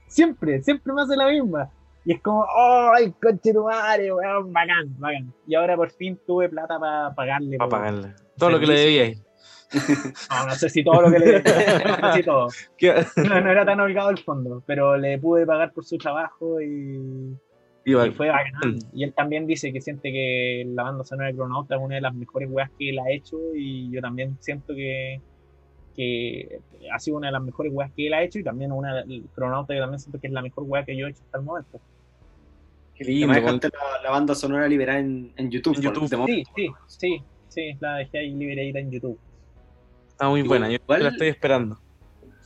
[0.06, 1.70] Siempre, siempre me hace la misma.
[2.04, 2.46] Y es como,
[2.94, 4.52] ¡ay, coche tu madre, weón!
[4.52, 5.32] Bacán, bacán.
[5.46, 7.56] Y ahora por fin tuve plata para pagarle.
[7.56, 8.14] para pagarle.
[8.36, 9.02] Todo lo que le servicio.
[9.02, 9.25] debíais.
[10.30, 11.42] No, no sé si todo lo que le.
[11.42, 12.48] no sé si todo.
[13.16, 17.36] No, no era tan holgado el fondo, pero le pude pagar por su trabajo y,
[17.84, 18.78] y fue bacán.
[18.92, 22.00] Y él también dice que siente que la banda sonora de Cronauta es una de
[22.00, 25.20] las mejores weas que él ha hecho y yo también siento que,
[25.94, 26.60] que
[26.92, 29.04] ha sido una de las mejores weas que él ha hecho y también una
[29.34, 31.44] Cronauta yo también siento que es la mejor wea que yo he hecho hasta el
[31.44, 31.80] momento.
[32.96, 33.34] Qué lindo.
[33.34, 35.76] dejaste la, la banda sonora liberada en, en YouTube.
[35.76, 36.26] En.
[36.26, 39.18] Sí, sí, sí, sí, la dejé ahí liberadita en YouTube.
[40.16, 40.68] Está muy buena.
[40.70, 41.78] Yo Igual- la estoy esperando.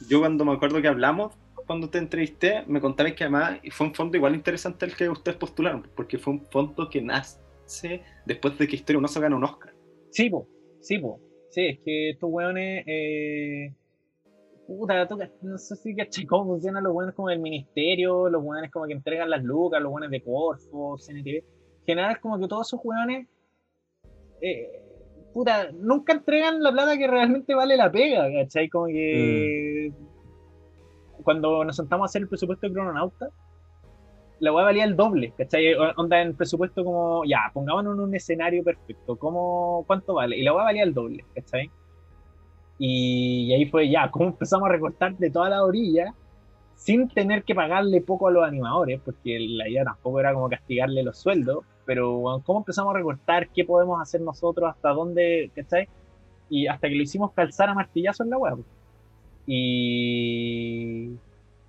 [0.09, 1.36] Yo cuando me acuerdo que hablamos,
[1.68, 5.36] cuando te entrevisté, me contabas que además fue un fondo igual interesante el que ustedes
[5.38, 7.38] postularon, porque fue un fondo que nace
[8.26, 9.72] después de que Historia Uno se gana un Oscar.
[10.10, 10.48] Sí, po,
[10.80, 11.20] sí, po.
[11.51, 13.72] Sí, es que estos weones, eh,
[14.66, 15.06] puta,
[15.42, 18.94] no sé si cachai cómo funcionan los weones como del ministerio, los weones como que
[18.94, 21.36] entregan las lucas, los weones de Corfo, CNTV.
[21.36, 23.28] En general es como que todos esos weones,
[24.40, 24.90] eh,
[25.32, 28.69] puta, nunca entregan la plata que realmente vale la pega, ¿cachai?
[28.69, 29.93] Como que
[31.23, 33.28] cuando nos sentamos a hacer el presupuesto de Crononauta,
[34.40, 35.74] la weá valía el doble, ¿cachai?
[35.97, 40.36] Onda en presupuesto como, ya, pongámonos en un escenario perfecto, ¿cómo, ¿cuánto vale?
[40.36, 41.70] Y la weá valía el doble, ¿cachai?
[42.78, 46.15] Y, y ahí fue ya, ¿cómo empezamos a recortar de toda la orilla
[46.74, 49.01] sin tener que pagarle poco a los animadores?
[49.05, 53.49] Porque la idea tampoco era como castigarle los sueldos, pero ¿cómo empezamos a recortar?
[53.49, 54.71] ¿Qué podemos hacer nosotros?
[54.71, 55.51] ¿Hasta dónde?
[55.57, 55.89] ¿cachai?
[56.49, 58.59] Y hasta que lo hicimos calzar a martillazo en la web.
[59.47, 61.11] Y.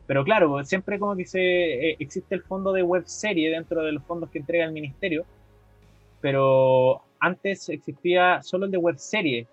[0.05, 3.93] Pero claro, siempre como que se, eh, existe el fondo de web serie dentro de
[3.93, 5.25] los fondos que entrega el ministerio,
[6.19, 9.47] pero antes existía solo el de web serie.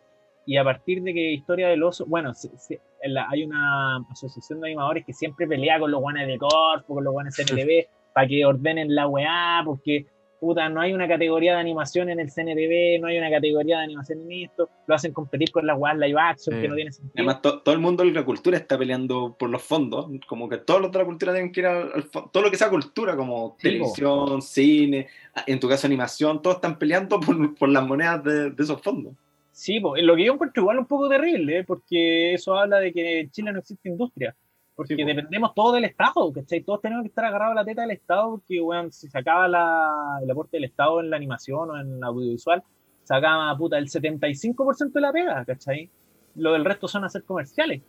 [0.44, 4.60] Y a partir de que Historia del Oso, bueno, se- se- la- hay una asociación
[4.60, 8.26] de animadores que siempre pelea con los guanes de Corfo, con los guanes CNTV, para
[8.28, 10.04] que ordenen la weá, porque
[10.40, 13.84] puta, no hay una categoría de animación en el CNTV, no hay una categoría de
[13.84, 16.62] animación en esto, lo hacen competir con las weas live action, Sí.
[16.62, 17.12] que no tiene sentido.
[17.16, 20.58] Además, to- todo el mundo de la cultura está peleando por los fondos, como que
[20.58, 23.16] todos los de la cultura tienen que ir al, al todo lo que sea cultura,
[23.16, 25.08] como Sí, televisión, cine,
[25.46, 29.14] en tu caso animación, todos están peleando por, por las monedas de, de esos fondos.
[29.50, 31.64] Sí, po, lo que yo encuentro igual un poco terrible, ¿eh?
[31.64, 34.36] porque eso habla de que en Chile no existe industria.
[34.78, 36.62] Porque Sí, dependemos todos del Estado, ¿cachai?
[36.62, 39.48] Todos tenemos que estar agarrados a la teta del Estado, porque, weón, si se acaba
[39.48, 42.62] la, el aporte del Estado en la animación o en audiovisual,
[43.02, 45.90] se acaba, puta, el 75% de la pega, ¿cachai?
[46.36, 47.82] Lo del resto son hacer comerciales.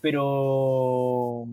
[0.00, 1.46] Pero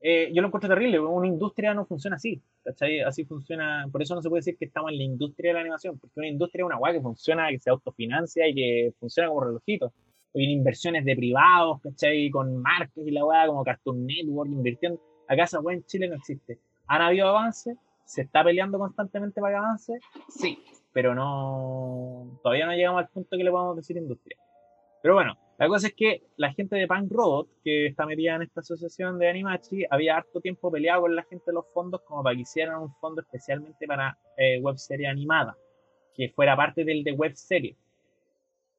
[0.00, 3.02] eh, yo lo encuentro terrible, una industria no funciona así, ¿cachai?
[3.02, 5.60] Así funciona, por eso no se puede decir que estamos en la industria de la
[5.60, 9.28] animación, porque una industria es una weá que funciona, que se autofinancia y que funciona
[9.28, 9.92] como relojito.
[10.36, 12.28] Hay inversiones de privados, ¿cachai?
[12.30, 15.00] Con marcas y la weá, como Cartoon Network, invirtiendo.
[15.28, 16.58] Acá esa weá en Chile no existe.
[16.86, 17.78] ¿Han habido avances?
[18.04, 19.92] ¿Se está peleando constantemente para que avance?
[20.28, 20.58] Sí,
[20.92, 22.38] pero no.
[22.42, 24.36] Todavía no llegamos al punto que le podamos decir industria.
[25.02, 28.42] Pero bueno, la cosa es que la gente de Punk Robot, que está metida en
[28.42, 32.22] esta asociación de Animachi, había harto tiempo peleado con la gente de los fondos como
[32.22, 35.56] para que hicieran un fondo especialmente para eh, web serie animada,
[36.14, 37.76] que fuera parte del de web serie.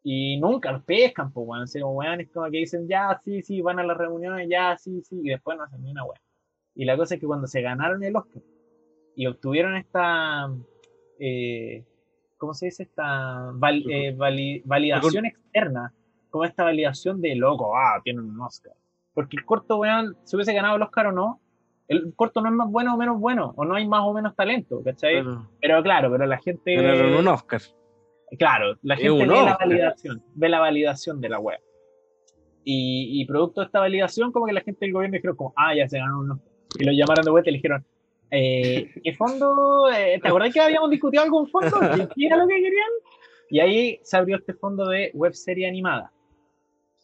[0.10, 1.66] Y nunca pescan, pues, weón.
[1.82, 5.20] Como weones como que dicen, ya, sí, sí, van a las reuniones, ya, sí, sí,
[5.22, 6.22] y después no hacen ni una weá.
[6.76, 8.42] Y la cosa es que cuando se ganaron el Oscar
[9.18, 10.50] y obtuvieron esta,
[11.20, 11.84] eh,
[12.38, 12.84] ¿cómo se dice?
[12.84, 15.94] Esta val- eh, vali- validación externa,
[16.30, 18.74] como esta validación de loco, ah, tienen un Oscar.
[19.14, 21.42] porque el corto, weón, se hubiese ganado el Oscar o no,
[21.88, 24.36] el corto no es más bueno o menos bueno, o no hay más o menos
[24.36, 25.22] talento, ¿cachai?
[25.24, 25.50] Claro.
[25.60, 26.76] Pero claro, pero la gente...
[26.76, 27.62] Ganaron un Oscar.
[28.38, 31.60] Claro, la gente un ve la validación, ve la validación de la web.
[32.64, 35.74] Y, y producto de esta validación, como que la gente del gobierno dijeron como, ah,
[35.74, 36.40] ya se ganó uno.
[36.78, 37.86] Y lo llamaron de vuelta y le dijeron,
[38.30, 39.90] eh, ¿qué fondo?
[39.90, 41.80] Eh, ¿Te acordás que habíamos discutido algún fondo?
[42.14, 42.90] ¿Qué era lo que querían?
[43.50, 46.12] Y ahí se abrió este fondo de web serie animada.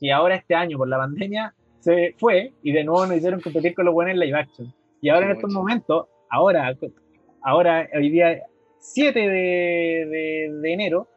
[0.02, 3.74] Y ahora este año, por la pandemia, se fue y de nuevo nos hicieron competir
[3.74, 4.74] con los buenos en live action.
[5.02, 6.76] Y ahora en estos momentos, ahora,
[7.42, 8.42] ahora, hoy día
[8.80, 11.08] 7 de, de- de enero,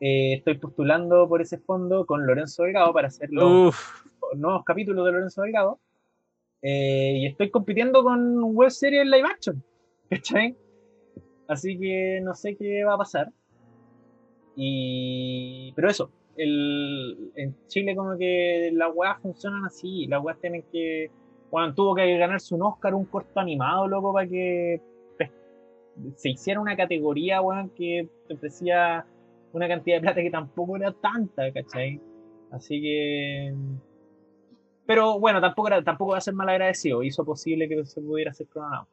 [0.00, 4.04] eh, estoy postulando por ese fondo con Lorenzo Delgado para hacer los Uf,
[4.36, 5.78] nuevos capítulos de Lorenzo Delgado.
[6.62, 9.62] Eh, y estoy compitiendo con web series live action.
[10.10, 10.56] ¿Cachai?
[11.48, 13.32] Así que no sé qué va a pasar.
[14.56, 15.72] Y...
[15.76, 17.30] Pero eso, el...
[17.36, 20.06] en Chile como que las weas funcionan así.
[20.06, 21.10] Las weas tienen que...
[21.50, 24.82] Bueno, tuvo que ganarse un Oscar, un corto animado, loco, para que
[26.16, 29.06] se hiciera una categoría, weón, que te ofrecía
[29.52, 32.00] una cantidad de plata que tampoco era tanta, ¿cachai?
[32.50, 33.54] Así que...
[34.86, 37.02] Pero bueno, tampoco, era, tampoco va a ser mal agradecido.
[37.02, 38.90] Hizo posible que se pudiera hacer crononauta.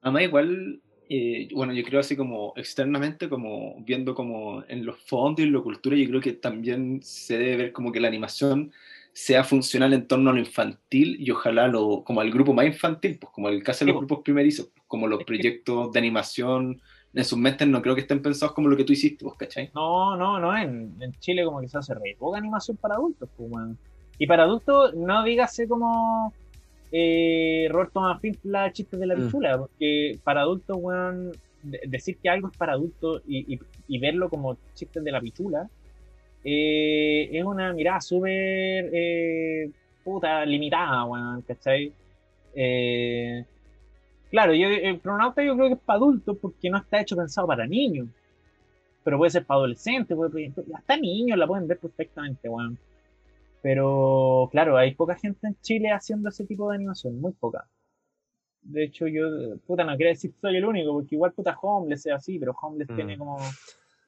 [0.00, 5.40] Además, igual, eh, bueno, yo creo así como externamente, como viendo como en los fondos
[5.40, 8.72] y en la cultura, yo creo que también se debe ver como que la animación
[9.12, 13.18] sea funcional en torno a lo infantil y ojalá lo, como al grupo más infantil,
[13.20, 16.80] pues como el caso de los grupos primerizos, pues, como los proyectos de animación
[17.12, 19.70] en sus mentes no creo que estén pensados como lo que tú hiciste, pues, ¿cachai?
[19.74, 20.56] No, no, no.
[20.56, 23.28] En, en Chile como que se hace re poca animación para adultos.
[23.36, 23.78] Pues, weón.
[24.18, 26.32] Y para adultos, no dígase como
[26.92, 29.24] eh, Roberto Manfinfla chistes de la Mm.
[29.26, 31.32] pichula, porque para adultos, weón,
[31.62, 35.20] de- decir que algo es para adultos y, y- y verlo como chistes de la
[35.20, 35.68] pichula
[36.44, 39.70] eh, es una mirada súper eh,
[40.02, 41.92] puta limitada, weón, ¿cachai?
[42.54, 43.44] Eh,
[44.30, 47.46] claro, yo, el cronauta yo creo que es para adultos porque no está hecho pensado
[47.46, 48.08] para niños.
[49.02, 52.78] Pero puede ser para adolescentes, puede, hasta niños la pueden ver perfectamente, weón.
[53.62, 57.66] Pero claro, hay poca gente en Chile haciendo ese tipo de animación, muy poca.
[58.62, 62.06] De hecho, yo, puta, no quiero decir que soy el único, porque igual puta Homeless
[62.06, 62.94] es así, pero Homeless Mm.
[62.96, 63.38] tiene como.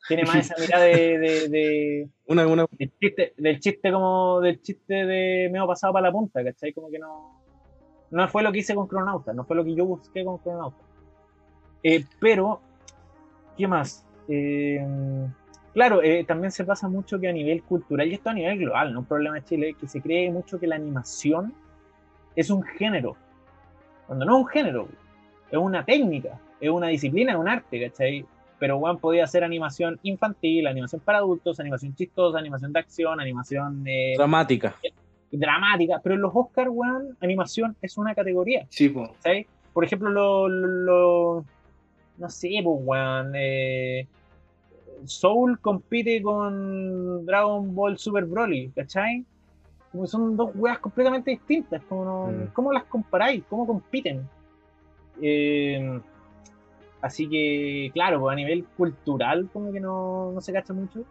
[0.09, 4.61] Tiene más esa mirada de, de, de- una, una, del chiste, del chiste como del
[4.61, 6.73] chiste de medio pasado para la punta, ¿cachai?
[6.73, 7.42] Como que no,
[8.13, 10.77] no fue lo que hice con Cronauta, no fue lo que yo busqué con Cronauta.
[11.83, 12.61] Eh, pero,
[13.57, 14.07] ¿qué más?
[14.29, 14.87] Eh,
[15.73, 18.93] claro, eh, también se pasa mucho que a nivel cultural, y esto a nivel global,
[18.93, 21.55] no un problema de Chile, que se cree mucho que la animación
[22.37, 23.17] es un género,
[24.07, 24.89] cuando no es un género,
[25.51, 28.27] es una técnica, es una disciplina, es un arte, ¿cachai?
[28.59, 33.85] Pero Juan podía hacer animación infantil, animación para adultos, animación chistosa, animación de acción, animación
[34.17, 34.77] dramática.
[35.33, 36.01] Dramática.
[36.03, 38.67] Pero en los Oscars, weón, animación es una categoría.
[38.69, 39.11] Sí, pues.
[39.21, 39.47] ¿sabes?
[39.73, 41.45] Por ejemplo, lo, lo- lo-
[42.19, 44.07] no sé, pues, weón, eh,
[45.05, 49.25] Soul compite con Dragon Ball Super Broly, ¿cachai?
[49.91, 51.83] Como son dos weas completamente distintas.
[51.89, 52.47] Como no- Mm.
[52.53, 53.43] ¿Cómo las comparáis?
[53.49, 54.29] ¿Cómo compiten?
[55.21, 56.01] Eh,
[57.01, 61.03] así que, claro, pues a nivel cultural como que no, no se cacha mucho.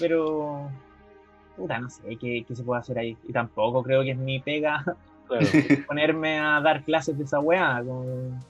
[0.00, 0.70] Pero,
[1.56, 3.16] puta, no sé qué, qué se puede hacer ahí.
[3.28, 4.84] Y tampoco creo que es mi pega
[5.26, 5.44] Claro.
[5.88, 7.82] ponerme a dar clases de esa weá.
[7.84, 8.40] como-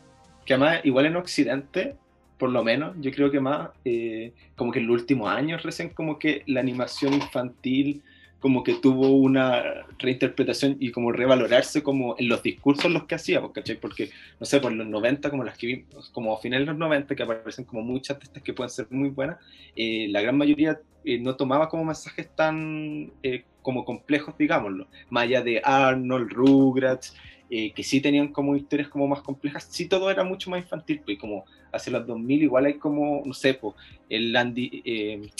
[0.45, 1.97] que además igual en Occidente,
[2.39, 5.89] por lo menos, yo creo que más, eh, como que en los últimos años recién
[5.89, 8.03] como que la animación infantil
[8.41, 13.41] como que tuvo una reinterpretación y como revalorarse como en los discursos los que hacía,
[13.41, 13.81] pues, ¿cachai?
[13.81, 16.79] Porque, no sé, por los 90, como las que vimos, como a finales de los
[16.79, 19.39] 90, que aparecen como muchas de estas que pueden ser muy buenas,
[19.75, 25.25] eh, la gran mayoría eh, no tomaba como mensajes tan eh, como complejos, digámoslo, más
[25.25, 27.17] allá de Arnold, Rugrats,
[27.49, 31.01] eh, que sí tenían como historias como más complejas, sí todo era mucho más infantil,
[31.05, 33.75] pues y como hacia los 2000 igual hay como, no sé, pues,
[34.09, 35.31] el Andy, eh,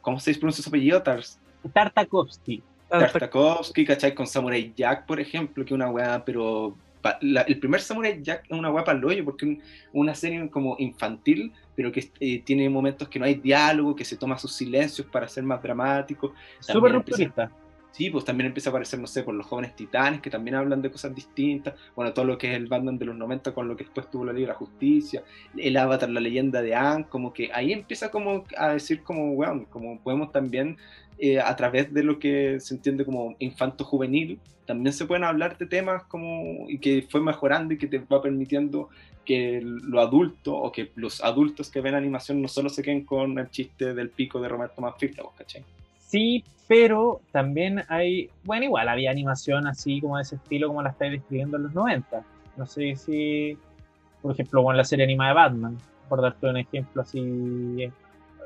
[0.00, 1.02] ¿cómo se pronuncia su apellido?
[1.02, 1.40] Tars,
[1.72, 2.62] Tartakovsky.
[2.88, 4.14] Tartakovsky, ¿cachai?
[4.14, 6.76] Con Samurai Jack, por ejemplo, que una weá, pero
[7.20, 9.58] la- el primer Samurai Jack es una weá para el hoyo, porque es
[9.92, 14.16] una serie como infantil, pero que eh, tiene momentos que no hay diálogo, que se
[14.16, 16.32] toma sus silencios para ser más dramático.
[16.60, 17.50] Súper rupturista.
[17.90, 20.82] Sí, pues también empieza a aparecer, no sé, por los jóvenes titanes, que también hablan
[20.82, 21.74] de cosas distintas.
[21.94, 24.24] Bueno, todo lo que es el Batman de los 90 con lo que después tuvo
[24.24, 25.22] la Liga de la Justicia,
[25.56, 29.66] el Avatar, la leyenda de Aang, como que ahí empieza como a decir como, weón,
[29.66, 30.76] como podemos también,
[31.18, 35.58] eh, a través de lo que se entiende como infanto juvenil, también se pueden hablar
[35.58, 38.88] de temas como, y que fue mejorando y que te va permitiendo
[39.24, 43.38] que lo adulto o que los adultos que ven animación no solo se queden con
[43.38, 45.64] el chiste del pico de Roberto Manfifla, ¿cachai?
[45.98, 50.90] Sí, pero también hay, bueno, igual había animación así como de ese estilo como la
[50.90, 52.22] estáis describiendo en los 90.
[52.56, 53.56] No sé si,
[54.22, 55.78] por ejemplo, con la serie animada de Batman,
[56.08, 57.90] por darte un ejemplo así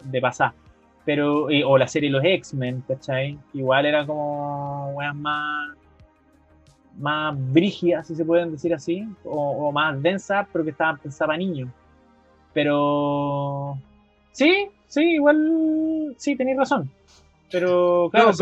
[0.02, 0.52] de pasar.
[1.08, 3.38] Pero, o la serie Los X-Men, ¿cachai?
[3.54, 5.74] Igual era como weas más,
[6.98, 11.38] más brígidas, si se pueden decir así, o, más densas, pero que estaban pensadas para
[11.38, 11.70] niños.
[12.52, 13.78] Pero,
[14.32, 16.90] sí, sí, igual, sí, tenéis razón.
[17.50, 18.32] Pero claro,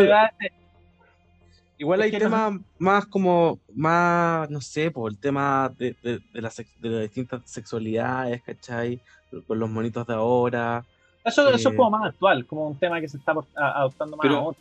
[1.79, 7.43] Igual hay temas más como, más, no sé, por el tema de, de, las, distintas
[7.45, 9.01] sexualidades, ¿cachai?
[9.47, 10.85] Con los monitos de ahora.
[11.27, 14.31] Eso, eso es eh, como más actual, como un tema que se está adoptando más
[14.31, 14.57] ahora.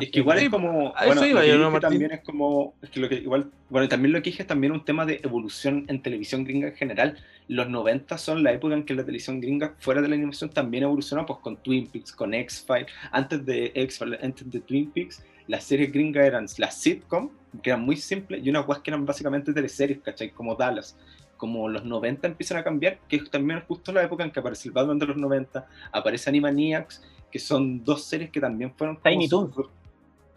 [0.00, 0.92] es que igual es como.
[1.06, 2.74] Bueno, iba, yo, también es como.
[2.82, 3.50] Es que lo que igual.
[3.70, 6.74] Bueno, también lo que dije es también un tema de evolución en televisión gringa en
[6.74, 7.16] general.
[7.48, 10.84] Los 90 son la época en que la televisión gringa, fuera de la animación, también
[10.84, 12.92] evolucionó, pues con Twin Peaks, con X-Files.
[13.10, 17.30] Antes de X-Files, antes de Twin Peaks, las series gringas eran las sitcom,
[17.62, 20.30] que eran muy simples, y unas guas que eran básicamente teleseries, ¿cachai?
[20.30, 20.96] Como Dallas.
[21.40, 24.68] Como los 90 empiezan a cambiar, que es también justo la época en que aparece
[24.68, 27.02] el Batman de los 90, aparece Animaniacs,
[27.32, 29.00] que son dos series que también fueron...
[29.02, 29.56] Tiny Toons.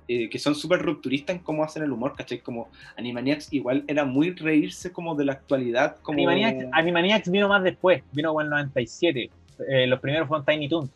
[0.07, 2.39] Eh, que son súper rupturistas en cómo hacen el humor, ¿cachai?
[2.39, 5.97] Como Animaniacs igual era muy reírse como de la actualidad.
[6.01, 6.17] Como...
[6.17, 9.29] Animaniacs, Animaniacs vino más después, vino en el 97.
[9.67, 10.89] Eh, los primeros fueron Tiny Toons.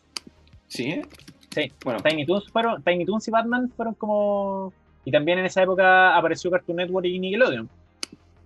[0.68, 1.02] ¿Sí?
[1.50, 2.00] Sí, bueno.
[2.00, 4.72] Tiny Toons, fueron, Tiny Toons y Batman fueron como...
[5.04, 7.68] Y también en esa época apareció Cartoon Network y Nickelodeon.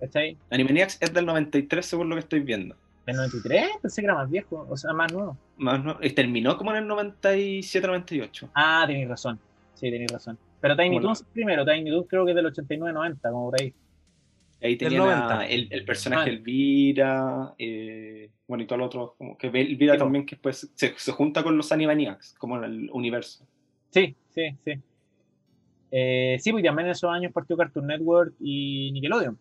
[0.03, 0.37] ¿Cachai?
[0.51, 2.74] Animaniacs es del 93 según lo que estoy viendo.
[3.07, 3.69] ¿Del 93?
[3.83, 5.39] Pensé que era más viejo, o sea, más nuevo.
[5.59, 6.01] Más nuevo.
[6.16, 8.51] Terminó como en el 97-98.
[8.53, 9.39] Ah, tenéis razón.
[9.74, 10.37] Sí, tenéis razón.
[10.61, 13.73] Pero Tiny Toons primero, Tiny Toons creo que es del 89-90, como por ahí.
[14.61, 16.33] Ahí tenía el, el, personaje ah.
[16.33, 21.12] Elvira, eh, bueno, y todo lo otro, como que Elvira también que después se, se,
[21.12, 23.47] junta con los Animaniacs, como en el universo.
[23.91, 24.73] Sí, sí, sí.
[25.93, 29.39] Eh, sí, pues también en esos años partió Cartoon Network y Nickelodeon.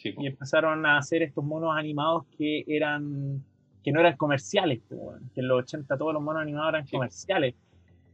[0.00, 3.44] Sí, y empezaron a hacer estos monos animados que eran
[3.82, 7.54] que no eran comerciales, que en los 80 todos los monos animados eran comerciales.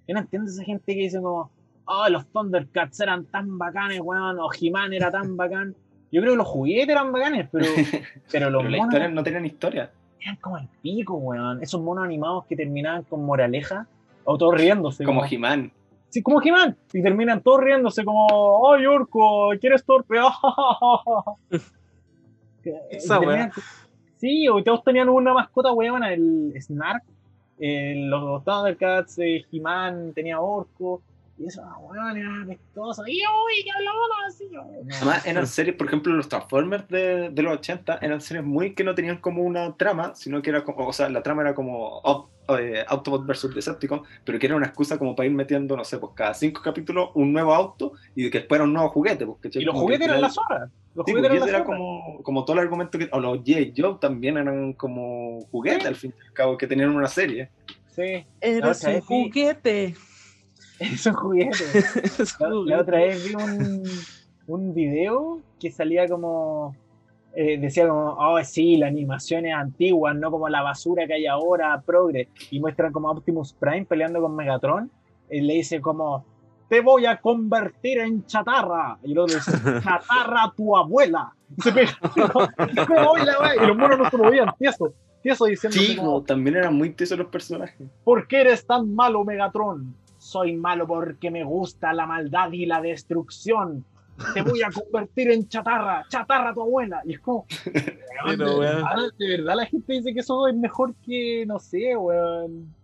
[0.06, 1.50] Yo no entiendo esa gente que dice como,
[1.86, 5.74] oh, los Thundercats eran tan bacanes, weón, o He-Man era tan bacán.
[6.12, 7.66] Yo creo que los juguetes eran bacanes, pero,
[8.32, 9.12] pero los monos.
[9.12, 9.90] no tenían historia.
[10.20, 11.62] Eran como el pico, weón.
[11.62, 13.86] Esos monos animados que terminaban con moraleja,
[14.24, 15.04] o todos riéndose.
[15.04, 15.72] Como He-Man.
[16.08, 16.76] Sí, como He-Man.
[16.92, 20.16] Y terminan todos riéndose, como, oh, Yurko, ¿quieres torpe?
[22.90, 23.52] Esa.
[24.16, 27.04] Sí, o todos tenían una mascota, weón, el Snark.
[27.58, 31.02] los Thundercats, eh, He-Man tenía Orco.
[31.38, 33.06] Y eso, ah, weón, era apestoso.
[33.06, 34.48] Y uy, que hablaba así.
[34.96, 38.84] Además, eran series, por ejemplo, los Transformers de, de, los 80 eran series muy que
[38.84, 42.00] no tenían como una trama, sino que era como, o sea, la trama era como
[42.48, 45.98] eh, Autobot versus Decepticon, pero que era una excusa como para ir metiendo, no sé,
[45.98, 49.26] pues cada cinco capítulos un nuevo auto y que después era un nuevo juguete.
[49.26, 50.70] Pues, y los juguetes eran las horas.
[50.94, 53.10] Los sí, juguetes eran era como, como todo el argumento que.
[53.12, 53.72] O los J.
[53.76, 57.50] Joe también eran como juguetes, al fin y al cabo, que tenían una serie.
[57.94, 58.24] Sí.
[58.40, 59.94] Eres un juguete.
[60.80, 62.36] Esos juguetes.
[62.40, 63.82] la, la, otra vez vi un,
[64.46, 66.74] un video que salía como.
[67.34, 71.26] Eh, decía como, oh sí, la animación es antigua, no como la basura que hay
[71.26, 72.28] ahora, progre.
[72.50, 74.90] Y muestran como Optimus Prime peleando con Megatron.
[75.30, 76.24] Y le dice como,
[76.68, 78.98] te voy a convertir en chatarra.
[79.02, 81.34] Y otro dice, chatarra tu abuela.
[81.56, 81.92] Y se pega.
[82.16, 84.94] y los monos no se lo veían tieso.
[85.22, 85.76] Tieso diciendo.
[85.76, 87.86] Sí, como, también eran muy tiesos los personajes.
[88.02, 89.94] ¿Por qué eres tan malo, Megatron?
[90.26, 93.84] Soy malo porque me gusta la maldad y la destrucción.
[94.34, 97.00] Te voy a convertir en chatarra, chatarra tu abuela.
[97.04, 97.46] Y es como,
[98.26, 102.75] de, verdad, la gente dice que eso es mejor que, no sé, weón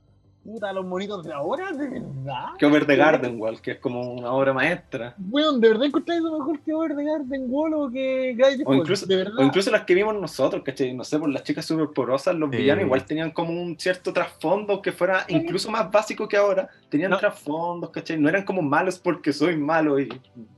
[0.42, 2.56] puta, los monitos de ahora, de verdad.
[2.58, 5.14] Que Over the Garden Wall, que es como una obra maestra.
[5.16, 8.74] Bueno, de verdad encontré eso mejor que Over the Garden Wall o que Gravity o
[8.74, 9.38] incluso, de verdad.
[9.38, 10.92] O incluso las que vimos nosotros, ¿cachai?
[10.94, 14.82] No sé, por las chicas super porosas, los villanos igual tenían como un cierto trasfondo
[14.82, 16.68] que fuera incluso más básico que ahora.
[16.88, 18.18] Tenían trasfondos, ¿cachai?
[18.18, 20.08] No eran como malos porque soy malo y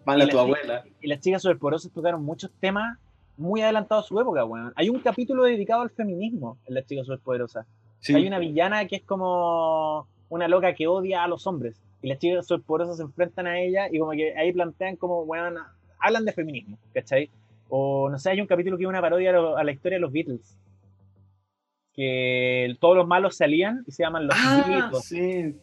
[0.05, 0.85] mala tu abuela.
[1.01, 2.98] Y las chicas porosas tocaron muchos temas
[3.36, 4.73] muy adelantados a su época, weón.
[4.77, 7.66] Hay un capítulo dedicado al feminismo en las chicas superpoderosas
[8.13, 11.81] hay una villana que es como una loca que odia a los hombres.
[12.03, 15.25] Y las chicas por eso se enfrentan a ella y como que ahí plantean como,
[15.25, 15.61] bueno,
[15.99, 17.31] hablan de feminismo, ¿cachai?
[17.69, 20.13] O no sé, hay un capítulo que es una parodia a, la historia de los
[20.13, 20.59] Beatles.
[21.95, 25.57] Que todos los malos salían y se llaman los ah, Sí.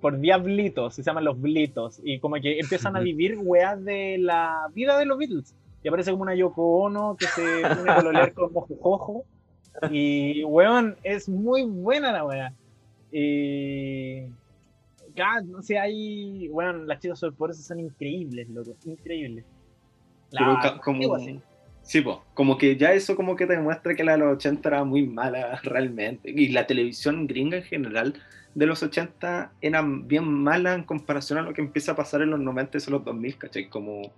[0.00, 2.00] Por diablitos, se llaman los blitos.
[2.02, 5.54] Y como que empiezan a vivir weas de la vida de los Beatles.
[5.82, 9.24] Y aparece como una Yoko Ono que se pone a colorear con mojojojo
[9.90, 12.52] Y, weón, es muy buena la weá.
[13.12, 14.22] Y.
[15.46, 16.48] No sé, hay.
[16.48, 18.74] Bueno, las chicas superpoderosas son increíbles, loco.
[18.86, 19.44] Increíbles.
[20.30, 21.40] Pero La- ca- como, así.
[21.82, 24.68] sí, po, como que ya eso como que te demuestra que la de los 80
[24.68, 26.30] era muy mala realmente.
[26.34, 28.14] Y la televisión gringa en general
[28.54, 32.30] de los 80 era bien mala en comparación a lo que empieza a pasar en
[32.30, 33.68] los 90 y en los 2000, ¿cachai?
[33.68, 34.12] Como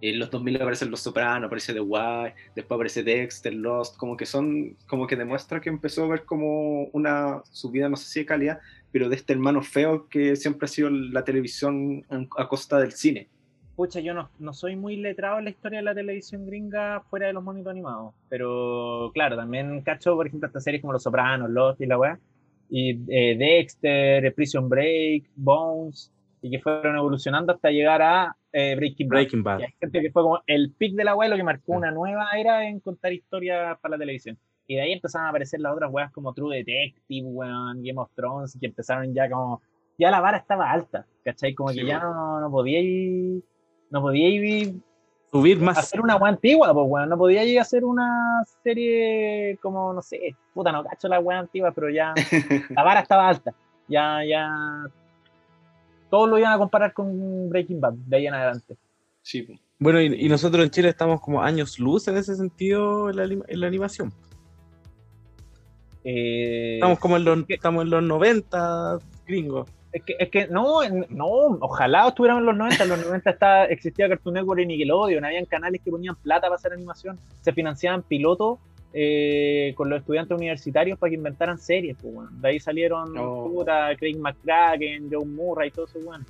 [0.00, 4.26] en los 2000 aparecen Los Sopranos, aparece The Wire, después aparece Dexter, Lost, como que
[4.26, 8.26] son, como que demuestra que empezó a ver como una subida, no sé si de
[8.26, 8.60] calidad,
[8.92, 12.04] pero de este hermano feo que siempre ha sido la televisión
[12.36, 13.28] a costa del cine.
[13.76, 17.28] Pucha, yo no, no soy muy letrado en la historia de la televisión gringa fuera
[17.28, 18.14] de los monitos animados.
[18.28, 22.20] Pero claro, también cacho, por ejemplo, estas series como Los Sopranos, Lost y la weá.
[22.68, 26.12] Y eh, Dexter, Prison Break, Bones.
[26.42, 29.16] Y que fueron evolucionando hasta llegar a eh, Breaking Bad.
[29.16, 29.60] Breaking Bad.
[29.60, 32.28] Hay gente que fue como el pic de la weá, lo que marcó una nueva
[32.36, 34.38] era en contar historias para la televisión.
[34.66, 38.10] Y de ahí empezaron a aparecer las otras weas como True Detective, weón, Game of
[38.14, 39.60] Thrones, que empezaron ya como.
[39.98, 41.54] Ya la vara estaba alta, ¿cachai?
[41.54, 43.42] Como Sí, que ya no, no podíais.
[43.90, 44.72] No podíais
[45.32, 45.78] Subir más.
[45.78, 47.08] hacer una wea antigua, pues weón.
[47.08, 51.90] No podíais hacer una serie como, no sé, puta, no cacho la wea antigua, pero
[51.90, 52.14] ya.
[52.70, 53.52] la vara estaba alta.
[53.88, 54.48] Ya, ya.
[56.10, 58.76] Todos lo iban a comparar con Breaking Bad, de ahí en adelante.
[59.22, 59.46] Sí.
[59.78, 63.22] Bueno, y, y nosotros en Chile estamos como años luz en ese sentido en la,
[63.24, 64.12] anima- en la animación.
[66.04, 69.68] Eh, Estamos como en los, estamos en los 90 gringos.
[69.92, 70.78] Es que, es que no,
[71.10, 71.26] no,
[71.60, 72.82] ojalá estuviéramos en los 90.
[72.84, 75.24] En los 90 estaba, existía Cartoon Network y Nickelodeon.
[75.24, 77.18] Habían canales que ponían plata para hacer animación.
[77.40, 78.58] Se financiaban pilotos
[78.92, 81.96] eh, con los estudiantes universitarios para que inventaran series.
[82.00, 82.40] Pues, weón.
[82.40, 83.48] De ahí salieron Oh.
[83.50, 85.98] puta, Craig McCracken, Joe Murray y todo eso.
[86.00, 86.26] weón.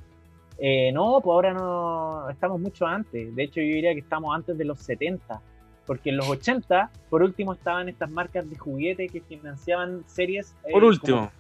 [0.59, 3.35] Eh, no, pues ahora no estamos mucho antes.
[3.35, 5.41] De hecho, yo diría que estamos antes de los 70.
[5.87, 10.55] Porque en los 80, por último, estaban estas marcas de juguete que financiaban series.
[10.67, 11.31] eh, Por último.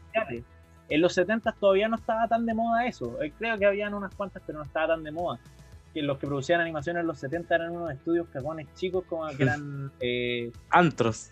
[0.88, 3.22] En los 70 todavía no estaba tan de moda eso.
[3.22, 5.38] Eh, Creo que habían unas cuantas, pero no estaba tan de moda.
[5.94, 9.42] Que los que producían animaciones en los 70 eran unos estudios cagones chicos, como que
[9.42, 9.90] eran.
[10.00, 11.30] eh, antros.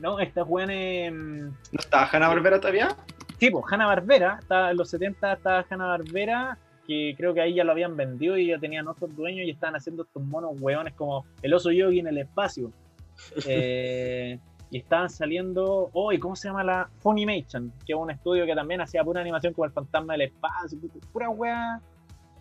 [0.00, 1.12] no, estas weones.
[1.12, 2.94] mm, ¿No estaba Hanna Barbera todavía?
[3.38, 4.40] Tipo, Hanna Barbera.
[4.70, 8.48] En los 70 estaba Hanna Barbera, que creo que ahí ya lo habían vendido y
[8.48, 12.08] ya tenían otros dueños y estaban haciendo estos monos weones como el oso yogi en
[12.08, 12.72] el espacio.
[13.46, 14.38] Eh,
[14.70, 15.90] y estaban saliendo.
[15.92, 17.72] Oh, ¿y cómo se llama la Funimation?
[17.86, 21.00] Que es un estudio que también hacía pura animación como el fantasma del espacio, pu-
[21.12, 21.80] pura wea.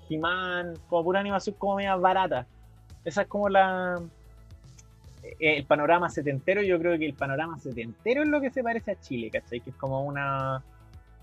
[0.09, 2.45] He-Man, como pura animación como media barata.
[3.05, 4.01] Esa es como la.
[5.23, 8.91] eh, El panorama setentero, yo creo que el panorama setentero es lo que se parece
[8.91, 9.59] a Chile, ¿cachai?
[9.61, 10.61] Que es como una.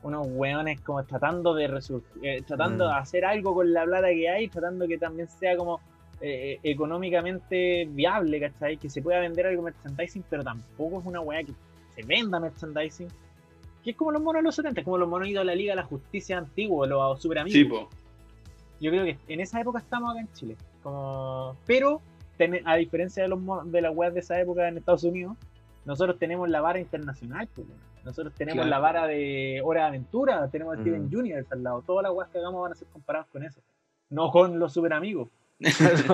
[0.02, 2.88] Unos weones como tratando de resurgir, tratando Mm.
[2.90, 5.80] de hacer algo con la plata que hay, tratando que también sea como
[6.20, 8.76] eh, económicamente viable, ¿cachai?
[8.76, 11.52] Que se pueda vender algo merchandising, pero tampoco es una weá que
[11.94, 13.08] se venda merchandising.
[13.82, 15.72] Que es como los monos de los 70, como los monos idos a la Liga
[15.72, 17.58] de la Justicia antiguos, los super amigos.
[17.58, 17.88] Sí, po.
[18.84, 20.56] Yo creo que en esa época estamos acá en Chile.
[20.82, 21.56] Como...
[21.66, 22.00] Pero,
[22.36, 23.40] ten- a diferencia de, los
[23.72, 25.36] de las weas de esa época en Estados Unidos,
[25.86, 27.48] nosotros tenemos la vara internacional.
[27.54, 27.66] pues,
[28.04, 28.70] nosotros tenemos Claro.
[28.70, 30.80] la vara de Hora de Aventura, tenemos a.
[30.82, 31.82] Steven Universe al lado.
[31.86, 33.60] Todas las weas que hagamos van a ser comparadas con eso.
[34.10, 35.28] No con los super amigos.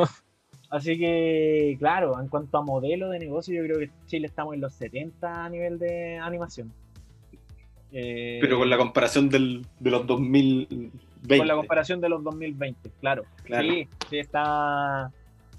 [0.70, 4.60] Así que, claro, en cuanto a modelo de negocio, yo creo que Chile estamos en
[4.60, 6.72] los 70 a nivel de animación.
[7.90, 10.06] Eh, Pero con la comparación del, de los
[11.22, 11.38] 2020.
[11.38, 13.24] con la comparación de los 2020, claro.
[13.44, 13.68] Claro.
[13.68, 15.10] Sí, sí, está.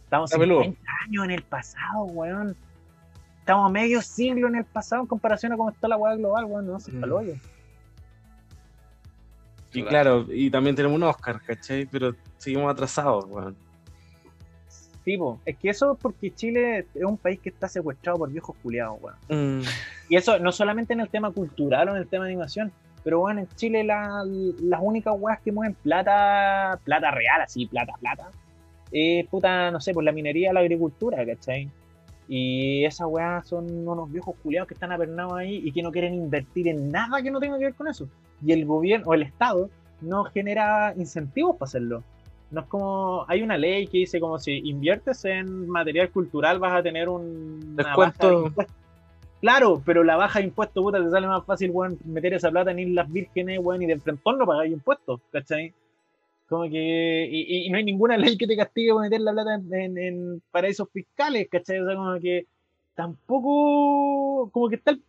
[0.03, 0.63] Estamos Está peludo.
[0.63, 2.55] 50 años en el pasado, weón.
[3.39, 6.45] Estamos a medio siglo en el pasado en comparación a cómo está la weá global,
[6.45, 6.67] weón.
[6.67, 7.03] No se Mm.
[7.11, 7.33] hoyo.
[9.73, 11.85] Y claro, y también tenemos un Oscar, ¿cachai?
[11.85, 13.55] Pero seguimos atrasados, weón.
[15.05, 18.55] Tipo, es que eso es porque Chile es un país que está secuestrado por viejos
[18.61, 19.59] culiados, weón.
[19.59, 19.63] Mm,
[20.09, 22.71] Y eso no solamente en el tema cultural o en el tema de animación,
[23.03, 24.23] pero bueno, en Chile la-
[24.61, 28.29] las únicas weas que mueven plata, plata real, así, plata, plata,
[28.91, 31.69] es puta, no sé, por la minería, la agricultura, ¿cachai?
[32.27, 36.13] Y esas weas son unos viejos culiados que están apernados ahí y que no quieren
[36.13, 38.07] invertir en nada que no tenga que ver con eso.
[38.45, 39.69] Y el gobierno o el Estado
[39.99, 42.03] no genera incentivos para hacerlo.
[42.51, 46.73] No es como, hay una ley que dice como si inviertes en material cultural vas
[46.73, 48.65] a tener un una baja de Descuento.
[49.41, 52.71] Claro, pero la baja de impuestos, puta, te sale más fácil, weón, meter esa plata
[52.71, 55.73] en Islas Vírgenes, weón, y de frentón no pagáis impuestos, ¿cachai?
[56.49, 59.55] Como que, y, y no hay ninguna ley que te castigue por meter la plata
[59.55, 61.79] en, en- en paraísos fiscales, ¿cachai?
[61.81, 62.47] O sea, como que
[62.95, 65.03] tampoco, como que está el-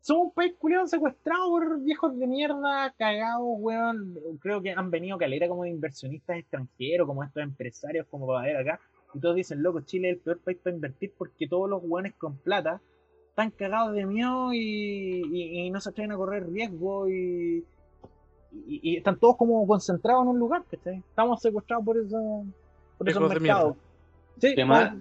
[0.00, 4.18] somos un país culiado secuestrado por viejos de mierda, cagados, weón.
[4.40, 8.56] Creo que han venido calera como de inversionistas extranjeros, como estos empresarios, como para ver
[8.56, 8.80] acá.
[9.14, 12.14] Y todos dicen, loco, Chile es el peor país para invertir porque todos los weones
[12.14, 12.80] con plata
[13.32, 17.64] están cagados de miedo y, y- y no se atreven a correr riesgo y,
[18.52, 20.98] y, y están todos como concentrados en un lugar, ¿cachai?
[20.98, 22.44] Estamos secuestrados por, eso,
[22.98, 23.76] por esos mercados.
[24.38, 24.92] Sí, además,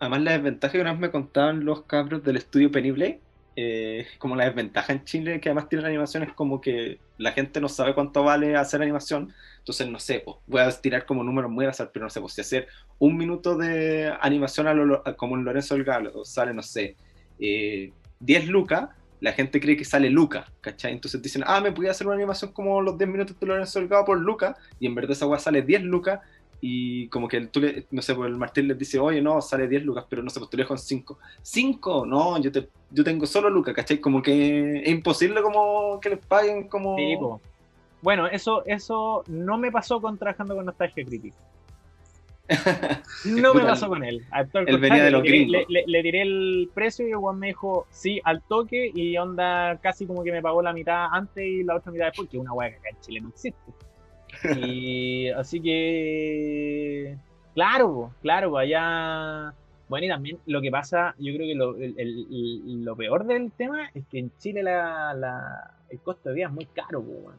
[0.00, 3.20] además la desventaja que una vez me contaban los cabros del estudio Penible,
[3.54, 7.30] eh, como la desventaja en Chile que además tiene la animación es como que la
[7.30, 11.22] gente no sabe cuánto vale hacer animación, entonces no sé, pues, voy a tirar como
[11.22, 12.66] números muy azar, pero no sé, pues si hacer
[12.98, 16.96] un minuto de animación a lo- a- como en Lorenzo Delgado sale, no sé,
[17.44, 18.88] eh, 10 lucas,
[19.20, 20.92] la gente cree que sale lucas, ¿cachai?
[20.92, 24.04] Entonces dicen, ah, me podía hacer una animación como los 10 minutos de Lorenzo Delgado
[24.04, 26.20] por lucas, y en verdad esa weá sale 10 lucas,
[26.60, 27.60] y como que tú
[27.90, 30.40] no sé, pues el Martín les dice, oye, no, sale 10 lucas, pero no sé,
[30.50, 31.18] tú le con 5.
[31.42, 33.98] 5, no, yo, te, yo tengo solo lucas, ¿cachai?
[33.98, 36.96] Como que es imposible como que les paguen como...
[38.00, 41.36] Bueno, eso, eso no me pasó con trabajando con Nostalgia Crítica.
[43.24, 44.22] No me pasó con él.
[44.66, 45.52] Él venía de los le, gringos.
[45.52, 49.16] le, le- le tiré el precio y el weón me dijo sí al toque y
[49.16, 52.36] onda casi como que me pagó la mitad antes y la otra mitad después, que
[52.36, 53.58] es una weá que acá en Chile no existe.
[54.66, 57.16] Y así que,
[57.54, 59.54] claro, claro, allá.
[59.88, 63.24] Bueno, y también lo que pasa, yo creo que lo, el- el- el- lo peor
[63.26, 67.00] del tema es que en Chile la, la- el costo de vida es muy caro,
[67.00, 67.36] weón.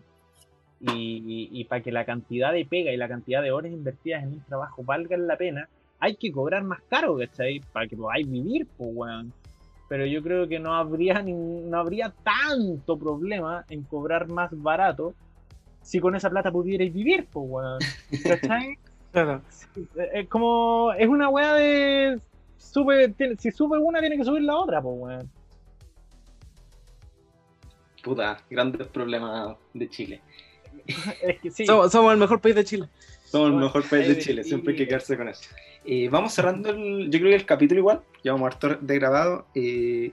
[0.81, 4.34] Y, y, para que la cantidad de pega y la cantidad de horas invertidas en
[4.34, 5.69] un trabajo valgan la pena,
[5.99, 7.61] hay que cobrar más caro, ¿cachai?
[7.72, 9.34] Para que podáis vivir, pues, weón.
[9.88, 15.14] Pero yo creo que no habría, ni- no habría tanto problema en cobrar más barato
[15.81, 17.80] si con esa plata pudierais vivir, pues, weón.
[18.23, 18.77] ¿Cachai?
[19.15, 19.41] Claro.
[20.11, 22.19] Es como, es una weá de.
[22.57, 25.30] Sube, tiene- si sube una, tiene que subir la otra, pues, weón.
[28.03, 30.22] Puta, grandes problemas de Chile.
[31.21, 31.65] Es que sí.
[31.65, 32.87] Somos, somos el mejor país de Chile.
[33.25, 35.49] Somos el mejor país de Chile, siempre hay que quedarse con eso.
[35.83, 39.47] Eh, vamos cerrando el, yo creo que el capítulo igual, llevamos harto de grabado.
[39.55, 40.11] eh,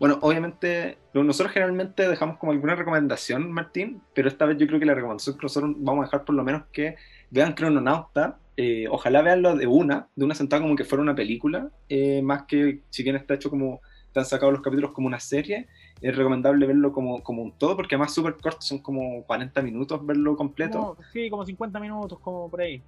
[0.00, 4.86] bueno, obviamente, nosotros generalmente dejamos como alguna recomendación, Martín, pero esta vez yo creo que
[4.86, 6.96] la recomendación que nosotros vamos a dejar por lo menos que
[7.30, 11.68] vean Crononauta, eh, ojalá veanlo de una, de una sentada como que fuera una película,
[11.90, 15.68] eh, más que si bien está hecho como, están sacados los capítulos como una serie,
[16.00, 20.04] es recomendable verlo como, como un todo, porque además súper corto, son como 40 minutos
[20.06, 22.82] verlo completo Como- sí, como 50 minutos, como por ahí.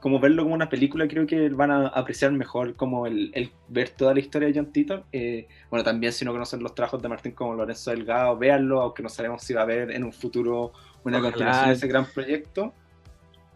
[0.00, 3.90] como verlo como una película, creo que van a apreciar mejor como el, el ver
[3.90, 5.04] toda la historia de John Titor.
[5.12, 9.02] Eh, bueno, también si no conocen los trabajos de Martín como Lorenzo Delgado, véanlo, aunque
[9.02, 10.72] no sabemos si va a haber en un futuro
[11.04, 11.32] una Ojalá.
[11.32, 12.72] continuación de ese gran proyecto.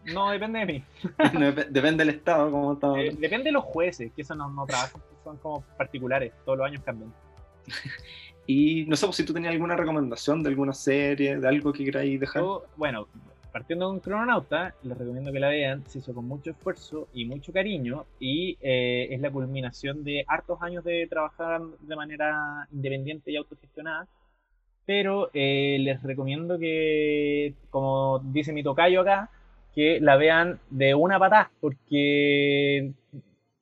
[0.06, 0.85] No, depende de mí.
[1.35, 4.51] No dep- Depende del Estado, como estamos Eh, depende de los jueces, que eso no,
[4.51, 7.12] no trabajan, son como particulares, todos los años cambian.
[8.47, 11.85] Y no sé pues, si tú tenías alguna recomendación de alguna serie, de algo que
[11.85, 12.43] queráis dejar.
[12.43, 13.06] Yo, bueno,
[13.52, 17.52] partiendo un crononauta, les recomiendo que la vean, se hizo con mucho esfuerzo y mucho
[17.52, 23.36] cariño, y eh, es la culminación de hartos años de trabajar de manera independiente y
[23.36, 24.09] autogestionada.
[24.85, 29.31] Pero eh, les recomiendo que, como dice mi tocayo acá,
[29.74, 32.93] que la vean de una patada, porque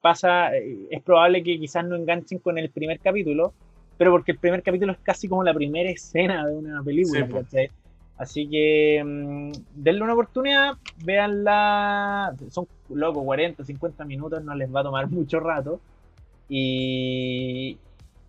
[0.01, 3.53] pasa, eh, es probable que quizás no enganchen con el primer capítulo,
[4.01, 7.33] pero porque el primer capítulo es casi como la primera escena de una película, Sí.
[7.35, 7.71] ¿cachai?
[8.17, 10.73] Así que mm, denle una oportunidad,
[11.05, 15.81] véanla, son loco, 40, 50 minutos, no les va a tomar mucho rato.
[16.49, 17.77] Y,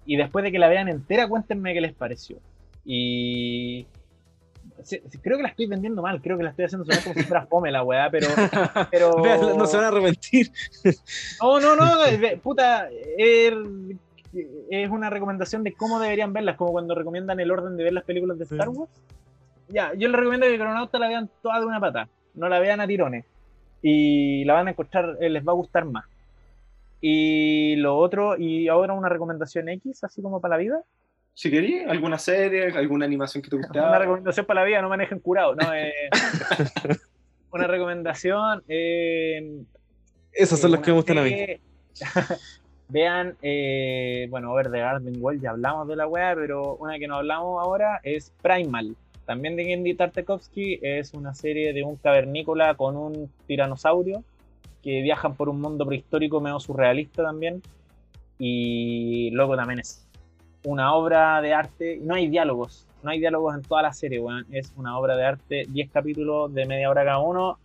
[0.05, 2.35] y después de que la vean entera, cuéntenme qué les pareció.
[2.83, 3.85] Y
[5.21, 7.45] creo que la estoy vendiendo mal, creo que la estoy haciendo sonar como si fuera
[7.45, 8.27] fome la weá, pero,
[8.91, 9.55] pero...
[9.55, 10.51] No se van a arrepentir.
[11.41, 13.95] No, no, no, eh, puta, er-
[14.69, 18.03] es una recomendación de cómo deberían verlas, como cuando recomiendan el orden de ver las
[18.03, 18.55] películas de Sí.
[18.55, 18.91] Star Wars.
[19.69, 22.81] Ya, yo les recomiendo que Cronauta la vean toda de una pata, no la vean
[22.81, 23.25] a tirones.
[23.81, 26.05] Y la van a encontrar, eh, les va a gustar más.
[26.99, 30.81] Y lo otro, y ahora una recomendación X, así como para la vida.
[31.33, 33.99] Si queréis, alguna serie, alguna animación que te Una gustara.
[33.99, 35.91] recomendación para la vida, no manejen curado, no, eh,
[37.51, 39.63] una recomendación, eh,
[40.33, 41.35] Esos son Eh, los que me gustan a mí.
[42.91, 47.07] Vean, eh, bueno, ver The Garden Wall, ya hablamos de la weá, pero una que
[47.07, 48.97] no hablamos ahora es Primal.
[49.25, 54.25] También de Gendy Tartakovsky, es una serie de un cavernícola con un tiranosaurio
[54.83, 57.61] que viajan por un mundo prehistórico medio surrealista también.
[58.37, 60.05] Y luego también es
[60.65, 61.97] una obra de arte.
[62.01, 64.45] No hay diálogos, no hay diálogos en toda la serie, weón.
[64.51, 67.57] Es una obra de arte, 10 capítulos de media hora cada uno.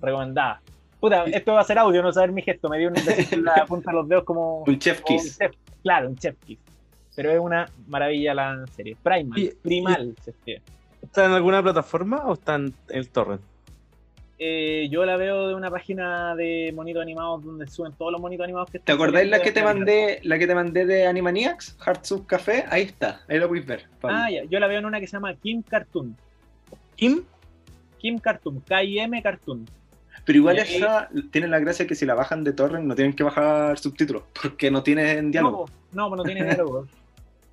[0.00, 0.60] Recomendada.
[1.04, 2.66] Puta, esto va a ser audio, no saber mi gesto.
[2.70, 5.22] Me dio un beso en la punta de los dedos como, Un chef como un
[5.22, 5.36] kiss.
[5.38, 5.52] chef.
[5.82, 6.58] Claro, un chef kiss.
[7.14, 8.96] Pero es una maravilla la serie.
[9.02, 9.38] Primal.
[9.38, 10.62] Y- Primal se escribe.
[11.02, 13.42] ¿Está en alguna plataforma o está en el torrent?
[14.38, 18.44] Eh, yo la veo de una página de monitos animados donde suben todos los monitos
[18.44, 21.76] animados que ¿Te están acordáis la que te mandé, la que te mandé de Animaniacs?
[21.84, 23.84] Heart Soup Café, ahí está, ahí lo podéis ver.
[24.00, 24.16] Pablo.
[24.18, 24.44] Ah, ya.
[24.44, 26.16] Yo la veo en una que se llama Kim Cartoon.
[26.96, 27.24] Kim,
[27.98, 29.66] Kim Cartoon, K-I-M Cartoon.
[30.24, 33.14] Pero igual Y esa tiene la gracia que si la bajan de torrent no tienen
[33.14, 35.68] que bajar subtítulos, porque no tienen diálogo.
[35.92, 36.86] No, no, no tiene diálogo.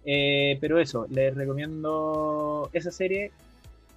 [0.05, 3.31] Eh, pero eso, les recomiendo esa serie,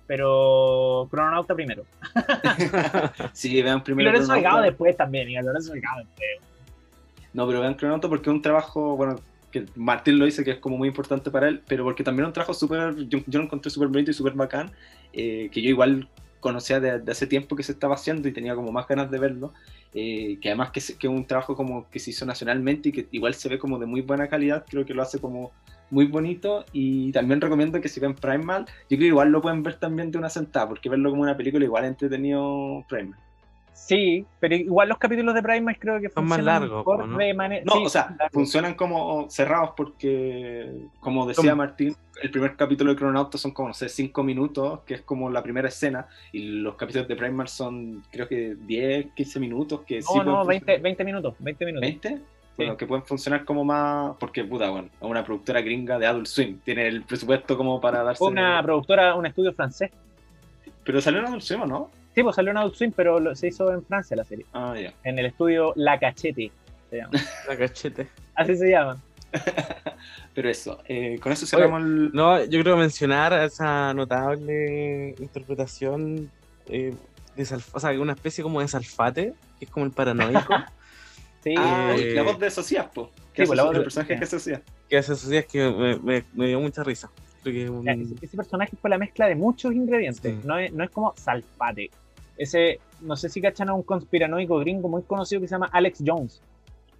[0.07, 1.85] pero Crononauta primero.
[3.33, 4.11] sí, vean Y primero.
[4.11, 4.35] Lorenzo Crononauta.
[4.35, 6.29] Delgado después también, y Lorenzo Delgado después.
[7.33, 9.21] No, pero vean Crononauta porque es un trabajo, bueno,
[9.51, 12.29] que Martín lo dice que es como muy importante para él, pero porque también es
[12.29, 14.73] un trabajo súper, yo, yo lo encontré súper bonito y súper bacán,
[15.13, 16.09] eh, que yo igual
[16.45, 19.19] conocía de, de hace tiempo que se estaba haciendo y tenía como más ganas de
[19.19, 19.53] verlo,
[19.95, 23.09] eh, que además que, se- que un trabajo como que se hizo nacionalmente y que
[23.11, 25.51] igual se ve como de muy buena calidad, creo que lo hace como
[25.91, 29.63] muy bonito y también recomiendo que si ven Primal, yo creo que igual lo pueden
[29.63, 33.19] ver también de una sentada, porque verlo como una película igual entretenido Primal.
[33.75, 37.19] Sí, pero igual los capítulos de Primal creo que Son más funcionan largos, ¿no?
[37.19, 37.65] de manera.
[37.67, 42.93] No, sí, o sea, funcionan como cerrados porque, como decía Como- Martín, el primer capítulo
[42.93, 46.61] de Cronauta son como, no sé, 5 minutos, que es como la primera escena, y
[46.61, 50.47] los capítulos de Primal son, creo que 10, 15 minutos, que sí No, no, pueden
[50.47, 50.83] 20, funcionar.
[50.83, 51.91] 20 minutos, 20 minutos.
[51.91, 52.21] ¿20?
[52.57, 56.27] Bueno, que pueden funcionar como más, porque, puta, bueno, es una productora gringa de Adult
[56.27, 58.23] Swim, tiene el presupuesto como para darse...
[58.23, 59.91] Una productora, un estudio francés.
[60.85, 61.91] Pero salió en Adult Swim, ¿o no?
[62.15, 64.47] Sí, pues salió en Adult Swim, pero lo- se hizo en Francia la serie.
[64.53, 64.93] Ah, ya.
[65.03, 66.53] En el estudio La Cachete,
[66.91, 67.11] se llama.
[67.49, 68.09] la cachete.
[68.35, 68.97] Así se llama.
[70.35, 72.13] Pero eso, eh, con eso cerramos el...
[72.13, 76.31] No, yo creo mencionar esa notable interpretación
[76.69, 76.95] eh,
[77.37, 80.55] de Salf- o sea, una especie como de Salfate, que es como el paranoico,
[81.43, 83.11] Sí, Ah, eh, la voz de Socias, po.
[83.17, 84.61] sí, Que pues, la voz el de- personaje que Socias.
[84.89, 87.11] que hace esos días que me, me- me dio mucha risa.
[87.43, 90.23] Que un- ese, ese personaje fue la mezcla de muchos ingredientes.
[90.23, 90.41] Sí.
[90.45, 91.91] No, es, no es como Salfate.
[92.37, 96.03] Ese, no sé si cachan a un conspiranoico gringo muy conocido que se llama Alex
[96.05, 96.43] Jones,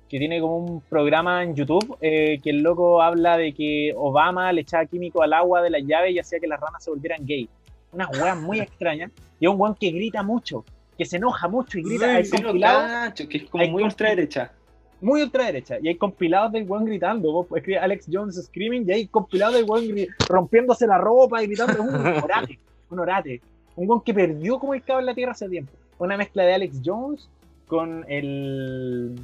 [0.09, 4.53] que tiene como un programa en YouTube eh, que el loco habla de que Obama
[4.53, 7.25] le echaba químico al agua de las llaves y hacía que las ranas se volvieran
[7.27, 7.49] gay.
[7.93, 9.11] Unas weas muy extrañas.
[9.41, 10.65] Y es un weón que grita mucho,
[10.97, 12.07] que se enoja mucho y grita.
[12.07, 14.53] Sí, Hay Sí, compilados cacho, que es como muy ultraderecha.
[15.01, 15.79] muy ultraderecha.
[15.83, 17.33] Y hay compilados del weón gritando.
[17.33, 19.85] Vos escribe Alex Jones screaming y hay compilados del weón
[20.29, 21.73] rompiéndose la ropa y gritando.
[21.73, 21.95] Es un
[22.25, 22.59] orate.
[22.91, 23.41] Un orate.
[23.77, 25.73] Un weón que perdió como el cabo en la tierra hace tiempo.
[25.99, 27.29] Una mezcla de Alex Jones
[27.67, 29.19] con el.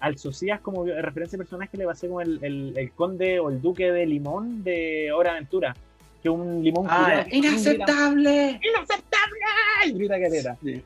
[0.00, 3.38] Al Socias como referencia de personaje le va a ser como el, el, el conde
[3.38, 5.76] o el duque de Limón de Hora Aventura.
[6.22, 8.60] Que un limón Ah, grita- inaceptable.
[8.62, 9.44] ¡Inaceptable!
[9.86, 10.56] Y grita caleta.
[10.62, 10.82] Sí.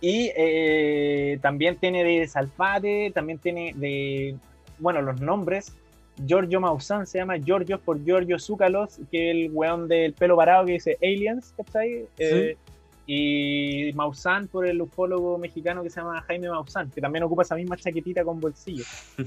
[0.00, 4.36] Y eh, también tiene de Salfate, también tiene de,
[4.78, 5.74] bueno, los nombres.
[6.26, 10.64] Giorgio Maussan se llama Giorgio por Giorgio Zúcalos, que es el weón del pelo parado
[10.66, 12.06] que dice Aliens, ¿cachai?
[12.18, 12.56] Eh,
[13.06, 17.56] y Maussan por el ufólogo mexicano que se llama Jaime Maussan, que también ocupa esa
[17.56, 18.84] misma chaquetita con bolsillo.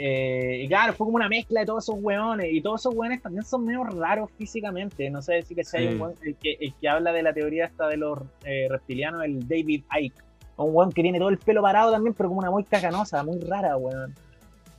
[0.00, 2.46] Eh, y claro, fue como una mezcla de todos esos weones.
[2.52, 5.10] Y todos esos weones también son medio raros físicamente.
[5.10, 5.76] No sé si que Sí.
[5.88, 9.24] un weón, el, que, el que habla de la teoría esta de los eh, reptilianos,
[9.24, 10.22] el David Icke.
[10.56, 13.40] Un weón que tiene todo el pelo parado también, pero como una muy caganosa, muy
[13.40, 14.14] rara, weón.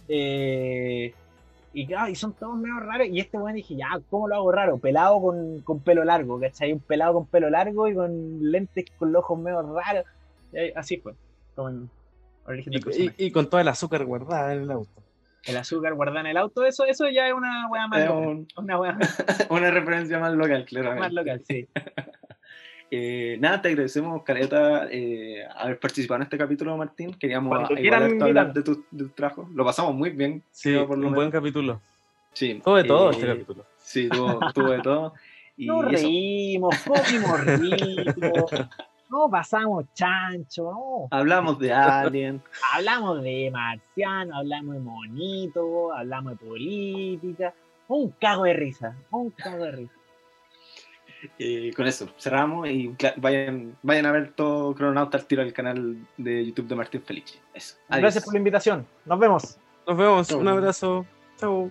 [0.07, 1.14] Eh,
[1.74, 3.08] y claro, y son todos medio raros.
[3.08, 4.78] Y este weón dije, ya, ¿cómo lo hago raro?
[4.78, 6.74] Pelado con, con pelo largo, ¿cachai?
[6.74, 10.06] Un pelado con pelo largo y con lentes con los ojos medio raros.
[10.54, 11.14] Y así fue.
[11.56, 11.90] Como en
[12.46, 14.90] origen y, y- y con toda el azúcar guardada en el auto.
[15.46, 18.28] el azúcar guardada en el auto, eso, eso ya es una weá más Es local.
[18.28, 18.98] un- Una weá
[19.50, 21.00] una referencia más local, claramente.
[21.02, 21.68] más local, sí.
[22.91, 27.14] Eh, nada, te agradecemos, Caleta, eh, haber participado en este capítulo, Martín.
[27.14, 29.48] Queríamos quieran, hablar de tu, de tu trabajo.
[29.53, 30.44] Lo pasamos muy bien.
[30.52, 31.16] Sí, creo, por lo un menos.
[31.16, 31.82] buen capítulo.
[32.34, 32.61] Sí.
[32.64, 33.66] Todo de todo Eh, este capítulo.
[33.78, 35.14] Sí, tuvo, tuvo de todo.
[35.57, 36.03] Y Nos eso.
[36.03, 38.48] reímos, comimos rico,
[39.10, 41.07] no pasamos chancho, no.
[41.11, 42.41] Hablamos de Alien.
[42.74, 47.53] Hablamos de marciano, hablamos de monito, hablamos de política.
[47.90, 49.94] Un cago de risa, un cago de risa.
[51.38, 55.98] Eh, con eso, cerramos y vayan, vayan a ver todo Crononauta al tiro al canal
[56.18, 57.40] de YouTube de Martín Felice.
[57.54, 57.76] Eso.
[57.90, 58.02] Adiós.
[58.02, 58.88] Gracias por la invitación.
[59.06, 59.58] Nos vemos.
[59.88, 60.28] Nos vemos.
[60.28, 60.40] Chau.
[60.40, 61.06] Un abrazo.
[61.38, 61.70] Chau.